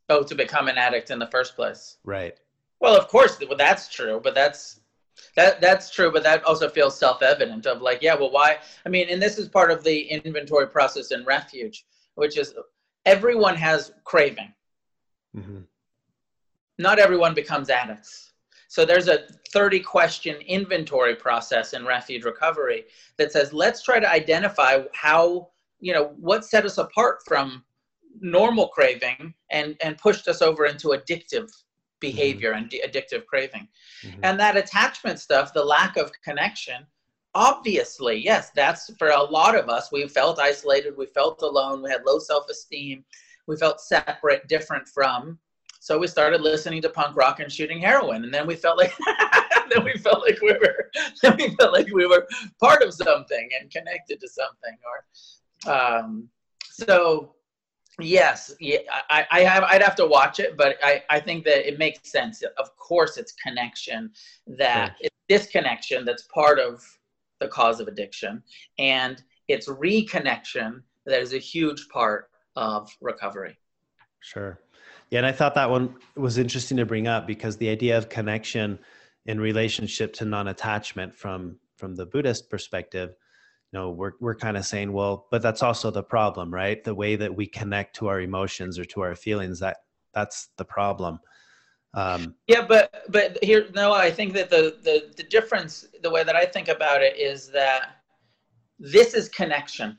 Oh, 0.09 0.23
to 0.23 0.35
become 0.35 0.67
an 0.67 0.77
addict 0.77 1.11
in 1.11 1.19
the 1.19 1.27
first 1.27 1.55
place. 1.55 1.97
Right. 2.03 2.39
Well, 2.79 2.97
of 2.97 3.07
course, 3.07 3.37
that's 3.57 3.89
true, 3.89 4.21
but 4.23 4.33
that's 4.33 4.79
that 5.35 5.61
that's 5.61 5.89
true, 5.89 6.11
but 6.11 6.23
that 6.23 6.43
also 6.43 6.69
feels 6.69 6.97
self-evident. 6.97 7.65
Of 7.65 7.81
like, 7.81 8.01
yeah, 8.01 8.15
well, 8.15 8.31
why? 8.31 8.57
I 8.85 8.89
mean, 8.89 9.07
and 9.09 9.21
this 9.21 9.37
is 9.37 9.47
part 9.47 9.71
of 9.71 9.83
the 9.83 10.01
inventory 10.01 10.67
process 10.67 11.11
in 11.11 11.25
refuge, 11.25 11.85
which 12.15 12.37
is 12.37 12.53
everyone 13.05 13.55
has 13.55 13.93
craving. 14.03 14.53
Mm-hmm. 15.35 15.59
Not 16.79 16.99
everyone 16.99 17.33
becomes 17.33 17.69
addicts. 17.69 18.33
So 18.67 18.85
there's 18.85 19.07
a 19.07 19.23
30 19.49 19.79
question 19.79 20.35
inventory 20.41 21.15
process 21.15 21.73
in 21.73 21.85
refuge 21.85 22.25
recovery 22.25 22.85
that 23.17 23.31
says, 23.31 23.53
let's 23.53 23.81
try 23.81 23.99
to 23.99 24.09
identify 24.09 24.83
how 24.93 25.49
you 25.79 25.93
know 25.93 26.13
what 26.19 26.45
set 26.45 26.65
us 26.65 26.77
apart 26.77 27.19
from 27.27 27.63
normal 28.19 28.67
craving 28.69 29.33
and 29.51 29.77
and 29.83 29.97
pushed 29.97 30.27
us 30.27 30.41
over 30.41 30.65
into 30.65 30.89
addictive 30.89 31.51
behavior 31.99 32.53
mm-hmm. 32.53 32.63
and 32.63 32.93
addictive 32.93 33.25
craving 33.25 33.67
mm-hmm. 34.03 34.19
and 34.23 34.39
that 34.39 34.57
attachment 34.57 35.19
stuff 35.19 35.53
the 35.53 35.63
lack 35.63 35.97
of 35.97 36.11
connection 36.23 36.85
obviously 37.35 38.17
yes 38.17 38.51
that's 38.55 38.91
for 38.97 39.09
a 39.09 39.23
lot 39.23 39.55
of 39.55 39.69
us 39.69 39.91
we 39.91 40.07
felt 40.07 40.39
isolated 40.39 40.95
we 40.97 41.05
felt 41.05 41.41
alone 41.41 41.81
we 41.81 41.89
had 41.89 42.01
low 42.05 42.19
self-esteem 42.19 43.03
we 43.47 43.55
felt 43.55 43.81
separate 43.81 44.47
different 44.47 44.87
from 44.87 45.37
so 45.79 45.97
we 45.97 46.07
started 46.07 46.41
listening 46.41 46.81
to 46.81 46.89
punk 46.89 47.15
rock 47.15 47.39
and 47.39 47.51
shooting 47.51 47.79
heroin 47.79 48.23
and 48.23 48.33
then 48.33 48.47
we 48.47 48.55
felt 48.55 48.77
like 48.77 48.93
then 49.73 49.83
we 49.83 49.93
felt 49.93 50.21
like 50.21 50.39
we 50.41 50.53
were 50.53 50.89
then 51.21 51.35
we 51.37 51.55
felt 51.55 51.73
like 51.73 51.87
we 51.93 52.07
were 52.07 52.27
part 52.59 52.81
of 52.81 52.93
something 52.93 53.49
and 53.59 53.69
connected 53.71 54.19
to 54.19 54.27
something 54.27 54.77
or 54.85 55.71
um, 55.71 56.29
so 56.63 57.33
yes, 57.99 58.53
yeah, 58.59 58.79
I, 59.09 59.25
I 59.31 59.39
have, 59.41 59.63
I'd 59.63 59.81
have 59.81 59.95
to 59.95 60.05
watch 60.05 60.39
it, 60.39 60.57
but 60.57 60.77
I, 60.83 61.03
I 61.09 61.19
think 61.19 61.45
that 61.45 61.67
it 61.67 61.79
makes 61.79 62.11
sense. 62.11 62.43
Of 62.57 62.75
course, 62.77 63.17
it's 63.17 63.33
connection 63.33 64.11
that 64.47 64.87
sure. 64.87 64.95
it's 65.01 65.15
disconnection 65.27 66.05
that's 66.05 66.23
part 66.23 66.59
of 66.59 66.83
the 67.39 67.47
cause 67.47 67.79
of 67.79 67.87
addiction, 67.87 68.43
and 68.79 69.23
it's 69.47 69.67
reconnection 69.67 70.81
that 71.05 71.21
is 71.21 71.33
a 71.33 71.37
huge 71.37 71.87
part 71.89 72.29
of 72.55 72.89
recovery. 73.01 73.57
Sure. 74.19 74.59
Yeah, 75.09 75.19
and 75.19 75.25
I 75.25 75.31
thought 75.31 75.55
that 75.55 75.69
one 75.69 75.95
was 76.15 76.37
interesting 76.37 76.77
to 76.77 76.85
bring 76.85 77.07
up 77.07 77.27
because 77.27 77.57
the 77.57 77.69
idea 77.69 77.97
of 77.97 78.09
connection 78.09 78.79
in 79.25 79.39
relationship 79.39 80.13
to 80.13 80.25
non-attachment 80.25 81.15
from 81.15 81.57
from 81.77 81.95
the 81.95 82.05
Buddhist 82.05 82.49
perspective 82.49 83.15
know 83.77 83.89
we're 83.91 84.13
we're 84.19 84.35
kind 84.35 84.57
of 84.57 84.65
saying 84.65 84.91
well 84.91 85.27
but 85.31 85.41
that's 85.41 85.63
also 85.63 85.91
the 85.91 86.03
problem 86.03 86.53
right 86.53 86.83
the 86.83 86.93
way 86.93 87.15
that 87.15 87.33
we 87.33 87.45
connect 87.45 87.95
to 87.95 88.07
our 88.07 88.21
emotions 88.21 88.79
or 88.79 88.85
to 88.85 89.01
our 89.01 89.15
feelings 89.15 89.59
that 89.59 89.77
that's 90.13 90.49
the 90.57 90.65
problem 90.65 91.19
um, 91.93 92.35
yeah 92.47 92.65
but 92.67 93.05
but 93.09 93.41
here 93.43 93.67
no 93.73 93.93
i 93.93 94.09
think 94.11 94.33
that 94.33 94.49
the, 94.49 94.77
the 94.83 95.13
the 95.15 95.23
difference 95.23 95.87
the 96.03 96.09
way 96.09 96.23
that 96.23 96.35
i 96.35 96.45
think 96.45 96.67
about 96.67 97.01
it 97.01 97.17
is 97.17 97.49
that 97.51 97.97
this 98.79 99.13
is 99.13 99.29
connection 99.29 99.97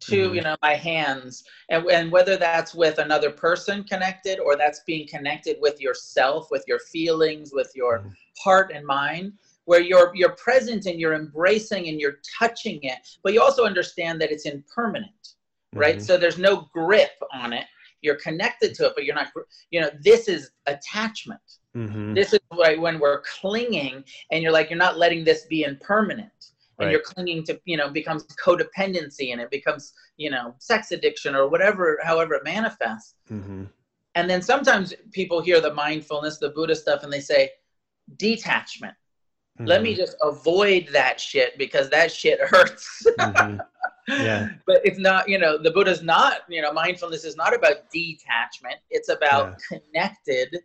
to 0.00 0.26
mm-hmm. 0.26 0.34
you 0.36 0.42
know 0.42 0.56
my 0.62 0.74
hands 0.74 1.44
and, 1.70 1.84
and 1.86 2.12
whether 2.12 2.36
that's 2.36 2.74
with 2.74 2.98
another 2.98 3.30
person 3.30 3.82
connected 3.84 4.38
or 4.38 4.56
that's 4.56 4.80
being 4.86 5.06
connected 5.08 5.56
with 5.60 5.80
yourself 5.80 6.48
with 6.50 6.64
your 6.68 6.78
feelings 6.78 7.50
with 7.52 7.72
your 7.74 7.98
mm-hmm. 7.98 8.10
heart 8.42 8.70
and 8.72 8.86
mind 8.86 9.32
where 9.68 9.82
you're 9.82 10.10
you're 10.14 10.34
present 10.36 10.86
and 10.86 10.98
you're 10.98 11.12
embracing 11.12 11.88
and 11.88 12.00
you're 12.00 12.20
touching 12.38 12.80
it 12.82 13.06
but 13.22 13.34
you 13.34 13.42
also 13.42 13.64
understand 13.64 14.18
that 14.18 14.32
it's 14.32 14.46
impermanent 14.46 15.34
right 15.74 15.96
mm-hmm. 15.96 16.04
so 16.04 16.16
there's 16.16 16.38
no 16.38 16.66
grip 16.72 17.10
on 17.34 17.52
it 17.52 17.66
you're 18.00 18.16
connected 18.16 18.74
to 18.74 18.86
it 18.86 18.92
but 18.94 19.04
you're 19.04 19.14
not 19.14 19.28
you 19.70 19.78
know 19.78 19.90
this 20.02 20.26
is 20.26 20.52
attachment 20.66 21.58
mm-hmm. 21.76 22.14
this 22.14 22.32
is 22.32 22.40
right 22.58 22.80
when 22.80 22.98
we're 22.98 23.20
clinging 23.40 24.02
and 24.32 24.42
you're 24.42 24.52
like 24.52 24.70
you're 24.70 24.78
not 24.78 24.96
letting 24.96 25.22
this 25.22 25.44
be 25.50 25.64
impermanent 25.64 26.30
and 26.78 26.86
right. 26.86 26.90
you're 26.90 27.02
clinging 27.02 27.44
to 27.44 27.60
you 27.66 27.76
know 27.76 27.90
becomes 27.90 28.24
codependency 28.42 29.32
and 29.32 29.40
it 29.40 29.50
becomes 29.50 29.92
you 30.16 30.30
know 30.30 30.54
sex 30.60 30.92
addiction 30.92 31.34
or 31.34 31.46
whatever 31.46 31.98
however 32.02 32.32
it 32.32 32.42
manifests 32.42 33.16
mm-hmm. 33.30 33.64
and 34.14 34.30
then 34.30 34.40
sometimes 34.40 34.94
people 35.12 35.42
hear 35.42 35.60
the 35.60 35.74
mindfulness 35.74 36.38
the 36.38 36.48
buddha 36.48 36.74
stuff 36.74 37.02
and 37.02 37.12
they 37.12 37.20
say 37.20 37.50
detachment 38.16 38.94
Mm-hmm. 39.58 39.66
Let 39.66 39.82
me 39.82 39.90
mm-hmm. 39.90 40.00
just 40.00 40.16
avoid 40.22 40.88
that 40.92 41.20
shit 41.20 41.58
because 41.58 41.90
that 41.90 42.12
shit 42.12 42.40
hurts. 42.42 43.04
mm-hmm. 43.18 43.58
Yeah. 44.08 44.50
But 44.66 44.80
it's 44.84 44.98
not, 44.98 45.28
you 45.28 45.38
know, 45.38 45.58
the 45.58 45.70
Buddha's 45.70 46.02
not, 46.02 46.42
you 46.48 46.62
know, 46.62 46.72
mindfulness 46.72 47.24
is 47.24 47.36
not 47.36 47.54
about 47.54 47.90
detachment. 47.90 48.76
It's 48.90 49.08
about 49.08 49.60
yeah. 49.70 49.78
connected, 49.78 50.60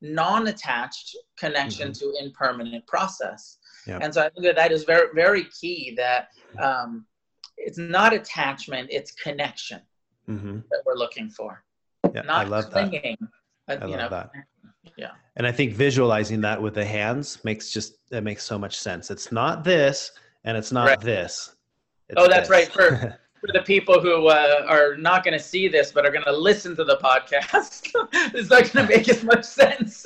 non-attached 0.00 1.16
connection 1.36 1.90
mm-hmm. 1.90 2.12
to 2.18 2.24
impermanent 2.24 2.86
process. 2.86 3.58
Yeah. 3.86 3.98
And 4.02 4.12
so 4.12 4.20
I 4.20 4.28
think 4.28 4.44
that 4.44 4.56
that 4.56 4.70
is 4.70 4.84
very, 4.84 5.08
very 5.14 5.44
key 5.44 5.94
that 5.96 6.28
um, 6.62 7.06
it's 7.56 7.78
not 7.78 8.12
attachment, 8.12 8.90
it's 8.92 9.12
connection 9.12 9.80
mm-hmm. 10.28 10.58
that 10.70 10.82
we're 10.84 10.96
looking 10.96 11.30
for. 11.30 11.64
Yeah, 12.14 12.22
not 12.22 12.46
I 12.46 12.48
love 12.48 12.70
clinging, 12.70 13.16
that. 13.66 13.82
I 13.82 13.86
love 13.86 13.98
know, 13.98 14.08
that 14.08 14.30
yeah. 14.96 15.10
And 15.36 15.46
i 15.46 15.52
think 15.52 15.72
visualizing 15.72 16.40
that 16.42 16.60
with 16.60 16.74
the 16.74 16.84
hands 16.84 17.42
makes 17.44 17.70
just 17.70 18.08
that 18.10 18.24
makes 18.24 18.44
so 18.44 18.58
much 18.58 18.76
sense. 18.78 19.10
It's 19.10 19.30
not 19.32 19.64
this 19.64 20.12
and 20.44 20.56
it's 20.56 20.72
not 20.72 20.88
right. 20.88 21.00
this. 21.00 21.54
It's 22.08 22.20
oh 22.20 22.28
that's 22.28 22.48
this. 22.48 22.50
right. 22.50 22.72
For 22.72 23.18
for 23.40 23.52
the 23.52 23.62
people 23.62 24.00
who 24.00 24.26
uh, 24.26 24.64
are 24.66 24.96
not 24.96 25.22
going 25.22 25.36
to 25.36 25.42
see 25.42 25.68
this 25.68 25.92
but 25.92 26.04
are 26.04 26.10
going 26.10 26.24
to 26.24 26.32
listen 26.36 26.74
to 26.74 26.84
the 26.84 26.96
podcast 26.96 27.88
it's 28.34 28.50
not 28.50 28.72
going 28.72 28.86
to 28.86 28.96
make 28.96 29.08
as 29.08 29.22
much 29.22 29.44
sense. 29.44 30.04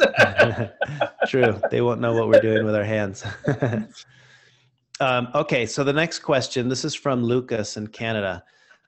True. 1.28 1.58
They 1.70 1.80
won't 1.80 2.00
know 2.00 2.12
what 2.12 2.28
we're 2.28 2.42
doing 2.42 2.66
with 2.66 2.74
our 2.74 2.84
hands. 2.84 3.24
Um, 5.00 5.28
okay 5.34 5.66
so 5.66 5.82
the 5.82 5.92
next 5.92 6.20
question 6.20 6.68
this 6.68 6.84
is 6.84 6.94
from 6.94 7.24
lucas 7.24 7.76
in 7.76 7.88
canada 7.88 8.44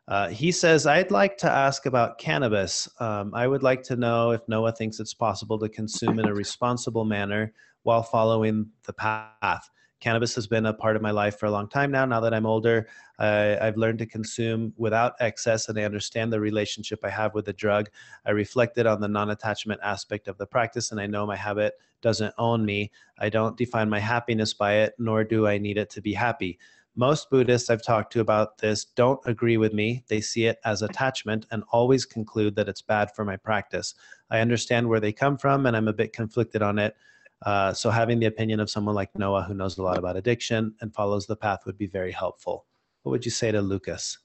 uh, 0.07 0.29
he 0.29 0.53
says, 0.53 0.87
I'd 0.87 1.11
like 1.11 1.39
to 1.39 1.51
ask 1.51 1.87
about 1.87 2.19
cannabis. 2.19 2.89
Um, 3.01 3.35
I 3.35 3.47
would 3.47 3.63
like 3.63 3.83
to 3.85 3.97
know 3.97 4.33
if 4.33 4.47
Noah 4.49 4.73
thinks 4.73 5.01
it's 5.01 5.15
possible 5.15 5.59
to 5.59 5.69
consume 5.69 6.19
in 6.19 6.27
a 6.27 6.35
responsible 6.35 7.05
manner 7.05 7.53
while 7.85 8.03
following 8.03 8.67
the 8.85 8.93
path. 8.93 9.71
Cannabis 10.01 10.35
has 10.35 10.47
been 10.47 10.67
a 10.67 10.75
part 10.75 10.97
of 10.97 11.03
my 11.03 11.11
life 11.11 11.39
for 11.39 11.47
a 11.47 11.51
long 11.51 11.67
time 11.67 11.91
now. 11.91 12.05
Now 12.05 12.21
that 12.21 12.35
I'm 12.35 12.45
older, 12.45 12.89
I've 13.19 13.79
learned 13.79 14.01
to 14.01 14.07
consume 14.07 14.75
without 14.77 15.15
excess 15.21 15.71
and 15.71 15.79
I 15.79 15.85
understand 15.85 16.31
the 16.31 16.41
relationship 16.41 17.01
I 17.03 17.09
have 17.09 17.33
with 17.33 17.47
the 17.47 17.55
drug. 17.55 17.89
I 18.27 18.33
reflected 18.33 18.87
on 18.87 19.01
the 19.01 19.09
non 19.09 19.31
attachment 19.31 19.81
aspect 19.83 20.29
of 20.29 20.37
the 20.37 20.47
practice 20.47 20.91
and 20.91 21.01
I 21.01 21.07
know 21.07 21.27
my 21.27 21.37
habit 21.37 21.75
doesn't 22.03 22.35
own 22.37 22.67
me. 22.67 22.91
I 23.19 23.31
don't 23.31 23.57
define 23.57 23.89
my 23.89 24.01
happiness 24.01 24.53
by 24.53 24.75
it, 24.81 24.95
nor 24.99 25.25
do 25.25 25.47
I 25.47 25.57
need 25.57 25.79
it 25.79 25.89
to 25.91 26.03
be 26.03 26.13
happy. 26.13 26.59
Most 26.97 27.29
Buddhists 27.29 27.71
I've 27.71 27.83
talked 27.83 28.13
to 28.13 28.21
about 28.21 28.59
this 28.59 28.85
don't 28.85 29.21
agree 29.25 29.57
with 29.57 29.73
me. 29.73 30.05
They 30.07 30.21
see 30.21 30.47
it 30.47 30.61
as 30.65 30.83
attachment 30.83 31.47
and 31.51 31.65
always 31.73 32.05
conclude 32.05 32.55
that 32.55 32.69
it's 32.69 32.83
bad 32.83 33.13
for 33.15 33.25
my 33.25 33.37
practice. 33.37 33.95
I 34.31 34.39
understand 34.41 34.89
where 34.89 35.01
they 35.01 35.13
come 35.13 35.37
from 35.37 35.67
and 35.67 35.77
I'm 35.77 35.89
a 35.89 35.93
bit 35.93 36.13
conflicted 36.13 36.63
on 36.63 36.79
it. 36.79 36.97
Uh, 37.43 37.73
so, 37.73 37.91
having 37.91 38.21
the 38.21 38.27
opinion 38.27 38.61
of 38.61 38.71
someone 38.71 38.95
like 38.95 39.15
Noah 39.19 39.43
who 39.43 39.55
knows 39.55 39.77
a 39.77 39.83
lot 39.83 39.99
about 39.99 40.17
addiction 40.17 40.75
and 40.81 40.95
follows 40.95 41.27
the 41.27 41.37
path 41.37 41.67
would 41.67 41.77
be 41.77 41.89
very 41.89 42.13
helpful. 42.13 42.65
what 43.03 43.11
would 43.11 43.25
you 43.25 43.31
say 43.31 43.51
to 43.51 43.61
Lucas? 43.61 44.19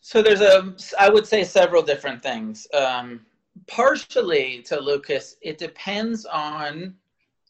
So 0.00 0.22
there's 0.22 0.40
a, 0.40 0.74
I 0.98 1.10
would 1.10 1.26
say 1.26 1.44
several 1.44 1.82
different 1.82 2.22
things. 2.22 2.66
Um, 2.72 3.26
partially 3.66 4.62
to 4.62 4.80
Lucas, 4.80 5.36
it 5.42 5.58
depends 5.58 6.24
on 6.24 6.94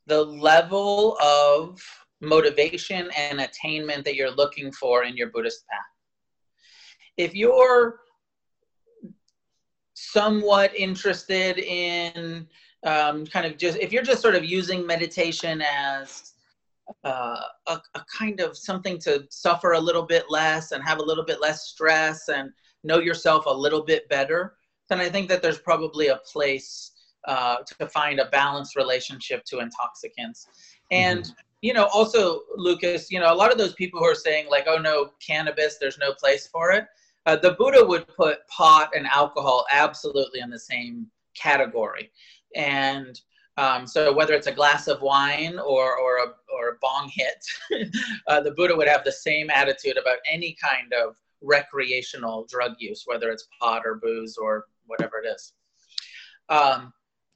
the 0.09 0.25
level 0.25 1.17
of 1.23 1.81
motivation 2.21 3.11
and 3.17 3.41
attainment 3.41 4.05
that 4.05 4.17
you're 4.17 4.35
looking 4.35 4.73
for 4.73 5.05
in 5.05 5.17
your 5.17 5.29
Buddhist 5.31 5.65
path. 5.69 5.81
If 7.17 7.35
you're 7.35 8.01
somewhat 9.95 10.75
interested 10.75 11.59
in 11.59 12.49
um, 12.85 13.27
kind 13.27 13.47
of 13.47 13.57
just, 13.59 13.79
if 13.79 13.93
you're 13.93 14.03
just 14.03 14.23
sort 14.23 14.35
of 14.35 14.45
using 14.45 14.87
meditation 14.87 15.63
as 15.63 16.33
uh, 17.05 17.41
a, 17.67 17.81
a 17.95 18.05
kind 18.19 18.41
of 18.41 18.57
something 18.57 18.99
to 19.01 19.25
suffer 19.31 19.73
a 19.73 19.81
little 19.81 20.05
bit 20.05 20.25
less 20.31 20.73
and 20.73 20.83
have 20.83 20.99
a 20.99 21.05
little 21.05 21.25
bit 21.25 21.41
less 21.41 21.69
stress 21.69 22.29
and 22.29 22.51
know 22.83 22.99
yourself 22.99 23.45
a 23.47 23.53
little 23.53 23.85
bit 23.85 24.09
better, 24.09 24.55
then 24.89 25.01
I 25.01 25.09
think 25.09 25.29
that 25.29 25.43
there's 25.43 25.59
probably 25.59 26.09
a 26.09 26.21
place 26.33 26.93
uh, 27.27 27.57
to 27.67 27.89
find 27.89 28.21
a 28.21 28.27
balanced 28.27 28.77
relationship 28.77 29.45
to 29.45 29.59
intoxicants. 29.59 30.47
And, 30.91 31.25
mm-hmm. 31.25 31.33
you 31.63 31.73
know, 31.73 31.87
also, 31.93 32.43
Lucas, 32.57 33.11
you 33.11 33.21
know, 33.21 33.33
a 33.33 33.35
lot 33.35 33.53
of 33.53 33.59
those 33.59 33.75
people 33.75 34.01
who 34.01 34.07
are 34.07 34.15
saying, 34.15 34.49
like, 34.49 34.67
oh 34.67 34.79
no, 34.79 35.11
cannabis, 35.25 35.77
there's 35.81 35.99
no 35.99 36.13
place 36.15 36.47
for 36.47 36.71
it. 36.73 36.87
Uh, 37.27 37.37
the 37.37 37.53
Buddha 37.53 37.85
would 37.85 38.09
put 38.09 38.47
pot 38.49 38.91
and 38.97 39.07
alcohol 39.07 39.67
absolutely 39.71 40.41
in 40.41 40.49
the 40.49 40.59
same 40.59 41.07
category. 41.35 42.11
And 42.55 43.21
um, 43.59 43.87
so 43.87 44.13
whether 44.13 44.35
it's 44.35 44.47
a 44.47 44.53
glass 44.53 44.87
of 44.87 45.03
wine 45.03 45.59
or, 45.59 45.99
or, 45.99 46.19
a, 46.19 46.27
or 46.55 46.69
a 46.71 46.79
bong 46.81 47.11
hit, 47.13 47.93
uh, 48.29 48.41
the 48.41 48.53
Buddha 48.53 48.75
would 48.75 48.89
have 48.89 49.05
the 49.05 49.13
same 49.13 49.51
attitude 49.51 49.99
about 49.99 50.19
any 50.31 50.57
kind 50.63 50.93
of 50.93 51.17
recreational 51.43 52.47
drug 52.49 52.75
use, 52.79 53.03
whether 53.05 53.31
it's 53.31 53.49
pot 53.61 53.83
or 53.85 53.97
booze 53.97 54.37
or 54.37 54.67
whatever 54.87 55.21
it 55.23 55.27
is. 55.27 55.53
Um, 56.49 56.93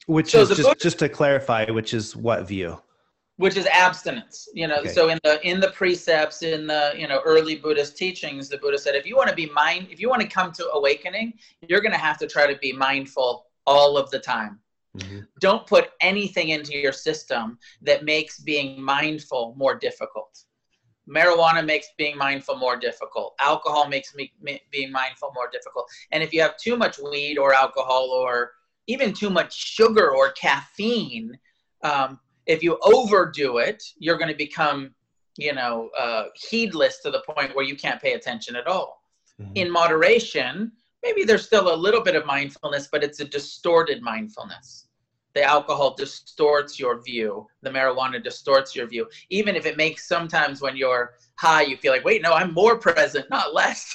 which 0.06 0.32
so 0.32 0.40
is 0.40 0.48
just, 0.48 0.62
Buddha, 0.62 0.74
just 0.80 0.98
to 1.00 1.08
clarify, 1.08 1.70
which 1.70 1.94
is 1.94 2.16
what 2.16 2.46
view? 2.46 2.80
Which 3.36 3.56
is 3.56 3.66
abstinence. 3.66 4.48
You 4.54 4.68
know, 4.68 4.80
okay. 4.80 4.88
so 4.90 5.08
in 5.08 5.18
the 5.24 5.46
in 5.46 5.60
the 5.60 5.68
precepts 5.68 6.42
in 6.42 6.66
the 6.66 6.94
you 6.96 7.08
know 7.08 7.20
early 7.24 7.56
Buddhist 7.56 7.96
teachings, 7.96 8.48
the 8.48 8.58
Buddha 8.58 8.78
said 8.78 8.94
if 8.94 9.06
you 9.06 9.16
want 9.16 9.28
to 9.30 9.34
be 9.34 9.46
mind, 9.46 9.88
if 9.90 10.00
you 10.00 10.08
want 10.08 10.22
to 10.22 10.28
come 10.28 10.52
to 10.52 10.68
awakening, 10.70 11.34
you're 11.68 11.80
going 11.80 11.92
to 11.92 11.98
have 11.98 12.18
to 12.18 12.26
try 12.26 12.46
to 12.52 12.58
be 12.58 12.72
mindful 12.72 13.46
all 13.66 13.96
of 13.96 14.10
the 14.10 14.18
time 14.18 14.58
Mm-hmm. 14.96 15.20
Don't 15.40 15.66
put 15.66 15.90
anything 16.00 16.50
into 16.50 16.76
your 16.76 16.92
system 16.92 17.58
that 17.80 18.04
makes 18.04 18.40
being 18.40 18.82
mindful 18.82 19.54
more 19.56 19.74
difficult. 19.74 20.44
Marijuana 21.08 21.64
makes 21.64 21.88
being 21.98 22.16
mindful 22.16 22.56
more 22.56 22.76
difficult. 22.76 23.34
Alcohol 23.40 23.88
makes 23.88 24.14
me, 24.14 24.32
me, 24.40 24.60
being 24.70 24.92
mindful 24.92 25.32
more 25.34 25.48
difficult. 25.50 25.86
And 26.12 26.22
if 26.22 26.32
you 26.32 26.40
have 26.42 26.56
too 26.56 26.76
much 26.76 26.98
weed 26.98 27.38
or 27.38 27.52
alcohol 27.54 28.10
or 28.10 28.52
even 28.86 29.12
too 29.12 29.30
much 29.30 29.54
sugar 29.54 30.10
or 30.10 30.32
caffeine, 30.32 31.36
um, 31.82 32.18
if 32.46 32.62
you 32.62 32.78
overdo 32.82 33.58
it, 33.58 33.82
you're 33.98 34.18
going 34.18 34.30
to 34.30 34.36
become, 34.36 34.94
you 35.36 35.54
know, 35.54 35.90
uh, 35.98 36.24
heedless 36.34 37.00
to 37.00 37.10
the 37.10 37.22
point 37.28 37.54
where 37.54 37.64
you 37.64 37.76
can't 37.76 38.00
pay 38.00 38.14
attention 38.14 38.56
at 38.56 38.66
all. 38.66 39.02
Mm-hmm. 39.40 39.52
In 39.54 39.70
moderation, 39.70 40.72
maybe 41.02 41.24
there's 41.24 41.46
still 41.46 41.72
a 41.72 41.76
little 41.76 42.02
bit 42.02 42.16
of 42.16 42.26
mindfulness, 42.26 42.88
but 42.90 43.04
it's 43.04 43.20
a 43.20 43.24
distorted 43.24 44.02
mindfulness. 44.02 44.88
The 45.34 45.42
alcohol 45.42 45.94
distorts 45.94 46.78
your 46.78 47.02
view. 47.02 47.46
The 47.62 47.70
marijuana 47.70 48.22
distorts 48.22 48.76
your 48.76 48.86
view. 48.86 49.08
Even 49.30 49.56
if 49.56 49.64
it 49.64 49.76
makes 49.76 50.06
sometimes 50.06 50.60
when 50.60 50.76
you're 50.76 51.14
high, 51.36 51.62
you 51.62 51.76
feel 51.76 51.92
like, 51.92 52.04
wait, 52.04 52.22
no, 52.22 52.32
I'm 52.32 52.52
more 52.52 52.76
present, 52.78 53.30
not 53.30 53.54
less. 53.54 53.94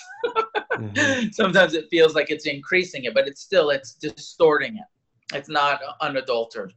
mm-hmm. 0.73 1.29
Sometimes 1.31 1.73
it 1.73 1.87
feels 1.89 2.15
like 2.15 2.31
it's 2.31 2.47
increasing 2.47 3.03
it, 3.03 3.13
but 3.13 3.27
it's 3.27 3.41
still, 3.41 3.69
it's 3.69 3.93
distorting 3.93 4.77
it. 4.77 5.35
It's 5.35 5.49
not 5.49 5.81
unadulterated. 6.01 6.75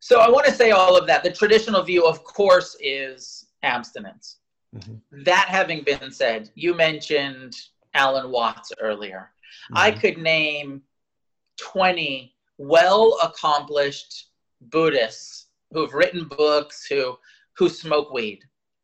So 0.00 0.18
I 0.18 0.28
want 0.28 0.46
to 0.46 0.52
say 0.52 0.72
all 0.72 0.96
of 0.96 1.06
that. 1.06 1.22
The 1.22 1.32
traditional 1.32 1.82
view, 1.82 2.04
of 2.04 2.24
course, 2.24 2.76
is 2.80 3.46
abstinence. 3.62 4.38
Mm-hmm. 4.74 5.22
That 5.24 5.46
having 5.48 5.84
been 5.84 6.10
said, 6.10 6.50
you 6.54 6.74
mentioned 6.74 7.54
Alan 7.94 8.30
Watts 8.30 8.72
earlier. 8.80 9.30
Mm-hmm. 9.70 9.78
I 9.78 9.90
could 9.92 10.18
name 10.18 10.82
20 11.58 12.34
well 12.62 13.18
accomplished 13.22 14.30
Buddhists 14.60 15.48
who've 15.72 15.92
written 15.92 16.24
books, 16.24 16.86
who, 16.86 17.16
who 17.56 17.68
smoke 17.68 18.12
weed, 18.12 18.40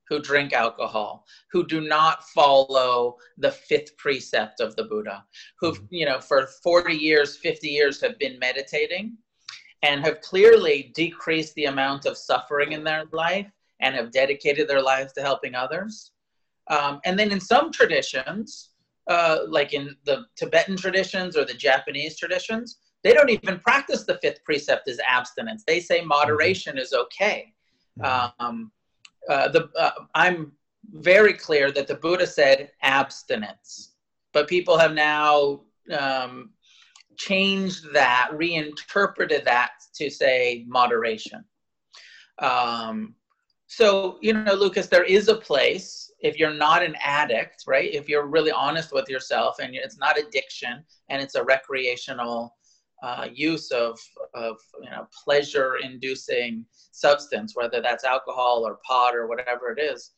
who 0.08 0.20
drink 0.20 0.52
alcohol, 0.52 1.24
who 1.52 1.66
do 1.66 1.80
not 1.80 2.24
follow 2.30 3.16
the 3.36 3.50
fifth 3.50 3.96
precept 3.96 4.60
of 4.60 4.74
the 4.76 4.84
Buddha, 4.84 5.24
who've, 5.60 5.76
mm-hmm. 5.76 5.94
you 5.94 6.06
know, 6.06 6.18
for 6.20 6.48
40 6.62 6.94
years, 6.94 7.36
50 7.36 7.68
years 7.68 8.00
have 8.00 8.18
been 8.18 8.38
meditating 8.38 9.16
and 9.82 10.04
have 10.04 10.20
clearly 10.22 10.90
decreased 10.94 11.54
the 11.54 11.66
amount 11.66 12.04
of 12.04 12.16
suffering 12.16 12.72
in 12.72 12.82
their 12.82 13.04
life 13.12 13.46
and 13.80 13.94
have 13.94 14.10
dedicated 14.10 14.66
their 14.66 14.82
lives 14.82 15.12
to 15.12 15.22
helping 15.22 15.54
others. 15.54 16.10
Um, 16.68 17.00
and 17.04 17.16
then 17.16 17.30
in 17.30 17.40
some 17.40 17.70
traditions, 17.70 18.70
uh, 19.08 19.38
like 19.46 19.72
in 19.72 19.94
the 20.04 20.24
Tibetan 20.36 20.76
traditions 20.76 21.36
or 21.36 21.44
the 21.44 21.54
Japanese 21.54 22.18
traditions, 22.18 22.78
they 23.04 23.12
don't 23.12 23.30
even 23.30 23.60
practice 23.60 24.04
the 24.04 24.18
fifth 24.18 24.42
precept 24.44 24.88
as 24.88 24.98
abstinence. 25.06 25.64
They 25.66 25.80
say 25.80 26.00
moderation 26.00 26.78
is 26.78 26.92
okay. 26.92 27.52
Mm-hmm. 28.00 28.44
Um, 28.44 28.72
uh, 29.28 29.48
the, 29.48 29.68
uh, 29.78 29.90
I'm 30.14 30.52
very 30.92 31.34
clear 31.34 31.70
that 31.72 31.86
the 31.86 31.94
Buddha 31.94 32.26
said 32.26 32.70
abstinence, 32.82 33.92
but 34.32 34.48
people 34.48 34.78
have 34.78 34.94
now 34.94 35.60
um, 35.96 36.50
changed 37.16 37.92
that, 37.92 38.30
reinterpreted 38.32 39.44
that 39.44 39.72
to 39.94 40.10
say 40.10 40.64
moderation. 40.66 41.44
Um, 42.38 43.14
so, 43.66 44.18
you 44.22 44.32
know, 44.32 44.54
Lucas, 44.54 44.86
there 44.86 45.04
is 45.04 45.28
a 45.28 45.34
place 45.34 46.10
if 46.20 46.38
you're 46.38 46.54
not 46.54 46.82
an 46.82 46.96
addict, 47.04 47.64
right? 47.66 47.92
If 47.92 48.08
you're 48.08 48.26
really 48.26 48.50
honest 48.50 48.92
with 48.92 49.08
yourself 49.08 49.56
and 49.60 49.74
it's 49.74 49.98
not 49.98 50.18
addiction 50.18 50.84
and 51.10 51.22
it's 51.22 51.34
a 51.34 51.44
recreational 51.44 52.56
uh, 53.02 53.28
use 53.32 53.70
of, 53.70 53.98
of 54.34 54.56
you 54.82 54.90
know, 54.90 55.06
pleasure 55.24 55.76
inducing 55.82 56.64
substance, 56.90 57.54
whether 57.54 57.80
that's 57.80 58.04
alcohol 58.04 58.66
or 58.66 58.78
pot 58.86 59.14
or 59.14 59.26
whatever 59.26 59.70
it 59.70 59.80
is, 59.80 60.10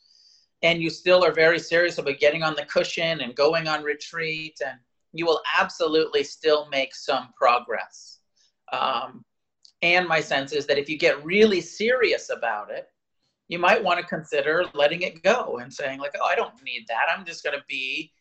and 0.62 0.82
you 0.82 0.90
still 0.90 1.24
are 1.24 1.32
very 1.32 1.58
serious 1.58 1.98
about 1.98 2.18
getting 2.18 2.42
on 2.42 2.54
the 2.54 2.64
cushion 2.66 3.20
and 3.20 3.34
going 3.34 3.68
on 3.68 3.82
retreat, 3.82 4.60
and 4.66 4.78
you 5.12 5.26
will 5.26 5.42
absolutely 5.58 6.24
still 6.24 6.68
make 6.70 6.94
some 6.94 7.28
progress. 7.36 8.20
Um, 8.72 9.24
and 9.82 10.06
my 10.06 10.20
sense 10.20 10.52
is 10.52 10.66
that 10.66 10.78
if 10.78 10.88
you 10.88 10.98
get 10.98 11.24
really 11.24 11.60
serious 11.60 12.30
about 12.30 12.70
it, 12.70 12.88
you 13.48 13.58
might 13.58 13.82
want 13.82 13.98
to 13.98 14.06
consider 14.06 14.64
letting 14.74 15.02
it 15.02 15.22
go 15.22 15.58
and 15.58 15.72
saying 15.72 15.98
like, 15.98 16.14
oh, 16.20 16.26
I 16.26 16.36
don't 16.36 16.62
need 16.62 16.84
that. 16.88 17.08
I'm 17.10 17.24
just 17.24 17.42
going 17.42 17.58
to 17.58 17.64
be, 17.68 18.12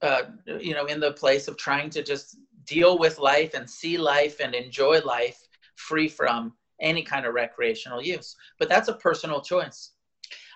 uh, 0.00 0.22
you 0.46 0.72
know, 0.72 0.86
in 0.86 0.98
the 0.98 1.12
place 1.12 1.46
of 1.46 1.58
trying 1.58 1.90
to 1.90 2.02
just 2.02 2.38
deal 2.68 2.98
with 2.98 3.18
life 3.18 3.54
and 3.54 3.68
see 3.68 3.96
life 3.96 4.40
and 4.40 4.54
enjoy 4.54 5.00
life 5.00 5.48
free 5.76 6.08
from 6.08 6.52
any 6.80 7.02
kind 7.02 7.26
of 7.26 7.34
recreational 7.34 8.02
use. 8.02 8.36
But 8.58 8.68
that's 8.68 8.88
a 8.88 8.94
personal 8.94 9.40
choice. 9.40 9.92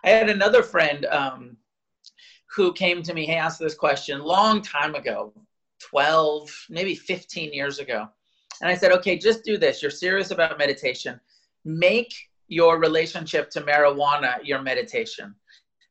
I 0.04 0.10
had 0.10 0.28
another 0.28 0.62
friend 0.62 1.06
um, 1.06 1.56
who 2.54 2.72
came 2.72 3.02
to 3.02 3.14
me, 3.14 3.26
he 3.26 3.32
asked 3.32 3.58
this 3.58 3.74
question 3.74 4.20
long 4.20 4.60
time 4.62 4.94
ago, 4.94 5.32
12, 5.80 6.66
maybe 6.68 6.94
15 6.94 7.52
years 7.52 7.78
ago. 7.78 8.08
And 8.60 8.70
I 8.70 8.74
said, 8.74 8.92
okay, 8.92 9.18
just 9.18 9.42
do 9.42 9.56
this. 9.56 9.82
You're 9.82 9.90
serious 9.90 10.30
about 10.30 10.58
meditation. 10.58 11.18
Make 11.64 12.12
your 12.48 12.78
relationship 12.78 13.48
to 13.50 13.62
marijuana 13.62 14.36
your 14.44 14.60
meditation 14.60 15.34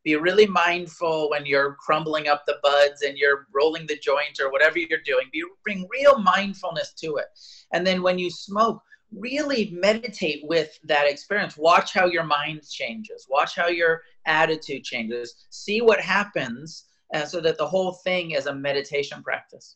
be 0.03 0.15
really 0.15 0.47
mindful 0.47 1.29
when 1.29 1.45
you're 1.45 1.75
crumbling 1.75 2.27
up 2.27 2.43
the 2.45 2.57
buds 2.63 3.03
and 3.03 3.17
you're 3.17 3.47
rolling 3.53 3.85
the 3.87 3.97
joint 3.97 4.39
or 4.39 4.51
whatever 4.51 4.79
you're 4.79 4.99
doing. 5.05 5.27
Be, 5.31 5.43
bring 5.63 5.87
real 5.91 6.17
mindfulness 6.17 6.93
to 6.93 7.17
it. 7.17 7.27
And 7.73 7.85
then 7.85 8.01
when 8.01 8.17
you 8.17 8.29
smoke, 8.31 8.81
really 9.11 9.71
meditate 9.71 10.41
with 10.45 10.79
that 10.83 11.09
experience. 11.09 11.57
Watch 11.57 11.93
how 11.93 12.05
your 12.05 12.23
mind 12.23 12.61
changes, 12.69 13.27
watch 13.29 13.55
how 13.55 13.67
your 13.67 14.01
attitude 14.25 14.83
changes, 14.83 15.47
see 15.49 15.81
what 15.81 15.99
happens 15.99 16.85
uh, 17.13 17.25
so 17.25 17.41
that 17.41 17.57
the 17.57 17.67
whole 17.67 17.93
thing 17.93 18.31
is 18.31 18.45
a 18.45 18.55
meditation 18.55 19.21
practice. 19.21 19.75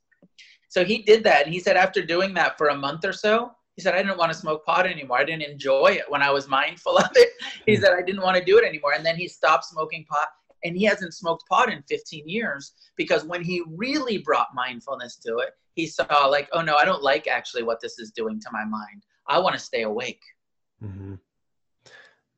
So 0.70 0.84
he 0.84 1.00
did 1.00 1.24
that. 1.26 1.46
And 1.46 1.54
he 1.54 1.60
said, 1.60 1.78
after 1.78 2.02
doing 2.02 2.34
that 2.36 2.58
for 2.58 2.68
a 2.68 2.78
month 2.78 3.06
or 3.06 3.14
so, 3.14 3.52
he 3.76 3.82
said, 3.82 3.94
I 3.94 4.02
didn't 4.02 4.18
want 4.18 4.32
to 4.32 4.38
smoke 4.38 4.66
pot 4.66 4.88
anymore. 4.88 5.18
I 5.18 5.26
didn't 5.26 5.44
enjoy 5.44 5.98
it 6.00 6.06
when 6.08 6.22
I 6.22 6.32
was 6.32 6.48
mindful 6.48 6.98
of 6.98 7.10
it. 7.16 7.30
He 7.66 7.76
hmm. 7.76 7.82
said, 7.82 7.94
I 7.94 8.02
didn't 8.02 8.22
want 8.22 8.38
to 8.38 8.44
do 8.44 8.58
it 8.58 8.64
anymore. 8.64 8.94
And 8.96 9.06
then 9.06 9.16
he 9.18 9.28
stopped 9.28 9.66
smoking 9.66 10.06
pot. 10.06 10.30
And 10.64 10.76
he 10.76 10.84
hasn't 10.86 11.14
smoked 11.14 11.48
pot 11.48 11.72
in 11.72 11.84
15 11.88 12.28
years 12.28 12.74
because 12.96 13.24
when 13.24 13.44
he 13.44 13.62
really 13.68 14.18
brought 14.18 14.48
mindfulness 14.56 15.18
to 15.18 15.38
it, 15.40 15.50
he 15.76 15.86
saw, 15.86 16.26
like, 16.26 16.50
oh 16.54 16.62
no, 16.62 16.76
I 16.76 16.86
don't 16.86 17.04
like 17.04 17.28
actually 17.28 17.64
what 17.64 17.82
this 17.82 18.00
is 18.00 18.12
doing 18.12 18.40
to 18.40 18.50
my 18.52 18.64
mind. 18.66 19.04
I 19.28 19.40
want 19.40 19.54
to 19.54 19.60
stay 19.60 19.84
awake. 19.84 20.22
Mm-hmm. 20.84 21.16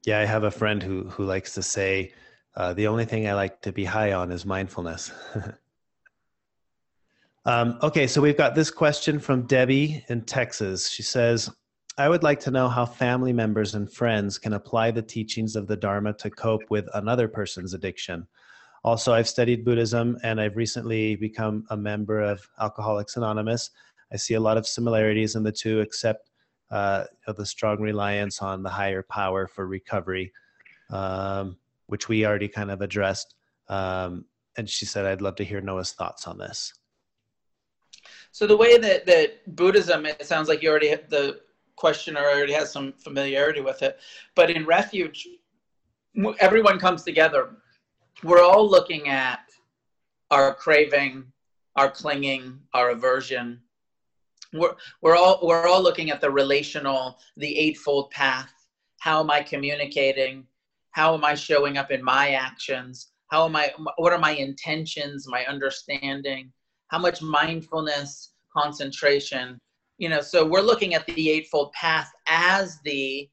Yeah, 0.05 0.19
I 0.19 0.25
have 0.25 0.43
a 0.43 0.51
friend 0.51 0.81
who 0.81 1.03
who 1.09 1.25
likes 1.25 1.53
to 1.53 1.61
say, 1.61 2.13
uh, 2.55 2.73
"The 2.73 2.88
only 2.88 3.05
thing 3.05 3.27
I 3.27 3.33
like 3.33 3.61
to 3.61 3.71
be 3.71 3.83
high 3.83 4.13
on 4.13 4.31
is 4.31 4.45
mindfulness." 4.45 5.11
um, 7.47 7.79
okay, 7.81 8.07
so 8.07 8.21
we've 8.21 8.37
got 8.37 8.55
this 8.55 8.69
question 8.69 9.19
from 9.19 9.43
Debbie 9.43 10.03
in 10.09 10.21
Texas. 10.21 10.89
She 10.89 11.01
says, 11.01 11.49
"I 11.97 12.09
would 12.09 12.21
like 12.21 12.39
to 12.41 12.51
know 12.51 12.67
how 12.67 12.85
family 12.85 13.33
members 13.33 13.73
and 13.73 13.91
friends 13.91 14.37
can 14.37 14.53
apply 14.53 14.91
the 14.91 15.01
teachings 15.01 15.55
of 15.55 15.65
the 15.65 15.77
Dharma 15.77 16.13
to 16.15 16.29
cope 16.29 16.69
with 16.69 16.87
another 16.93 17.27
person's 17.27 17.73
addiction." 17.73 18.27
Also, 18.83 19.13
I've 19.13 19.27
studied 19.27 19.65
Buddhism 19.65 20.17
and 20.23 20.39
I've 20.39 20.55
recently 20.55 21.15
become 21.15 21.65
a 21.69 21.77
member 21.77 22.21
of 22.21 22.47
Alcoholics 22.59 23.17
Anonymous. 23.17 23.71
I 24.11 24.17
see 24.17 24.35
a 24.35 24.39
lot 24.39 24.57
of 24.57 24.67
similarities 24.67 25.35
in 25.35 25.43
the 25.43 25.51
two, 25.51 25.79
except 25.79 26.29
uh, 26.69 27.05
the 27.27 27.45
strong 27.45 27.81
reliance 27.81 28.41
on 28.41 28.63
the 28.63 28.69
higher 28.69 29.03
power 29.03 29.47
for 29.47 29.67
recovery, 29.67 30.31
um, 30.89 31.57
which 31.87 32.07
we 32.09 32.25
already 32.25 32.47
kind 32.47 32.71
of 32.71 32.81
addressed. 32.81 33.35
Um, 33.69 34.25
and 34.57 34.69
she 34.69 34.85
said, 34.85 35.05
I'd 35.05 35.21
love 35.21 35.35
to 35.35 35.45
hear 35.45 35.61
Noah's 35.61 35.91
thoughts 35.91 36.27
on 36.27 36.37
this. 36.37 36.73
So 38.32 38.47
the 38.47 38.58
way 38.58 38.78
that, 38.78 39.05
that 39.05 39.55
Buddhism, 39.55 40.05
it 40.05 40.26
sounds 40.26 40.47
like 40.47 40.62
you 40.62 40.70
already 40.70 40.89
have 40.89 41.10
the 41.10 41.41
questioner 41.76 42.22
already 42.22 42.53
has 42.53 42.72
some 42.72 42.93
familiarity 42.93 43.62
with 43.62 43.84
it, 43.84 43.99
but 44.36 44.49
in 44.49 44.66
refuge, 44.66 45.28
everyone 46.39 46.80
comes 46.80 47.03
together. 47.03 47.51
We're 48.24 48.43
all 48.43 48.68
looking 48.68 49.10
at 49.10 49.41
our 50.32 50.55
craving, 50.55 51.26
our 51.76 51.89
clinging, 51.91 52.60
our 52.74 52.89
aversion, 52.89 53.62
we're, 54.53 54.76
we're 55.01 55.16
all 55.16 55.39
we're 55.43 55.68
all 55.68 55.84
looking 55.84 56.10
at 56.10 56.22
the 56.22 56.30
relational 56.30 57.20
the 57.38 57.58
eightfold 57.58 58.12
path. 58.12 58.51
How 58.99 59.20
am 59.20 59.30
i 59.30 59.41
communicating? 59.41 60.45
How 60.91 61.14
am 61.14 61.24
i 61.24 61.36
showing 61.36 61.78
up 61.78 61.91
in 61.91 62.03
my 62.03 62.32
actions? 62.32 63.12
How 63.30 63.45
am 63.45 63.55
i 63.55 63.72
what 63.97 64.14
are 64.14 64.20
my 64.20 64.32
intentions 64.32 65.28
my 65.28 65.45
understanding 65.45 66.51
how 66.88 66.97
much 66.97 67.21
mindfulness 67.21 68.33
concentration 68.55 69.59
you 69.97 70.09
know 70.09 70.21
so 70.21 70.45
we're 70.45 70.61
looking 70.61 70.93
at 70.93 71.05
the 71.07 71.29
eightfold 71.29 71.71
path 71.73 72.11
as 72.27 72.79
the 72.83 73.29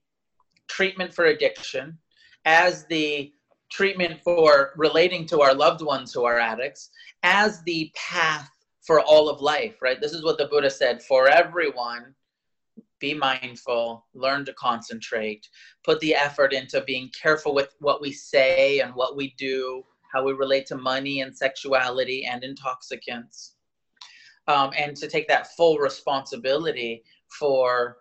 treatment 0.69 1.13
for 1.13 1.27
addiction 1.27 1.97
as 2.45 2.87
the 2.87 3.33
treatment 3.71 4.21
for 4.23 4.73
relating 4.77 5.27
to 5.27 5.41
our 5.41 5.55
loved 5.55 5.83
ones 5.83 6.13
who 6.13 6.25
are 6.25 6.39
addicts 6.39 6.91
as 7.23 7.63
the 7.65 7.91
path 7.97 8.51
for 8.83 9.01
all 9.01 9.29
of 9.29 9.41
life, 9.41 9.81
right? 9.83 10.01
This 10.01 10.13
is 10.13 10.23
what 10.23 10.39
the 10.39 10.47
Buddha 10.47 10.71
said 10.71 11.03
for 11.03 11.29
everyone. 11.29 12.15
Be 13.01 13.15
mindful, 13.15 14.07
learn 14.15 14.45
to 14.45 14.53
concentrate, 14.55 15.49
put 15.85 15.99
the 16.01 16.15
effort 16.15 16.53
into 16.53 16.83
being 16.83 17.11
careful 17.21 17.55
with 17.55 17.75
what 17.81 18.01
we 18.01 18.13
say 18.13 18.81
and 18.81 18.95
what 18.95 19.17
we 19.17 19.35
do, 19.37 19.83
how 20.15 20.23
we 20.23 20.33
relate 20.33 20.67
to 20.67 20.77
money 20.77 21.21
and 21.23 21.37
sexuality 21.37 22.25
and 22.25 22.45
intoxicants, 22.45 23.57
um, 24.47 24.71
and 24.79 24.97
to 24.97 25.09
take 25.09 25.27
that 25.29 25.55
full 25.57 25.79
responsibility 25.79 27.03
for, 27.39 27.99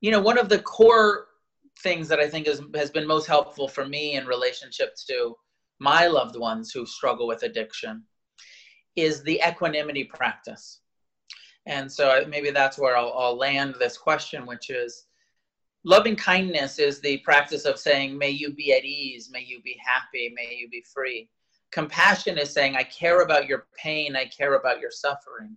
you 0.00 0.10
know, 0.10 0.20
one 0.20 0.38
of 0.38 0.48
the 0.48 0.58
core 0.58 1.28
things 1.80 2.08
that 2.08 2.20
I 2.20 2.28
think 2.28 2.46
is, 2.46 2.60
has 2.74 2.90
been 2.90 3.06
most 3.06 3.26
helpful 3.26 3.68
for 3.68 3.86
me 3.86 4.14
in 4.14 4.26
relationship 4.26 4.94
to 5.08 5.34
my 5.78 6.06
loved 6.06 6.36
ones 6.36 6.70
who 6.70 6.86
struggle 6.86 7.26
with 7.26 7.42
addiction 7.42 8.02
is 8.94 9.22
the 9.22 9.40
equanimity 9.46 10.04
practice. 10.04 10.80
And 11.66 11.90
so 11.90 12.24
maybe 12.28 12.50
that's 12.50 12.78
where 12.78 12.96
I'll, 12.96 13.12
I'll 13.16 13.36
land 13.36 13.74
this 13.78 13.98
question, 13.98 14.46
which 14.46 14.70
is 14.70 15.06
loving 15.86 16.16
kindness 16.16 16.80
is 16.80 17.00
the 17.00 17.18
practice 17.18 17.64
of 17.64 17.78
saying, 17.78 18.18
May 18.18 18.30
you 18.30 18.52
be 18.52 18.72
at 18.72 18.84
ease, 18.84 19.30
may 19.30 19.44
you 19.46 19.62
be 19.62 19.78
happy, 19.82 20.34
may 20.34 20.56
you 20.56 20.68
be 20.68 20.84
free. 20.92 21.30
Compassion 21.70 22.38
is 22.38 22.52
saying, 22.52 22.76
I 22.76 22.82
care 22.82 23.22
about 23.22 23.46
your 23.46 23.68
pain, 23.80 24.16
I 24.16 24.26
care 24.26 24.56
about 24.56 24.80
your 24.80 24.90
suffering. 24.90 25.56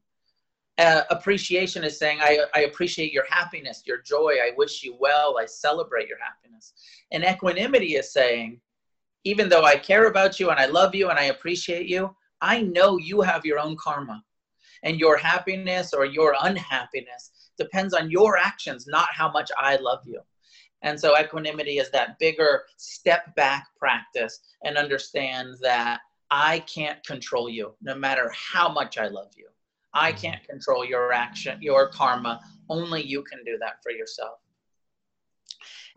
Uh, 0.78 1.02
appreciation 1.10 1.84
is 1.84 1.98
saying, 1.98 2.20
I, 2.22 2.46
I 2.56 2.62
appreciate 2.62 3.12
your 3.12 3.26
happiness, 3.28 3.82
your 3.86 4.02
joy, 4.02 4.36
I 4.42 4.52
wish 4.56 4.84
you 4.84 4.96
well, 5.00 5.36
I 5.40 5.46
celebrate 5.46 6.08
your 6.08 6.20
happiness. 6.20 6.74
And 7.12 7.24
equanimity 7.24 7.96
is 7.96 8.14
saying, 8.14 8.62
even 9.24 9.50
though 9.50 9.64
I 9.64 9.78
care 9.78 10.06
about 10.06 10.40
you 10.40 10.52
and 10.52 10.60
I 10.60 10.68
love 10.68 10.94
you 10.94 11.10
and 11.10 11.18
I 11.18 11.26
appreciate 11.26 11.88
you, 11.88 12.16
I 12.40 12.62
know 12.62 12.98
you 12.98 13.22
have 13.22 13.46
your 13.46 13.60
own 13.60 13.76
karma, 13.78 14.24
and 14.84 15.00
your 15.00 15.18
happiness 15.18 15.92
or 15.92 16.06
your 16.06 16.36
unhappiness 16.42 17.32
depends 17.60 17.94
on 17.94 18.10
your 18.10 18.38
actions, 18.38 18.88
not 18.88 19.10
how 19.14 19.32
much 19.32 19.52
I 19.58 19.76
love 19.76 20.00
you. 20.06 20.22
And 20.82 21.00
so 21.00 21.20
equanimity 21.20 21.78
is 21.78 21.92
that 21.92 22.18
bigger 22.20 22.64
step 22.78 23.36
back 23.36 23.68
practice 23.78 24.40
and 24.64 24.78
understand 24.78 25.56
that 25.62 26.00
I 26.32 26.60
can't 26.60 27.04
control 27.06 27.50
you 27.50 27.76
no 27.82 27.96
matter 27.96 28.32
how 28.34 28.70
much 28.70 28.98
I 28.98 29.08
love 29.08 29.32
you. 29.36 29.48
I 29.94 30.12
mm-hmm. 30.12 30.22
can't 30.22 30.44
control 30.48 30.86
your 30.86 31.12
action, 31.12 31.62
your 31.62 31.90
karma. 31.90 32.40
Only 32.70 33.04
you 33.04 33.24
can 33.24 33.44
do 33.44 33.58
that 33.60 33.84
for 33.84 33.92
yourself. 33.92 34.40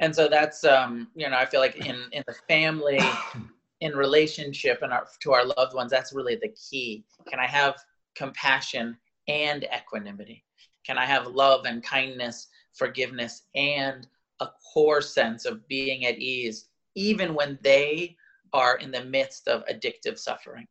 And 0.01 0.15
so 0.15 0.29
that's 0.29 0.65
um, 0.65 1.09
you 1.15 1.29
know, 1.29 1.37
I 1.37 1.47
feel 1.47 1.61
like 1.61 1.77
in 1.77 1.97
in 2.13 2.25
the 2.27 2.35
family 2.49 2.99
in 3.81 3.95
relationship 3.95 4.81
and 4.83 4.93
our, 4.93 5.07
to 5.21 5.33
our 5.33 5.45
loved 5.45 5.75
ones, 5.75 5.91
that's 5.91 6.13
really 6.13 6.37
the 6.37 6.55
key. 6.71 7.05
Can 7.29 7.39
I 7.39 7.47
have 7.47 7.77
compassion 8.15 8.97
and 9.29 9.67
equanimity? 9.77 10.45
Can 10.85 10.99
I 10.99 11.07
have 11.07 11.27
love 11.29 11.65
and 11.65 11.83
kindness, 11.83 12.49
forgiveness, 12.73 13.43
and 13.55 14.07
a 14.41 14.49
core 14.73 15.03
sense 15.03 15.45
of 15.45 15.67
being 15.69 16.07
at 16.07 16.19
ease, 16.19 16.67
even 16.95 17.35
when 17.35 17.59
they 17.63 18.17
are 18.53 18.77
in 18.79 18.91
the 18.91 19.05
midst 19.05 19.49
of 19.49 19.65
addictive 19.67 20.19
suffering? 20.19 20.67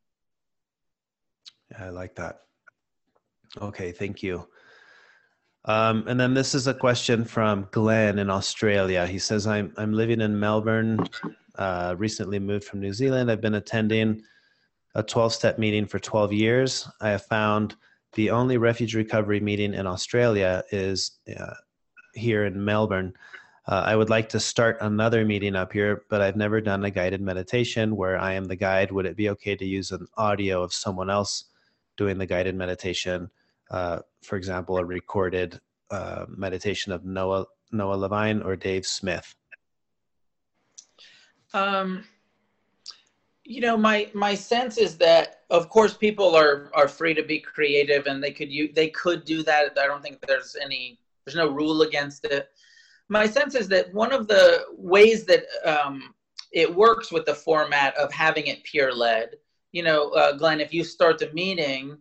Yeah, 1.71 1.85
I 1.85 1.89
like 1.89 2.15
that. 2.15 2.41
Okay, 3.59 3.91
thank 3.91 4.21
you. 4.21 4.47
Um, 5.65 6.05
and 6.07 6.19
then 6.19 6.33
this 6.33 6.55
is 6.55 6.67
a 6.67 6.73
question 6.73 7.23
from 7.23 7.67
Glenn 7.71 8.19
in 8.19 8.29
Australia. 8.29 9.05
He 9.05 9.19
says, 9.19 9.45
I'm, 9.45 9.73
I'm 9.77 9.93
living 9.93 10.21
in 10.21 10.39
Melbourne 10.39 11.07
uh, 11.55 11.95
recently 11.97 12.39
moved 12.39 12.65
from 12.65 12.79
New 12.79 12.93
Zealand. 12.93 13.29
I've 13.29 13.41
been 13.41 13.55
attending 13.55 14.23
a 14.95 15.03
12 15.03 15.33
step 15.33 15.59
meeting 15.59 15.85
for 15.85 15.99
12 15.99 16.33
years. 16.33 16.87
I 16.99 17.09
have 17.09 17.25
found 17.25 17.75
the 18.13 18.29
only 18.29 18.57
refuge 18.57 18.95
recovery 18.95 19.39
meeting 19.39 19.73
in 19.73 19.87
Australia 19.87 20.63
is 20.71 21.19
uh, 21.37 21.53
here 22.13 22.45
in 22.45 22.63
Melbourne. 22.63 23.13
Uh, 23.67 23.83
I 23.85 23.95
would 23.95 24.09
like 24.09 24.29
to 24.29 24.39
start 24.39 24.77
another 24.81 25.23
meeting 25.23 25.55
up 25.55 25.71
here, 25.71 26.03
but 26.09 26.21
I've 26.21 26.35
never 26.35 26.59
done 26.59 26.83
a 26.83 26.91
guided 26.91 27.21
meditation 27.21 27.95
where 27.95 28.17
I 28.19 28.33
am 28.33 28.45
the 28.45 28.55
guide. 28.55 28.91
Would 28.91 29.05
it 29.05 29.15
be 29.15 29.29
okay 29.29 29.55
to 29.55 29.65
use 29.65 29.91
an 29.91 30.07
audio 30.17 30.63
of 30.63 30.73
someone 30.73 31.09
else 31.09 31.45
doing 31.95 32.17
the 32.17 32.25
guided 32.25 32.55
meditation? 32.55 33.29
Uh, 33.69 33.99
for 34.23 34.35
example, 34.35 34.77
a 34.77 34.83
recorded 34.83 35.61
uh, 35.91 36.25
meditation 36.27 36.91
of 36.91 37.05
Noah 37.05 37.45
Noah 37.71 37.95
Levine 37.95 38.41
or 38.41 38.55
Dave 38.55 38.85
Smith. 38.85 39.35
Um, 41.53 42.05
you 43.43 43.61
know, 43.61 43.75
my 43.75 44.09
my 44.13 44.35
sense 44.35 44.77
is 44.77 44.97
that, 44.97 45.41
of 45.49 45.69
course, 45.69 45.95
people 45.95 46.35
are 46.35 46.69
are 46.73 46.87
free 46.87 47.13
to 47.13 47.23
be 47.23 47.39
creative, 47.39 48.07
and 48.07 48.23
they 48.23 48.31
could 48.31 48.51
you 48.51 48.71
they 48.73 48.89
could 48.89 49.25
do 49.25 49.43
that. 49.43 49.77
I 49.79 49.87
don't 49.87 50.01
think 50.01 50.19
there's 50.27 50.55
any 50.61 50.99
there's 51.25 51.35
no 51.35 51.49
rule 51.49 51.81
against 51.81 52.25
it. 52.25 52.49
My 53.09 53.27
sense 53.27 53.55
is 53.55 53.67
that 53.69 53.93
one 53.93 54.13
of 54.13 54.27
the 54.27 54.65
ways 54.77 55.25
that 55.25 55.43
um, 55.65 56.13
it 56.51 56.73
works 56.73 57.11
with 57.11 57.25
the 57.25 57.35
format 57.35 57.95
of 57.97 58.11
having 58.11 58.47
it 58.47 58.63
peer 58.63 58.93
led. 58.93 59.31
You 59.71 59.83
know, 59.83 60.09
uh, 60.11 60.33
Glenn, 60.33 60.59
if 60.59 60.73
you 60.73 60.83
start 60.83 61.17
the 61.17 61.31
meeting, 61.33 61.97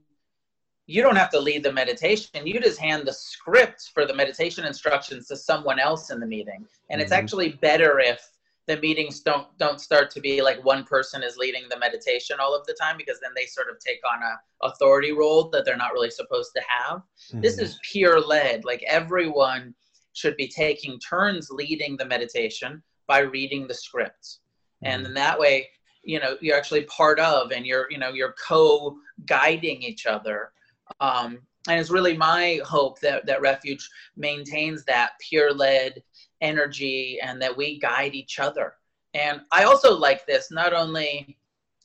you 0.87 1.03
don't 1.03 1.17
have 1.17 1.31
to 1.31 1.41
lead 1.41 1.63
the 1.63 1.73
meditation. 1.73 2.47
You 2.47 2.61
just 2.61 2.81
hand 2.81 3.07
the 3.07 3.13
script 3.13 3.91
for 3.95 4.07
the 4.07 4.15
meditation 4.15 4.65
instructions 4.65 5.29
to 5.29 5.37
someone 5.37 5.79
else 5.79 6.11
in 6.11 6.19
the 6.19 6.27
meeting. 6.27 6.67
And 6.91 6.99
mm-hmm. 6.99 7.01
it's 7.01 7.13
actually 7.13 7.51
better 7.51 8.01
if 8.01 8.21
the 8.67 8.77
meetings 8.79 9.21
don't 9.21 9.47
don't 9.59 9.81
start 9.81 10.11
to 10.11 10.21
be 10.21 10.43
like 10.43 10.65
one 10.65 10.85
person 10.85 11.23
is 11.23 11.37
leading 11.37 11.63
the 11.69 11.79
meditation 11.79 12.37
all 12.41 12.55
of 12.55 12.67
the 12.67 12.77
time 12.81 12.97
because 12.97 13.19
then 13.21 13.33
they 13.35 13.47
sort 13.47 13.69
of 13.69 13.79
take 13.79 14.01
on 14.13 14.23
a 14.23 14.67
authority 14.67 15.13
role 15.13 15.49
that 15.51 15.65
they're 15.65 15.77
not 15.77 15.93
really 15.93 16.11
supposed 16.11 16.51
to 16.55 16.63
have 16.69 16.99
mm-hmm. 16.99 17.41
this 17.41 17.59
is 17.59 17.79
peer 17.91 18.21
led 18.21 18.65
like 18.65 18.83
everyone 18.87 19.75
should 20.13 20.37
be 20.37 20.49
taking 20.49 20.99
turns 21.01 21.51
leading 21.51 21.97
the 21.97 22.05
meditation 22.05 22.83
by 23.07 23.21
reading 23.21 23.67
the 23.67 23.75
scripts 23.75 24.41
mm-hmm. 24.85 24.95
and 24.95 25.07
in 25.07 25.15
that 25.15 25.39
way 25.39 25.69
you 26.03 26.21
know 26.21 26.37
you're 26.41 26.57
actually 26.57 26.85
part 26.85 27.19
of 27.19 27.53
and 27.53 27.67
you're 27.67 27.87
you 27.91 27.99
know 27.99 28.11
you're 28.11 28.35
co-guiding 28.47 29.83
each 29.83 30.07
other 30.07 30.53
um, 31.01 31.39
and 31.69 31.79
it's 31.79 31.91
really 31.91 32.17
my 32.17 32.61
hope 32.65 32.99
that 33.01 33.27
that 33.27 33.41
refuge 33.41 33.89
maintains 34.17 34.85
that 34.85 35.13
peer 35.21 35.53
led 35.53 36.03
energy 36.41 37.19
and 37.23 37.41
that 37.43 37.57
we 37.57 37.79
guide 37.79 38.15
each 38.15 38.39
other. 38.39 38.75
And 39.15 39.41
I 39.53 39.65
also 39.65 39.97
like 39.97 40.27
this 40.27 40.51
not 40.51 40.73
only 40.73 41.39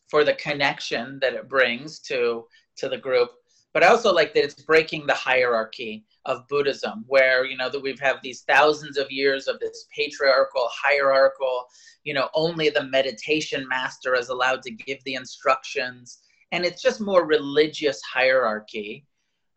for 0.07 0.23
the 0.23 0.35
connection 0.35 1.19
that 1.21 1.33
it 1.33 1.49
brings 1.49 1.99
to 1.99 2.45
to 2.77 2.89
the 2.89 2.97
group, 2.97 3.31
but 3.73 3.83
I 3.83 3.87
also 3.87 4.13
like 4.13 4.33
that 4.33 4.43
it's 4.43 4.61
breaking 4.63 5.07
the 5.07 5.13
hierarchy 5.13 6.05
of 6.25 6.47
Buddhism, 6.47 7.03
where 7.07 7.45
you 7.45 7.57
know 7.57 7.69
that 7.69 7.81
we've 7.81 7.99
have 7.99 8.19
these 8.21 8.41
thousands 8.41 8.97
of 8.97 9.11
years 9.11 9.47
of 9.47 9.59
this 9.59 9.87
patriarchal, 9.95 10.69
hierarchical, 10.71 11.65
you 12.03 12.13
know, 12.13 12.29
only 12.33 12.69
the 12.69 12.83
meditation 12.83 13.67
master 13.67 14.15
is 14.15 14.29
allowed 14.29 14.61
to 14.63 14.71
give 14.71 15.03
the 15.03 15.15
instructions, 15.15 16.19
and 16.51 16.65
it's 16.65 16.81
just 16.81 17.01
more 17.01 17.25
religious 17.25 18.01
hierarchy. 18.01 19.05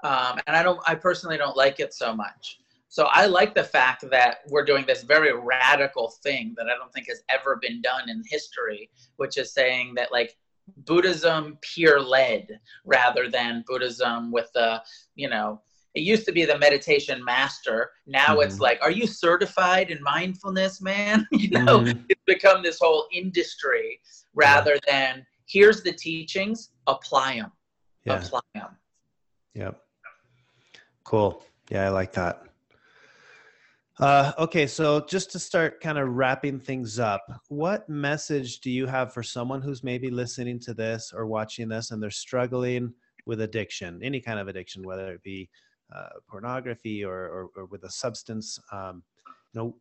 Um, 0.05 0.41
and 0.47 0.57
I 0.57 0.63
don't, 0.63 0.81
I 0.87 0.95
personally 0.95 1.37
don't 1.37 1.57
like 1.57 1.81
it 1.81 1.93
so 1.93 2.15
much. 2.15 2.61
So 2.89 3.05
I 3.11 3.27
like 3.27 3.55
the 3.55 3.65
fact 3.65 4.05
that 4.11 4.39
we're 4.49 4.65
doing 4.65 4.85
this 4.87 5.03
very 5.03 5.33
radical 5.33 6.15
thing 6.23 6.55
that 6.57 6.67
I 6.69 6.77
don't 6.77 6.93
think 6.93 7.09
has 7.09 7.23
ever 7.29 7.59
been 7.61 7.83
done 7.83 8.09
in 8.09 8.23
history, 8.27 8.91
which 9.17 9.37
is 9.37 9.53
saying 9.53 9.95
that 9.97 10.11
like 10.11 10.37
Buddhism 10.79 11.59
peer 11.61 12.01
led 12.01 12.61
rather 12.85 13.29
than 13.29 13.65
Buddhism 13.67 14.33
with 14.33 14.51
the, 14.55 14.83
you 15.17 15.29
know, 15.29 15.61
it 15.95 16.01
used 16.01 16.25
to 16.27 16.33
be 16.33 16.45
the 16.45 16.59
meditation 16.59 17.23
master. 17.25 17.91
Now 18.07 18.27
mm-hmm. 18.27 18.43
it's 18.43 18.61
like, 18.61 18.79
are 18.83 18.91
you 18.91 19.07
certified 19.07 19.91
in 19.91 20.03
mindfulness, 20.03 20.81
man? 20.81 21.27
you 21.33 21.51
know, 21.51 21.81
mm-hmm. 21.81 22.01
it's 22.09 22.23
become 22.27 22.63
this 22.63 22.79
whole 22.81 23.07
industry 23.13 24.01
rather 24.35 24.79
yeah. 24.87 25.15
than 25.15 25.27
here's 25.47 25.83
the 25.83 25.93
teachings, 25.93 26.71
apply 26.87 27.37
them. 27.37 27.53
Yeah. 28.05 28.19
Apply 28.19 28.41
them. 28.55 28.77
Yep. 29.55 29.81
Cool. 31.05 31.43
Yeah, 31.71 31.87
I 31.87 31.89
like 31.89 32.13
that. 32.13 32.48
Uh, 34.01 34.33
okay, 34.39 34.67
so 34.67 35.05
just 35.07 35.33
to 35.33 35.41
start 35.41 35.81
kind 35.81 35.99
of 35.99 36.09
wrapping 36.09 36.61
things 36.61 37.01
up, 37.01 37.27
what 37.49 37.89
message 37.89 38.61
do 38.61 38.71
you 38.71 38.87
have 38.87 39.13
for 39.13 39.25
someone 39.25 39.61
who's 39.61 39.83
maybe 39.83 40.09
listening 40.09 40.61
to 40.61 40.73
this 40.73 41.13
or 41.13 41.27
watching 41.27 41.69
this 41.69 41.91
and 41.91 42.01
they're 42.01 42.11
struggling 42.11 42.95
with 43.27 43.41
addiction, 43.41 44.01
any 44.03 44.21
kind 44.21 44.39
of 44.39 44.47
addiction, 44.47 44.87
whether 44.87 45.13
it 45.13 45.23
be 45.25 45.49
uh, 45.95 46.11
pornography 46.29 47.05
or, 47.05 47.13
or, 47.13 47.49
or, 47.57 47.65
with 47.67 47.83
a 47.85 47.91
substance? 47.91 48.57
Um, 48.71 49.03
you 49.53 49.61
know, 49.61 49.77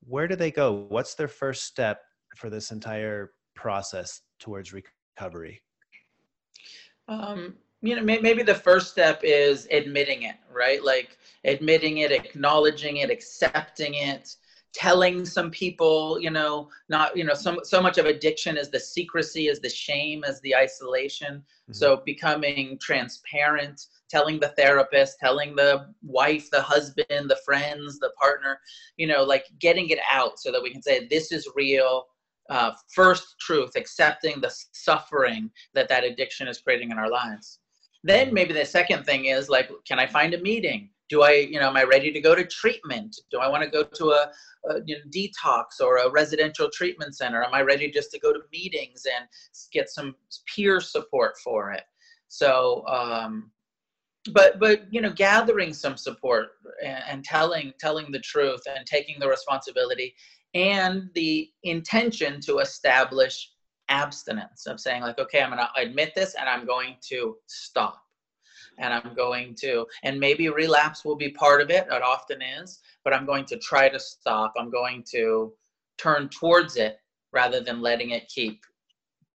where 0.00 0.26
do 0.26 0.34
they 0.34 0.50
go? 0.50 0.86
What's 0.88 1.14
their 1.14 1.28
first 1.28 1.64
step 1.64 2.00
for 2.36 2.50
this 2.50 2.72
entire 2.72 3.30
process 3.54 4.22
towards 4.40 4.72
recovery? 4.72 5.62
Um, 7.06 7.54
you 7.82 7.96
know, 7.96 8.02
maybe 8.02 8.42
the 8.42 8.54
first 8.54 8.90
step 8.90 9.20
is 9.22 9.66
admitting 9.70 10.24
it, 10.24 10.36
right? 10.52 10.84
Like 10.84 11.16
admitting 11.44 11.98
it, 11.98 12.12
acknowledging 12.12 12.98
it, 12.98 13.10
accepting 13.10 13.94
it, 13.94 14.36
telling 14.72 15.24
some 15.24 15.50
people, 15.50 16.20
you 16.20 16.30
know, 16.30 16.68
not, 16.88 17.16
you 17.16 17.24
know, 17.24 17.34
so, 17.34 17.58
so 17.62 17.80
much 17.80 17.96
of 17.96 18.06
addiction 18.06 18.56
is 18.58 18.68
the 18.68 18.78
secrecy, 18.78 19.48
is 19.48 19.60
the 19.60 19.68
shame, 19.68 20.24
is 20.24 20.40
the 20.42 20.54
isolation. 20.54 21.36
Mm-hmm. 21.36 21.72
So 21.72 22.02
becoming 22.04 22.78
transparent, 22.80 23.86
telling 24.08 24.38
the 24.38 24.48
therapist, 24.48 25.18
telling 25.18 25.56
the 25.56 25.86
wife, 26.02 26.50
the 26.50 26.62
husband, 26.62 27.30
the 27.30 27.40
friends, 27.44 27.98
the 27.98 28.10
partner, 28.20 28.60
you 28.96 29.06
know, 29.06 29.24
like 29.24 29.46
getting 29.58 29.88
it 29.88 29.98
out 30.08 30.38
so 30.38 30.52
that 30.52 30.62
we 30.62 30.70
can 30.70 30.82
say, 30.82 31.06
this 31.06 31.32
is 31.32 31.48
real. 31.56 32.06
Uh, 32.50 32.72
first 32.92 33.36
truth, 33.38 33.70
accepting 33.76 34.40
the 34.40 34.52
suffering 34.72 35.48
that 35.72 35.88
that 35.88 36.04
addiction 36.04 36.48
is 36.48 36.60
creating 36.60 36.90
in 36.90 36.98
our 36.98 37.08
lives. 37.08 37.60
Then 38.02 38.32
maybe 38.32 38.52
the 38.52 38.64
second 38.64 39.04
thing 39.04 39.26
is 39.26 39.48
like, 39.48 39.70
can 39.86 39.98
I 39.98 40.06
find 40.06 40.34
a 40.34 40.40
meeting? 40.40 40.90
do 41.10 41.22
i 41.22 41.32
you 41.32 41.60
know 41.60 41.66
am 41.66 41.76
i 41.76 41.82
ready 41.82 42.10
to 42.10 42.20
go 42.20 42.34
to 42.34 42.46
treatment? 42.46 43.20
Do 43.30 43.40
i 43.40 43.48
want 43.48 43.62
to 43.62 43.68
go 43.68 43.82
to 43.82 44.10
a, 44.12 44.30
a 44.70 44.80
you 44.86 44.96
know, 44.96 45.02
detox 45.14 45.84
or 45.84 45.98
a 45.98 46.10
residential 46.10 46.70
treatment 46.72 47.16
center? 47.16 47.42
Am 47.42 47.52
i 47.52 47.60
ready 47.60 47.90
just 47.90 48.10
to 48.12 48.20
go 48.20 48.32
to 48.32 48.40
meetings 48.52 49.02
and 49.04 49.26
get 49.72 49.90
some 49.90 50.14
peer 50.46 50.80
support 50.80 51.34
for 51.44 51.72
it? 51.72 51.82
So 52.28 52.84
um, 52.86 53.50
but 54.32 54.58
but 54.60 54.82
you 54.90 55.00
know 55.00 55.10
gathering 55.10 55.74
some 55.74 55.96
support 55.96 56.50
and, 56.82 57.02
and 57.08 57.24
telling 57.24 57.72
telling 57.78 58.12
the 58.12 58.20
truth 58.20 58.62
and 58.74 58.86
taking 58.86 59.18
the 59.18 59.28
responsibility 59.28 60.14
and 60.54 61.10
the 61.14 61.48
intention 61.64 62.40
to 62.40 62.58
establish 62.58 63.50
abstinence 63.90 64.66
of 64.66 64.80
saying 64.80 65.02
like 65.02 65.18
okay 65.18 65.42
i'm 65.42 65.50
going 65.50 65.58
to 65.58 65.82
admit 65.82 66.14
this 66.14 66.34
and 66.34 66.48
i'm 66.48 66.64
going 66.64 66.96
to 67.00 67.36
stop 67.46 68.04
and 68.80 68.94
I'm 68.94 69.14
going 69.14 69.54
to, 69.56 69.86
and 70.02 70.18
maybe 70.18 70.48
relapse 70.48 71.04
will 71.04 71.16
be 71.16 71.30
part 71.30 71.60
of 71.60 71.70
it. 71.70 71.86
It 71.90 72.02
often 72.02 72.42
is, 72.42 72.80
but 73.04 73.12
I'm 73.12 73.26
going 73.26 73.44
to 73.46 73.58
try 73.58 73.88
to 73.88 74.00
stop. 74.00 74.54
I'm 74.58 74.70
going 74.70 75.04
to 75.10 75.52
turn 75.98 76.28
towards 76.30 76.76
it 76.76 76.98
rather 77.32 77.60
than 77.60 77.80
letting 77.80 78.10
it 78.10 78.28
keep 78.28 78.64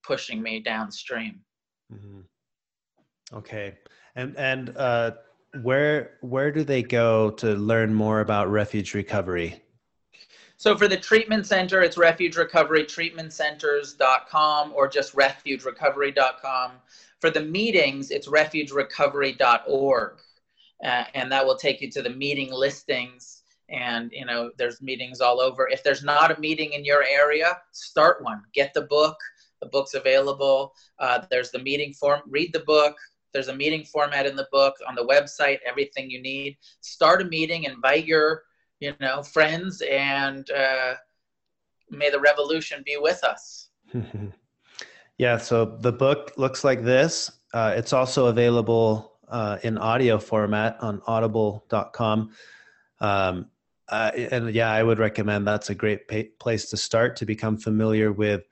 pushing 0.03 0.41
me 0.41 0.59
downstream. 0.59 1.39
Mm-hmm. 1.93 2.21
Okay, 3.37 3.75
and 4.15 4.35
and 4.37 4.75
uh, 4.77 5.11
where 5.61 6.17
where 6.21 6.51
do 6.51 6.63
they 6.63 6.83
go 6.83 7.31
to 7.31 7.53
learn 7.55 7.93
more 7.93 8.19
about 8.19 8.49
refuge 8.49 8.93
recovery? 8.93 9.61
So 10.57 10.77
for 10.77 10.87
the 10.87 10.97
treatment 10.97 11.45
center, 11.45 11.81
it's 11.81 11.97
refugerecoverytreatmentcenters.com 11.97 14.73
or 14.73 14.87
just 14.87 15.13
refugerecovery.com. 15.15 16.71
For 17.19 17.29
the 17.29 17.41
meetings, 17.41 18.09
it's 18.11 18.27
refugerecovery.org, 18.27 20.13
uh, 20.83 21.03
and 21.13 21.31
that 21.31 21.45
will 21.45 21.57
take 21.57 21.79
you 21.81 21.91
to 21.91 22.01
the 22.01 22.09
meeting 22.09 22.51
listings. 22.51 23.43
And 23.69 24.11
you 24.13 24.25
know, 24.25 24.51
there's 24.57 24.81
meetings 24.81 25.21
all 25.21 25.39
over. 25.41 25.67
If 25.67 25.83
there's 25.83 26.03
not 26.03 26.37
a 26.37 26.39
meeting 26.39 26.73
in 26.73 26.85
your 26.85 27.03
area, 27.03 27.57
start 27.71 28.23
one. 28.23 28.43
Get 28.53 28.73
the 28.73 28.83
book. 28.83 29.17
The 29.61 29.67
book's 29.67 29.93
available. 29.93 30.73
Uh, 30.99 31.21
there's 31.29 31.51
the 31.51 31.59
meeting 31.59 31.93
form. 31.93 32.21
Read 32.29 32.53
the 32.53 32.61
book. 32.61 32.95
There's 33.33 33.49
a 33.49 33.55
meeting 33.55 33.83
format 33.83 34.25
in 34.25 34.35
the 34.35 34.47
book 34.51 34.75
on 34.87 34.95
the 34.95 35.05
website. 35.05 35.59
Everything 35.65 36.09
you 36.09 36.21
need. 36.21 36.57
Start 36.81 37.21
a 37.21 37.25
meeting. 37.25 37.63
Invite 37.63 38.05
your 38.05 38.43
you 38.79 38.93
know 38.99 39.23
friends, 39.23 39.81
and 39.89 40.49
uh, 40.51 40.93
may 41.89 42.09
the 42.09 42.19
revolution 42.19 42.83
be 42.85 42.97
with 42.97 43.23
us. 43.23 43.69
Yeah, 45.17 45.37
so 45.37 45.65
the 45.65 45.93
book 45.93 46.33
looks 46.35 46.63
like 46.63 46.83
this. 46.83 47.31
Uh, 47.53 47.73
it's 47.75 47.93
also 47.93 48.27
available 48.27 49.13
uh, 49.29 49.57
in 49.63 49.77
audio 49.77 50.17
format 50.17 50.77
on 50.81 51.01
audible.com. 51.07 52.31
Um, 52.99 53.47
uh, 53.87 54.11
and 54.15 54.53
yeah, 54.53 54.71
I 54.71 54.83
would 54.83 54.99
recommend 54.99 55.47
that's 55.47 55.69
a 55.69 55.75
great 55.75 56.07
pa- 56.07 56.29
place 56.39 56.69
to 56.71 56.77
start 56.77 57.15
to 57.17 57.25
become 57.25 57.55
familiar 57.55 58.11
with 58.11 58.43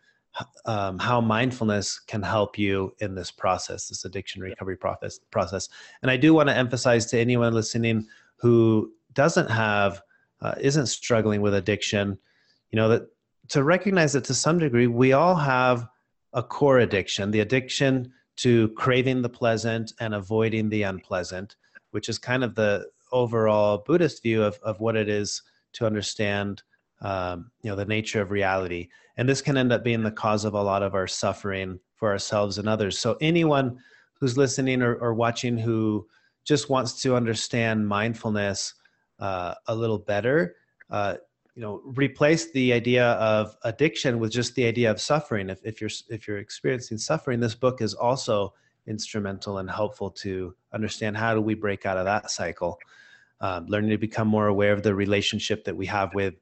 um, 0.65 0.99
how 0.99 1.19
mindfulness 1.19 1.99
can 1.99 2.21
help 2.21 2.57
you 2.57 2.95
in 2.99 3.13
this 3.13 3.30
process, 3.30 3.89
this 3.89 4.05
addiction 4.05 4.41
recovery 4.41 4.78
process. 4.78 5.19
Process, 5.32 5.67
and 6.01 6.09
I 6.09 6.17
do 6.17 6.34
want 6.34 6.49
to 6.49 6.55
emphasize 6.55 7.05
to 7.07 7.19
anyone 7.19 7.53
listening 7.53 8.07
who 8.38 8.93
doesn't 9.13 9.49
have, 9.49 10.01
uh, 10.44 10.56
isn't 10.60 10.88
struggling 10.88 11.41
with 11.41 11.56
addiction, 11.56 12.18
you 12.72 12.78
know 12.78 12.89
that 12.89 13.04
to 13.50 13.64
recognize 13.64 14.14
that 14.14 14.24
to 14.26 14.34
some 14.34 14.60
degree 14.60 14.88
we 14.88 15.14
all 15.14 15.36
have 15.36 15.88
a 16.34 16.44
core 16.44 16.80
addiction, 16.80 17.32
the 17.32 17.41
addiction 17.41 18.12
to 18.36 18.70
craving 18.70 19.22
the 19.22 19.30
pleasant 19.30 19.94
and 20.00 20.14
avoiding 20.14 20.70
the 20.70 20.84
unpleasant, 20.84 21.56
which 21.91 22.10
is 22.10 22.18
kind 22.18 22.44
of 22.44 22.56
the 22.56 22.88
overall 23.12 23.84
Buddhist 23.86 24.24
view 24.24 24.44
of, 24.44 24.60
of 24.64 24.80
what 24.80 24.96
it 24.96 25.08
is 25.08 25.41
to 25.74 25.86
understand 25.86 26.64
um, 27.02 27.52
you 27.62 27.70
know 27.70 27.76
the 27.76 27.86
nature 27.86 28.22
of 28.22 28.32
reality. 28.32 28.89
And 29.18 29.30
this 29.30 29.41
can 29.41 29.58
end 29.58 29.72
up 29.72 29.84
being 29.84 30.04
the 30.04 30.12
cause 30.12 30.46
of 30.46 30.54
a 30.54 30.62
lot 30.62 30.84
of 30.84 30.96
our 30.96 31.08
suffering 31.08 31.80
for 31.96 32.12
ourselves 32.12 32.58
and 32.58 32.68
others. 32.68 32.98
So 32.98 33.18
anyone 33.22 33.78
who's 34.20 34.38
listening 34.38 34.82
or, 34.82 34.96
or 34.96 35.14
watching 35.14 35.58
who 35.58 36.08
just 36.46 36.70
wants 36.70 37.02
to 37.04 37.16
understand 37.16 37.88
mindfulness 37.88 38.74
uh, 39.20 39.55
a 39.68 39.76
little 39.76 39.99
better, 39.99 40.55
uh, 40.89 41.16
you 41.55 41.61
know 41.61 41.82
replace 41.86 42.51
the 42.51 42.74
idea 42.74 43.11
of 43.11 43.55
addiction 43.64 44.20
with 44.20 44.32
just 44.32 44.55
the 44.55 44.66
idea 44.66 44.89
of 44.89 44.99
suffering. 44.99 45.49
If, 45.49 45.59
if 45.64 45.82
you're 45.82 45.89
if 46.09 46.28
you're 46.28 46.39
experiencing 46.39 46.97
suffering 46.97 47.39
this 47.39 47.55
book 47.55 47.82
is 47.82 47.93
also 47.93 48.53
instrumental 48.88 49.59
and 49.59 49.70
helpful 49.70 50.09
to 50.09 50.55
understand 50.74 51.16
how 51.18 51.34
do 51.34 51.41
we 51.41 51.53
break 51.53 51.86
out 51.86 51.97
of 51.97 52.05
that 52.05 52.30
cycle 52.30 52.78
um, 53.39 53.66
learning 53.68 53.91
to 53.91 53.97
become 53.97 54.28
more 54.28 54.47
aware 54.47 54.74
of 54.74 54.84
the 54.84 54.93
relationship 54.93 55.64
that 55.66 55.76
we 55.76 55.86
have 55.86 56.14
with 56.14 56.36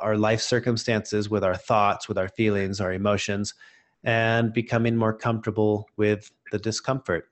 our 0.00 0.16
life 0.16 0.40
circumstances 0.40 1.28
with 1.28 1.44
our 1.44 1.56
thoughts 1.56 2.08
with 2.08 2.16
our 2.16 2.28
feelings 2.28 2.80
our 2.80 2.92
emotions 2.92 3.54
and 4.02 4.52
becoming 4.52 4.96
more 4.96 5.12
comfortable 5.12 5.88
with 5.96 6.30
the 6.52 6.58
discomfort 6.58 7.28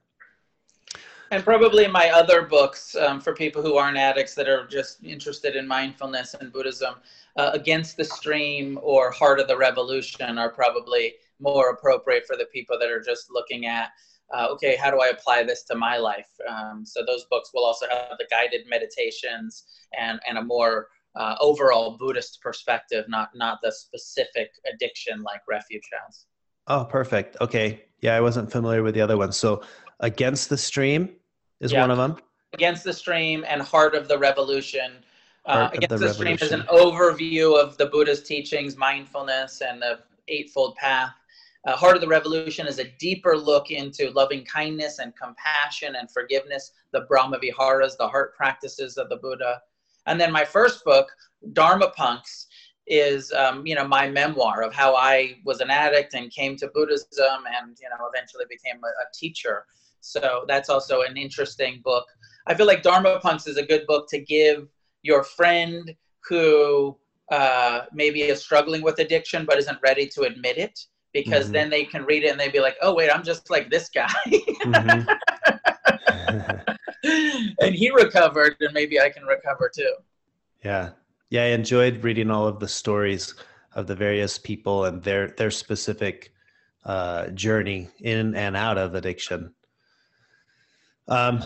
and 1.33 1.43
probably 1.43 1.89
my 1.89 2.11
other 2.11 2.43
books 2.43 2.95
um, 2.95 3.19
for 3.19 3.35
people 3.35 3.63
who 3.63 3.77
aren't 3.77 3.97
addicts 3.97 4.35
that 4.35 4.51
are 4.51 4.67
just 4.67 5.03
interested 5.03 5.57
in 5.57 5.67
mindfulness 5.67 6.35
and 6.35 6.53
Buddhism, 6.53 6.97
uh, 7.37 7.51
Against 7.55 7.97
the 7.97 8.05
Stream 8.05 8.79
or 8.83 9.11
Heart 9.11 9.41
of 9.41 9.49
the 9.49 9.57
Revolution 9.57 10.37
are 10.37 10.51
probably 10.51 11.15
more 11.41 11.71
appropriate 11.71 12.27
for 12.27 12.37
the 12.37 12.45
people 12.53 12.79
that 12.79 12.91
are 12.91 13.01
just 13.01 13.31
looking 13.31 13.65
at, 13.65 13.89
uh, 14.35 14.49
okay, 14.51 14.77
how 14.77 14.91
do 14.91 15.01
I 15.01 15.09
apply 15.09 15.43
this 15.43 15.63
to 15.65 15.75
my 15.75 15.97
life? 15.97 16.29
Um, 16.47 16.85
so 16.85 17.03
those 17.07 17.25
books 17.31 17.51
will 17.55 17.65
also 17.65 17.87
have 17.89 18.19
the 18.19 18.27
guided 18.31 18.69
meditations 18.69 19.65
and, 19.99 20.21
and 20.29 20.37
a 20.37 20.45
more 20.45 20.89
uh, 21.17 21.37
overall 21.41 21.97
Buddhist 21.97 22.43
perspective, 22.43 23.07
not 23.09 23.31
not 23.35 23.59
the 23.63 23.73
specific 23.73 24.51
addiction 24.71 25.23
like 25.23 25.41
Refuge 25.49 25.89
has. 26.05 26.27
Oh, 26.67 26.85
perfect. 26.85 27.39
Okay. 27.41 27.85
Yeah, 28.01 28.17
I 28.17 28.21
wasn't 28.21 28.53
familiar 28.53 28.83
with 28.83 28.95
the 28.95 29.01
other 29.01 29.17
one. 29.17 29.33
So, 29.33 29.63
Against 30.01 30.49
the 30.49 30.59
Stream 30.59 31.17
is 31.63 31.73
yeah. 31.73 31.81
one 31.81 31.91
of 31.91 31.97
them. 31.97 32.17
Against 32.53 32.85
the 32.85 32.93
Stream 32.93 33.45
and 33.49 33.63
Heart 33.63 33.95
of 33.95 34.09
the 34.09 34.19
Revolution. 34.19 34.93
Uh, 35.47 35.71
Against 35.73 35.89
the, 35.89 36.09
the 36.09 36.15
Stream 36.15 36.37
is 36.41 36.53
an 36.53 36.63
overview 36.63 37.59
of 37.59 37.79
the 37.79 37.87
Buddha's 37.87 38.23
teachings, 38.23 38.77
mindfulness, 38.77 39.63
and 39.63 39.81
the 39.81 40.01
Eightfold 40.29 40.77
Path. 40.77 41.15
Uh, 41.67 41.77
Heart 41.77 41.95
of 41.95 42.01
the 42.01 42.09
Revolution 42.09 42.67
is 42.67 42.79
a 42.79 42.85
deeper 42.99 43.37
look 43.37 43.71
into 43.71 44.11
loving 44.11 44.45
kindness 44.45 44.99
and 44.99 45.15
compassion 45.17 45.95
and 45.95 46.11
forgiveness, 46.11 46.73
the 46.93 47.03
Brahma 47.03 47.39
Viharas, 47.39 47.97
the 47.97 48.07
heart 48.07 48.37
practices 48.37 48.99
of 48.99 49.09
the 49.09 49.17
Buddha. 49.17 49.63
And 50.07 50.21
then 50.21 50.33
my 50.33 50.45
first 50.45 50.85
book, 50.85 51.07
Dharma 51.53 51.91
Punks, 51.91 52.49
is 52.89 53.33
um, 53.33 53.65
you 53.65 53.77
know 53.77 53.87
my 53.87 54.11
memoir 54.11 54.63
of 54.63 54.75
how 54.75 54.97
I 54.97 55.37
was 55.45 55.61
an 55.61 55.71
addict 55.71 56.15
and 56.15 56.33
came 56.33 56.57
to 56.57 56.69
Buddhism 56.75 57.45
and 57.61 57.77
you 57.81 57.89
know 57.89 58.09
eventually 58.13 58.45
became 58.49 58.81
a, 58.83 58.89
a 58.89 59.07
teacher. 59.15 59.67
So 60.03 60.45
that's 60.47 60.69
also 60.69 61.03
an 61.03 61.17
interesting 61.17 61.81
book. 61.85 62.07
I 62.47 62.55
feel 62.55 62.67
like 62.67 62.83
Dharma 62.83 63.21
Punks 63.21 63.47
is 63.47 63.57
a 63.57 63.65
good 63.65 63.87
book 63.87 64.09
to 64.11 64.19
give 64.19 64.69
your 65.03 65.23
friend 65.23 65.95
who 66.29 66.97
uh, 67.31 67.83
maybe 67.93 68.23
is 68.23 68.43
struggling 68.43 68.83
with 68.83 68.99
addiction 68.99 69.47
but 69.47 69.59
isn't 69.59 69.79
ready 69.83 70.07
to 70.07 70.23
admit 70.23 70.59
it 70.59 70.79
because 71.13 71.45
mm-hmm. 71.45 71.53
then 71.53 71.71
they 71.71 71.85
can 71.85 72.05
read 72.05 72.25
it 72.25 72.29
and 72.29 72.41
they'd 72.41 72.53
be 72.53 72.61
like, 72.61 72.77
oh, 72.83 72.95
wait, 72.95 73.11
I'm 73.11 73.23
just 73.23 73.49
like 73.51 73.71
this 73.71 73.89
guy. 73.89 74.13
mm-hmm. 74.27 75.09
and 77.61 77.75
he 77.75 77.91
recovered, 77.91 78.57
and 78.61 78.73
maybe 78.73 79.01
I 79.01 79.11
can 79.11 79.25
recover 79.25 79.71
too. 79.75 79.95
Yeah. 80.65 80.91
Yeah. 81.31 81.45
I 81.45 81.49
enjoyed 81.49 82.03
reading 82.03 82.31
all 82.31 82.47
of 82.47 82.61
the 82.61 82.69
stories 82.69 83.35
of 83.75 83.87
the 83.87 83.95
various 83.95 84.39
people 84.39 84.85
and 84.85 85.03
their, 85.03 85.29
their 85.29 85.51
specific 85.51 86.33
uh, 86.85 87.29
journey 87.29 87.89
in 88.01 88.35
and 88.35 88.57
out 88.57 88.79
of 88.79 88.95
addiction. 88.95 89.55
Um, 91.09 91.43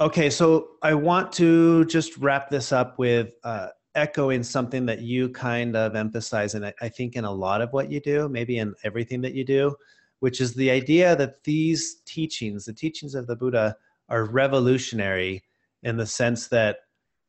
okay. 0.00 0.30
So 0.30 0.68
I 0.82 0.94
want 0.94 1.32
to 1.34 1.84
just 1.86 2.16
wrap 2.18 2.50
this 2.50 2.72
up 2.72 2.98
with 2.98 3.34
uh, 3.44 3.68
echoing 3.94 4.42
something 4.42 4.86
that 4.86 5.00
you 5.00 5.28
kind 5.28 5.76
of 5.76 5.94
emphasize, 5.94 6.54
and 6.54 6.66
I, 6.66 6.74
I 6.80 6.88
think 6.88 7.16
in 7.16 7.24
a 7.24 7.32
lot 7.32 7.62
of 7.62 7.72
what 7.72 7.90
you 7.90 8.00
do, 8.00 8.28
maybe 8.28 8.58
in 8.58 8.74
everything 8.82 9.20
that 9.22 9.34
you 9.34 9.44
do, 9.44 9.74
which 10.20 10.40
is 10.40 10.54
the 10.54 10.70
idea 10.70 11.14
that 11.16 11.44
these 11.44 11.96
teachings, 12.04 12.64
the 12.64 12.72
teachings 12.72 13.14
of 13.14 13.26
the 13.26 13.36
Buddha, 13.36 13.76
are 14.08 14.24
revolutionary 14.24 15.42
in 15.82 15.96
the 15.96 16.06
sense 16.06 16.48
that 16.48 16.78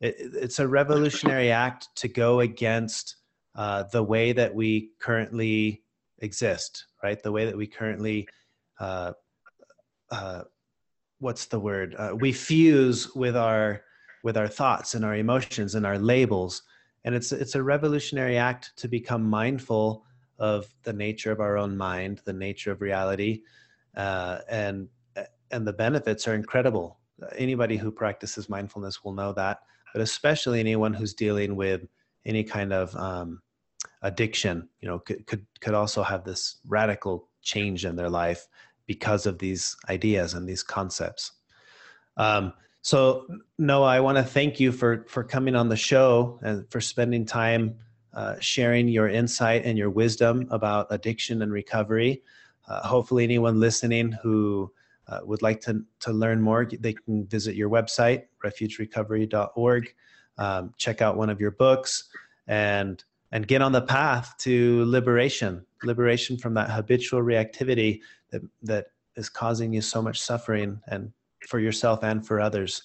it, 0.02 0.16
it's 0.18 0.60
a 0.60 0.68
revolutionary 0.68 1.52
act 1.52 1.90
to 1.96 2.08
go 2.08 2.40
against 2.40 3.18
uh, 3.56 3.84
the 3.92 4.04
way 4.04 4.34
that 4.34 4.54
we 4.54 4.92
currently 5.00 5.84
exist, 6.20 6.88
right? 7.04 7.22
The 7.22 7.32
way 7.32 7.46
that 7.46 7.58
we 7.58 7.68
currently, 7.68 8.28
uh, 8.80 9.14
uh, 10.12 10.44
what's 11.20 11.46
the 11.46 11.60
word? 11.60 11.96
Uh, 11.98 12.16
we 12.20 12.32
fuse 12.32 13.14
with 13.16 13.36
our 13.36 13.82
with 14.24 14.38
our 14.38 14.48
thoughts 14.48 14.96
and 14.96 15.06
our 15.06 15.16
emotions 15.16 15.76
and 15.76 15.86
our 15.86 16.00
labels. 16.00 16.64
And 17.04 17.14
it's 17.14 17.32
it's 17.32 17.56
a 17.56 17.64
revolutionary 17.64 18.38
act 18.38 18.72
to 18.78 18.88
become 18.88 19.24
mindful 19.24 20.04
of 20.40 20.68
the 20.84 20.94
nature 20.94 21.32
of 21.32 21.40
our 21.40 21.58
own 21.58 21.78
mind, 21.78 22.22
the 22.26 22.34
nature 22.34 22.72
of 22.72 22.82
reality, 22.82 23.44
uh, 23.96 24.40
and 24.50 24.88
and 25.52 25.68
the 25.68 25.74
benefits 25.74 26.28
are 26.28 26.34
incredible. 26.34 27.00
Anybody 27.38 27.78
who 27.78 27.92
practices 27.92 28.50
mindfulness 28.50 29.04
will 29.04 29.14
know 29.14 29.32
that, 29.34 29.60
but 29.94 30.02
especially 30.02 30.60
anyone 30.60 30.94
who's 30.94 31.14
dealing 31.14 31.56
with 31.56 31.88
any 32.26 32.44
kind 32.44 32.74
of 32.74 32.94
um, 32.96 33.42
addiction, 34.02 34.68
you 34.82 34.88
know, 34.88 35.00
could, 35.00 35.26
could 35.28 35.46
could 35.62 35.76
also 35.76 36.04
have 36.04 36.24
this 36.24 36.58
radical 36.68 37.30
change 37.44 37.86
in 37.86 37.96
their 37.96 38.10
life 38.10 38.48
because 38.88 39.26
of 39.26 39.40
these 39.40 39.76
ideas 39.90 40.34
and 40.34 40.48
these 40.48 40.64
concepts. 40.64 41.32
Um, 42.18 42.54
so 42.82 43.26
Noah, 43.58 43.88
I 43.88 44.00
want 44.00 44.18
to 44.18 44.24
thank 44.24 44.60
you 44.60 44.72
for 44.72 45.06
for 45.08 45.24
coming 45.24 45.56
on 45.56 45.70
the 45.70 45.76
show 45.76 46.40
and 46.44 46.70
for 46.70 46.80
spending 46.80 47.26
time 47.26 47.76
uh, 48.14 48.36
sharing 48.40 48.88
your 48.88 49.10
insight 49.10 49.66
and 49.66 49.78
your 49.78 49.90
wisdom 49.90 50.48
about 50.50 50.88
addiction 50.90 51.42
and 51.42 51.52
recovery. 51.52 52.24
Uh, 52.68 52.88
hopefully, 52.88 53.24
anyone 53.24 53.60
listening 53.60 54.12
who 54.24 54.72
uh, 55.08 55.20
would 55.24 55.42
like 55.42 55.62
to, 55.62 55.84
to 56.00 56.14
learn 56.14 56.42
more, 56.42 56.66
they 56.80 56.94
can 56.94 57.26
visit 57.28 57.56
your 57.56 57.70
website, 57.70 58.24
refugerecovery.org, 58.44 59.94
um, 60.38 60.74
check 60.78 61.02
out 61.02 61.18
one 61.18 61.30
of 61.30 61.40
your 61.40 61.52
books, 61.52 62.06
and 62.48 63.04
and 63.32 63.48
get 63.48 63.62
on 63.62 63.72
the 63.72 63.82
path 63.82 64.34
to 64.38 64.86
liberation, 64.86 65.66
liberation 65.84 66.38
from 66.38 66.54
that 66.54 66.70
habitual 66.70 67.22
reactivity 67.22 68.00
that 68.36 68.50
that 68.64 68.88
is 69.16 69.30
causing 69.30 69.74
you 69.74 69.82
so 69.82 70.02
much 70.02 70.20
suffering 70.20 70.82
and 70.88 71.12
for 71.48 71.60
yourself 71.60 72.04
and 72.04 72.26
for 72.26 72.40
others. 72.40 72.84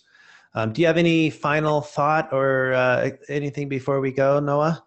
Um, 0.54 0.72
do 0.72 0.80
you 0.80 0.86
have 0.86 0.96
any 0.96 1.30
final 1.30 1.80
thought 1.80 2.32
or 2.32 2.72
uh, 2.72 3.10
anything 3.28 3.68
before 3.68 4.00
we 4.00 4.12
go, 4.12 4.40
Noah? 4.40 4.84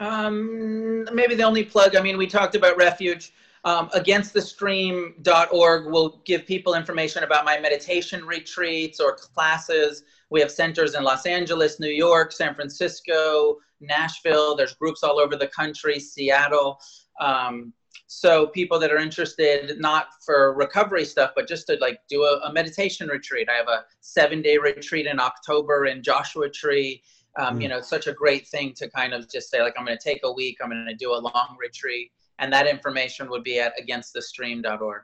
Um, 0.00 1.04
maybe 1.12 1.34
the 1.34 1.42
only 1.42 1.64
plug. 1.64 1.96
I 1.96 2.00
mean, 2.00 2.16
we 2.16 2.26
talked 2.26 2.54
about 2.54 2.76
refuge. 2.76 3.32
Um, 3.64 3.88
againstthestream.org 3.90 5.86
will 5.86 6.22
give 6.24 6.46
people 6.46 6.74
information 6.74 7.24
about 7.24 7.44
my 7.44 7.58
meditation 7.58 8.24
retreats 8.24 9.00
or 9.00 9.16
classes. 9.16 10.04
We 10.30 10.40
have 10.40 10.50
centers 10.50 10.94
in 10.94 11.02
Los 11.02 11.26
Angeles, 11.26 11.80
New 11.80 11.90
York, 11.90 12.32
San 12.32 12.54
Francisco, 12.54 13.56
Nashville. 13.80 14.56
There's 14.56 14.74
groups 14.74 15.02
all 15.02 15.18
over 15.18 15.36
the 15.36 15.48
country, 15.48 15.98
Seattle. 15.98 16.78
Um, 17.20 17.72
so 18.08 18.46
people 18.46 18.78
that 18.78 18.90
are 18.90 18.96
interested 18.96 19.78
not 19.78 20.06
for 20.24 20.54
recovery 20.54 21.04
stuff 21.04 21.30
but 21.36 21.46
just 21.46 21.66
to 21.66 21.76
like 21.78 22.00
do 22.08 22.22
a, 22.22 22.40
a 22.46 22.52
meditation 22.52 23.06
retreat. 23.06 23.48
I 23.50 23.56
have 23.56 23.68
a 23.68 23.84
seven 24.00 24.40
day 24.40 24.56
retreat 24.56 25.06
in 25.06 25.20
october 25.20 25.86
in 25.86 26.02
joshua 26.02 26.48
tree. 26.48 27.02
Um, 27.38 27.58
mm. 27.58 27.62
you 27.62 27.68
know 27.68 27.82
such 27.82 28.06
a 28.06 28.12
great 28.12 28.48
thing 28.48 28.72
to 28.74 28.88
kind 28.90 29.12
of 29.12 29.30
just 29.30 29.50
say 29.50 29.62
like 29.62 29.74
i'm 29.78 29.84
going 29.84 29.96
to 29.96 30.02
take 30.02 30.20
a 30.24 30.32
week 30.32 30.56
i'm 30.62 30.70
going 30.70 30.86
to 30.86 30.94
do 30.94 31.12
a 31.12 31.20
long 31.20 31.56
retreat 31.60 32.10
and 32.38 32.50
that 32.52 32.66
information 32.66 33.28
would 33.28 33.44
be 33.44 33.60
at 33.60 33.74
againstthestream.org 33.78 35.02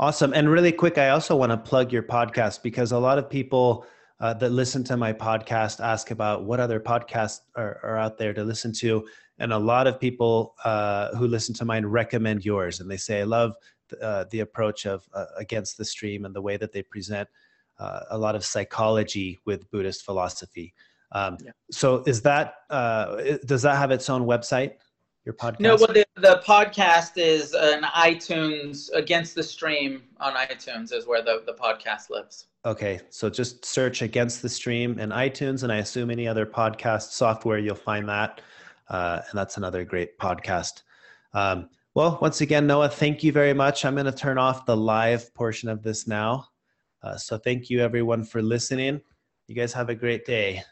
awesome 0.00 0.32
and 0.34 0.50
really 0.50 0.72
quick 0.72 0.98
i 0.98 1.10
also 1.10 1.36
want 1.36 1.52
to 1.52 1.56
plug 1.56 1.92
your 1.92 2.02
podcast 2.02 2.62
because 2.62 2.90
a 2.90 2.98
lot 2.98 3.16
of 3.16 3.30
people 3.30 3.86
uh, 4.20 4.34
that 4.34 4.50
listen 4.50 4.82
to 4.82 4.96
my 4.96 5.12
podcast 5.12 5.78
ask 5.78 6.10
about 6.10 6.44
what 6.44 6.58
other 6.58 6.80
podcasts 6.80 7.42
are, 7.54 7.78
are 7.84 7.96
out 7.96 8.18
there 8.18 8.34
to 8.34 8.42
listen 8.42 8.72
to 8.72 9.06
and 9.38 9.52
a 9.52 9.58
lot 9.58 9.86
of 9.86 10.00
people 10.00 10.54
uh, 10.64 11.14
who 11.16 11.26
listen 11.26 11.54
to 11.54 11.64
mine 11.64 11.86
recommend 11.86 12.44
yours 12.44 12.80
and 12.80 12.90
they 12.90 12.96
say 12.96 13.20
i 13.20 13.24
love 13.24 13.54
uh, 14.02 14.24
the 14.30 14.40
approach 14.40 14.86
of 14.86 15.08
uh, 15.14 15.26
against 15.36 15.78
the 15.78 15.84
stream 15.84 16.24
and 16.24 16.34
the 16.34 16.42
way 16.42 16.56
that 16.56 16.72
they 16.72 16.82
present 16.82 17.28
uh, 17.78 18.00
a 18.10 18.18
lot 18.18 18.34
of 18.34 18.44
psychology 18.44 19.38
with 19.44 19.70
buddhist 19.70 20.04
philosophy. 20.04 20.74
Um, 21.12 21.38
yeah. 21.42 21.52
so 21.70 22.02
is 22.06 22.20
that 22.22 22.54
uh, 22.68 23.38
does 23.46 23.62
that 23.62 23.76
have 23.76 23.90
its 23.90 24.10
own 24.10 24.26
website 24.26 24.72
your 25.24 25.34
podcast? 25.34 25.60
No 25.60 25.78
but 25.78 25.94
the, 25.94 26.04
the 26.16 26.42
podcast 26.46 27.12
is 27.16 27.54
an 27.54 27.82
itunes 27.82 28.90
against 28.92 29.34
the 29.34 29.42
stream 29.42 30.02
on 30.20 30.34
itunes 30.34 30.92
is 30.92 31.06
where 31.06 31.22
the, 31.22 31.42
the 31.46 31.54
podcast 31.54 32.10
lives. 32.10 32.48
Okay 32.66 33.00
so 33.08 33.30
just 33.30 33.64
search 33.64 34.02
against 34.02 34.42
the 34.42 34.48
stream 34.50 34.98
in 34.98 35.08
itunes 35.10 35.62
and 35.62 35.72
i 35.72 35.76
assume 35.76 36.10
any 36.10 36.28
other 36.28 36.44
podcast 36.44 37.12
software 37.12 37.58
you'll 37.58 37.74
find 37.74 38.06
that 38.08 38.42
uh, 38.90 39.20
and 39.28 39.38
that's 39.38 39.56
another 39.56 39.84
great 39.84 40.18
podcast. 40.18 40.82
Um, 41.34 41.68
well, 41.94 42.18
once 42.22 42.40
again, 42.40 42.66
Noah, 42.66 42.88
thank 42.88 43.24
you 43.24 43.32
very 43.32 43.52
much. 43.52 43.84
I'm 43.84 43.94
going 43.94 44.06
to 44.06 44.12
turn 44.12 44.38
off 44.38 44.66
the 44.66 44.76
live 44.76 45.32
portion 45.34 45.68
of 45.68 45.82
this 45.82 46.06
now. 46.06 46.46
Uh, 47.02 47.16
so 47.16 47.38
thank 47.38 47.70
you 47.70 47.80
everyone 47.80 48.24
for 48.24 48.42
listening. 48.42 49.00
You 49.46 49.54
guys 49.54 49.72
have 49.72 49.88
a 49.88 49.94
great 49.94 50.24
day. 50.24 50.62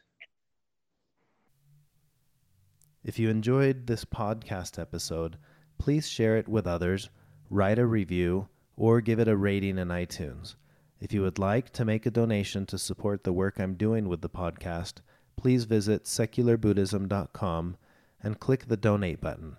If 3.03 3.19
you 3.19 3.29
enjoyed 3.29 3.87
this 3.87 4.05
podcast 4.05 4.81
episode, 4.81 5.37
please 5.79 6.09
share 6.09 6.37
it 6.37 6.49
with 6.49 6.67
others, 6.67 7.09
write 7.51 7.79
a 7.79 7.87
review, 7.87 8.49
or 8.77 9.01
give 9.01 9.19
it 9.19 9.29
a 9.29 9.37
rating 9.37 9.79
in 9.79 9.89
iTunes. 9.89 10.57
If 11.01 11.13
you 11.13 11.23
would 11.23 11.39
like 11.39 11.71
to 11.75 11.85
make 11.85 12.07
a 12.07 12.11
donation 12.11 12.67
to 12.67 12.79
support 12.79 13.25
the 13.25 13.33
work 13.33 13.59
I'm 13.59 13.75
doing 13.75 14.09
with 14.09 14.23
the 14.23 14.29
podcast, 14.29 14.95
please 15.37 15.65
visit 15.65 16.05
secularbuddhism.com 16.05 17.77
and 18.23 18.41
click 18.41 18.67
the 18.67 18.77
donate 18.77 19.21
button. 19.21 19.57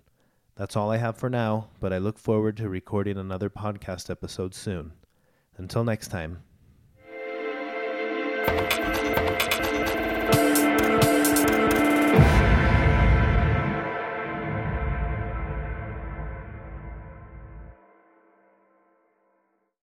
That's 0.55 0.75
all 0.75 0.91
I 0.91 0.97
have 0.97 1.17
for 1.17 1.29
now, 1.29 1.69
but 1.79 1.93
I 1.93 1.99
look 1.99 2.17
forward 2.17 2.57
to 2.57 2.69
recording 2.69 3.17
another 3.17 3.49
podcast 3.49 4.09
episode 4.09 4.55
soon. 4.55 4.93
Until 5.57 5.83
next 5.83 6.07
time. 6.07 6.43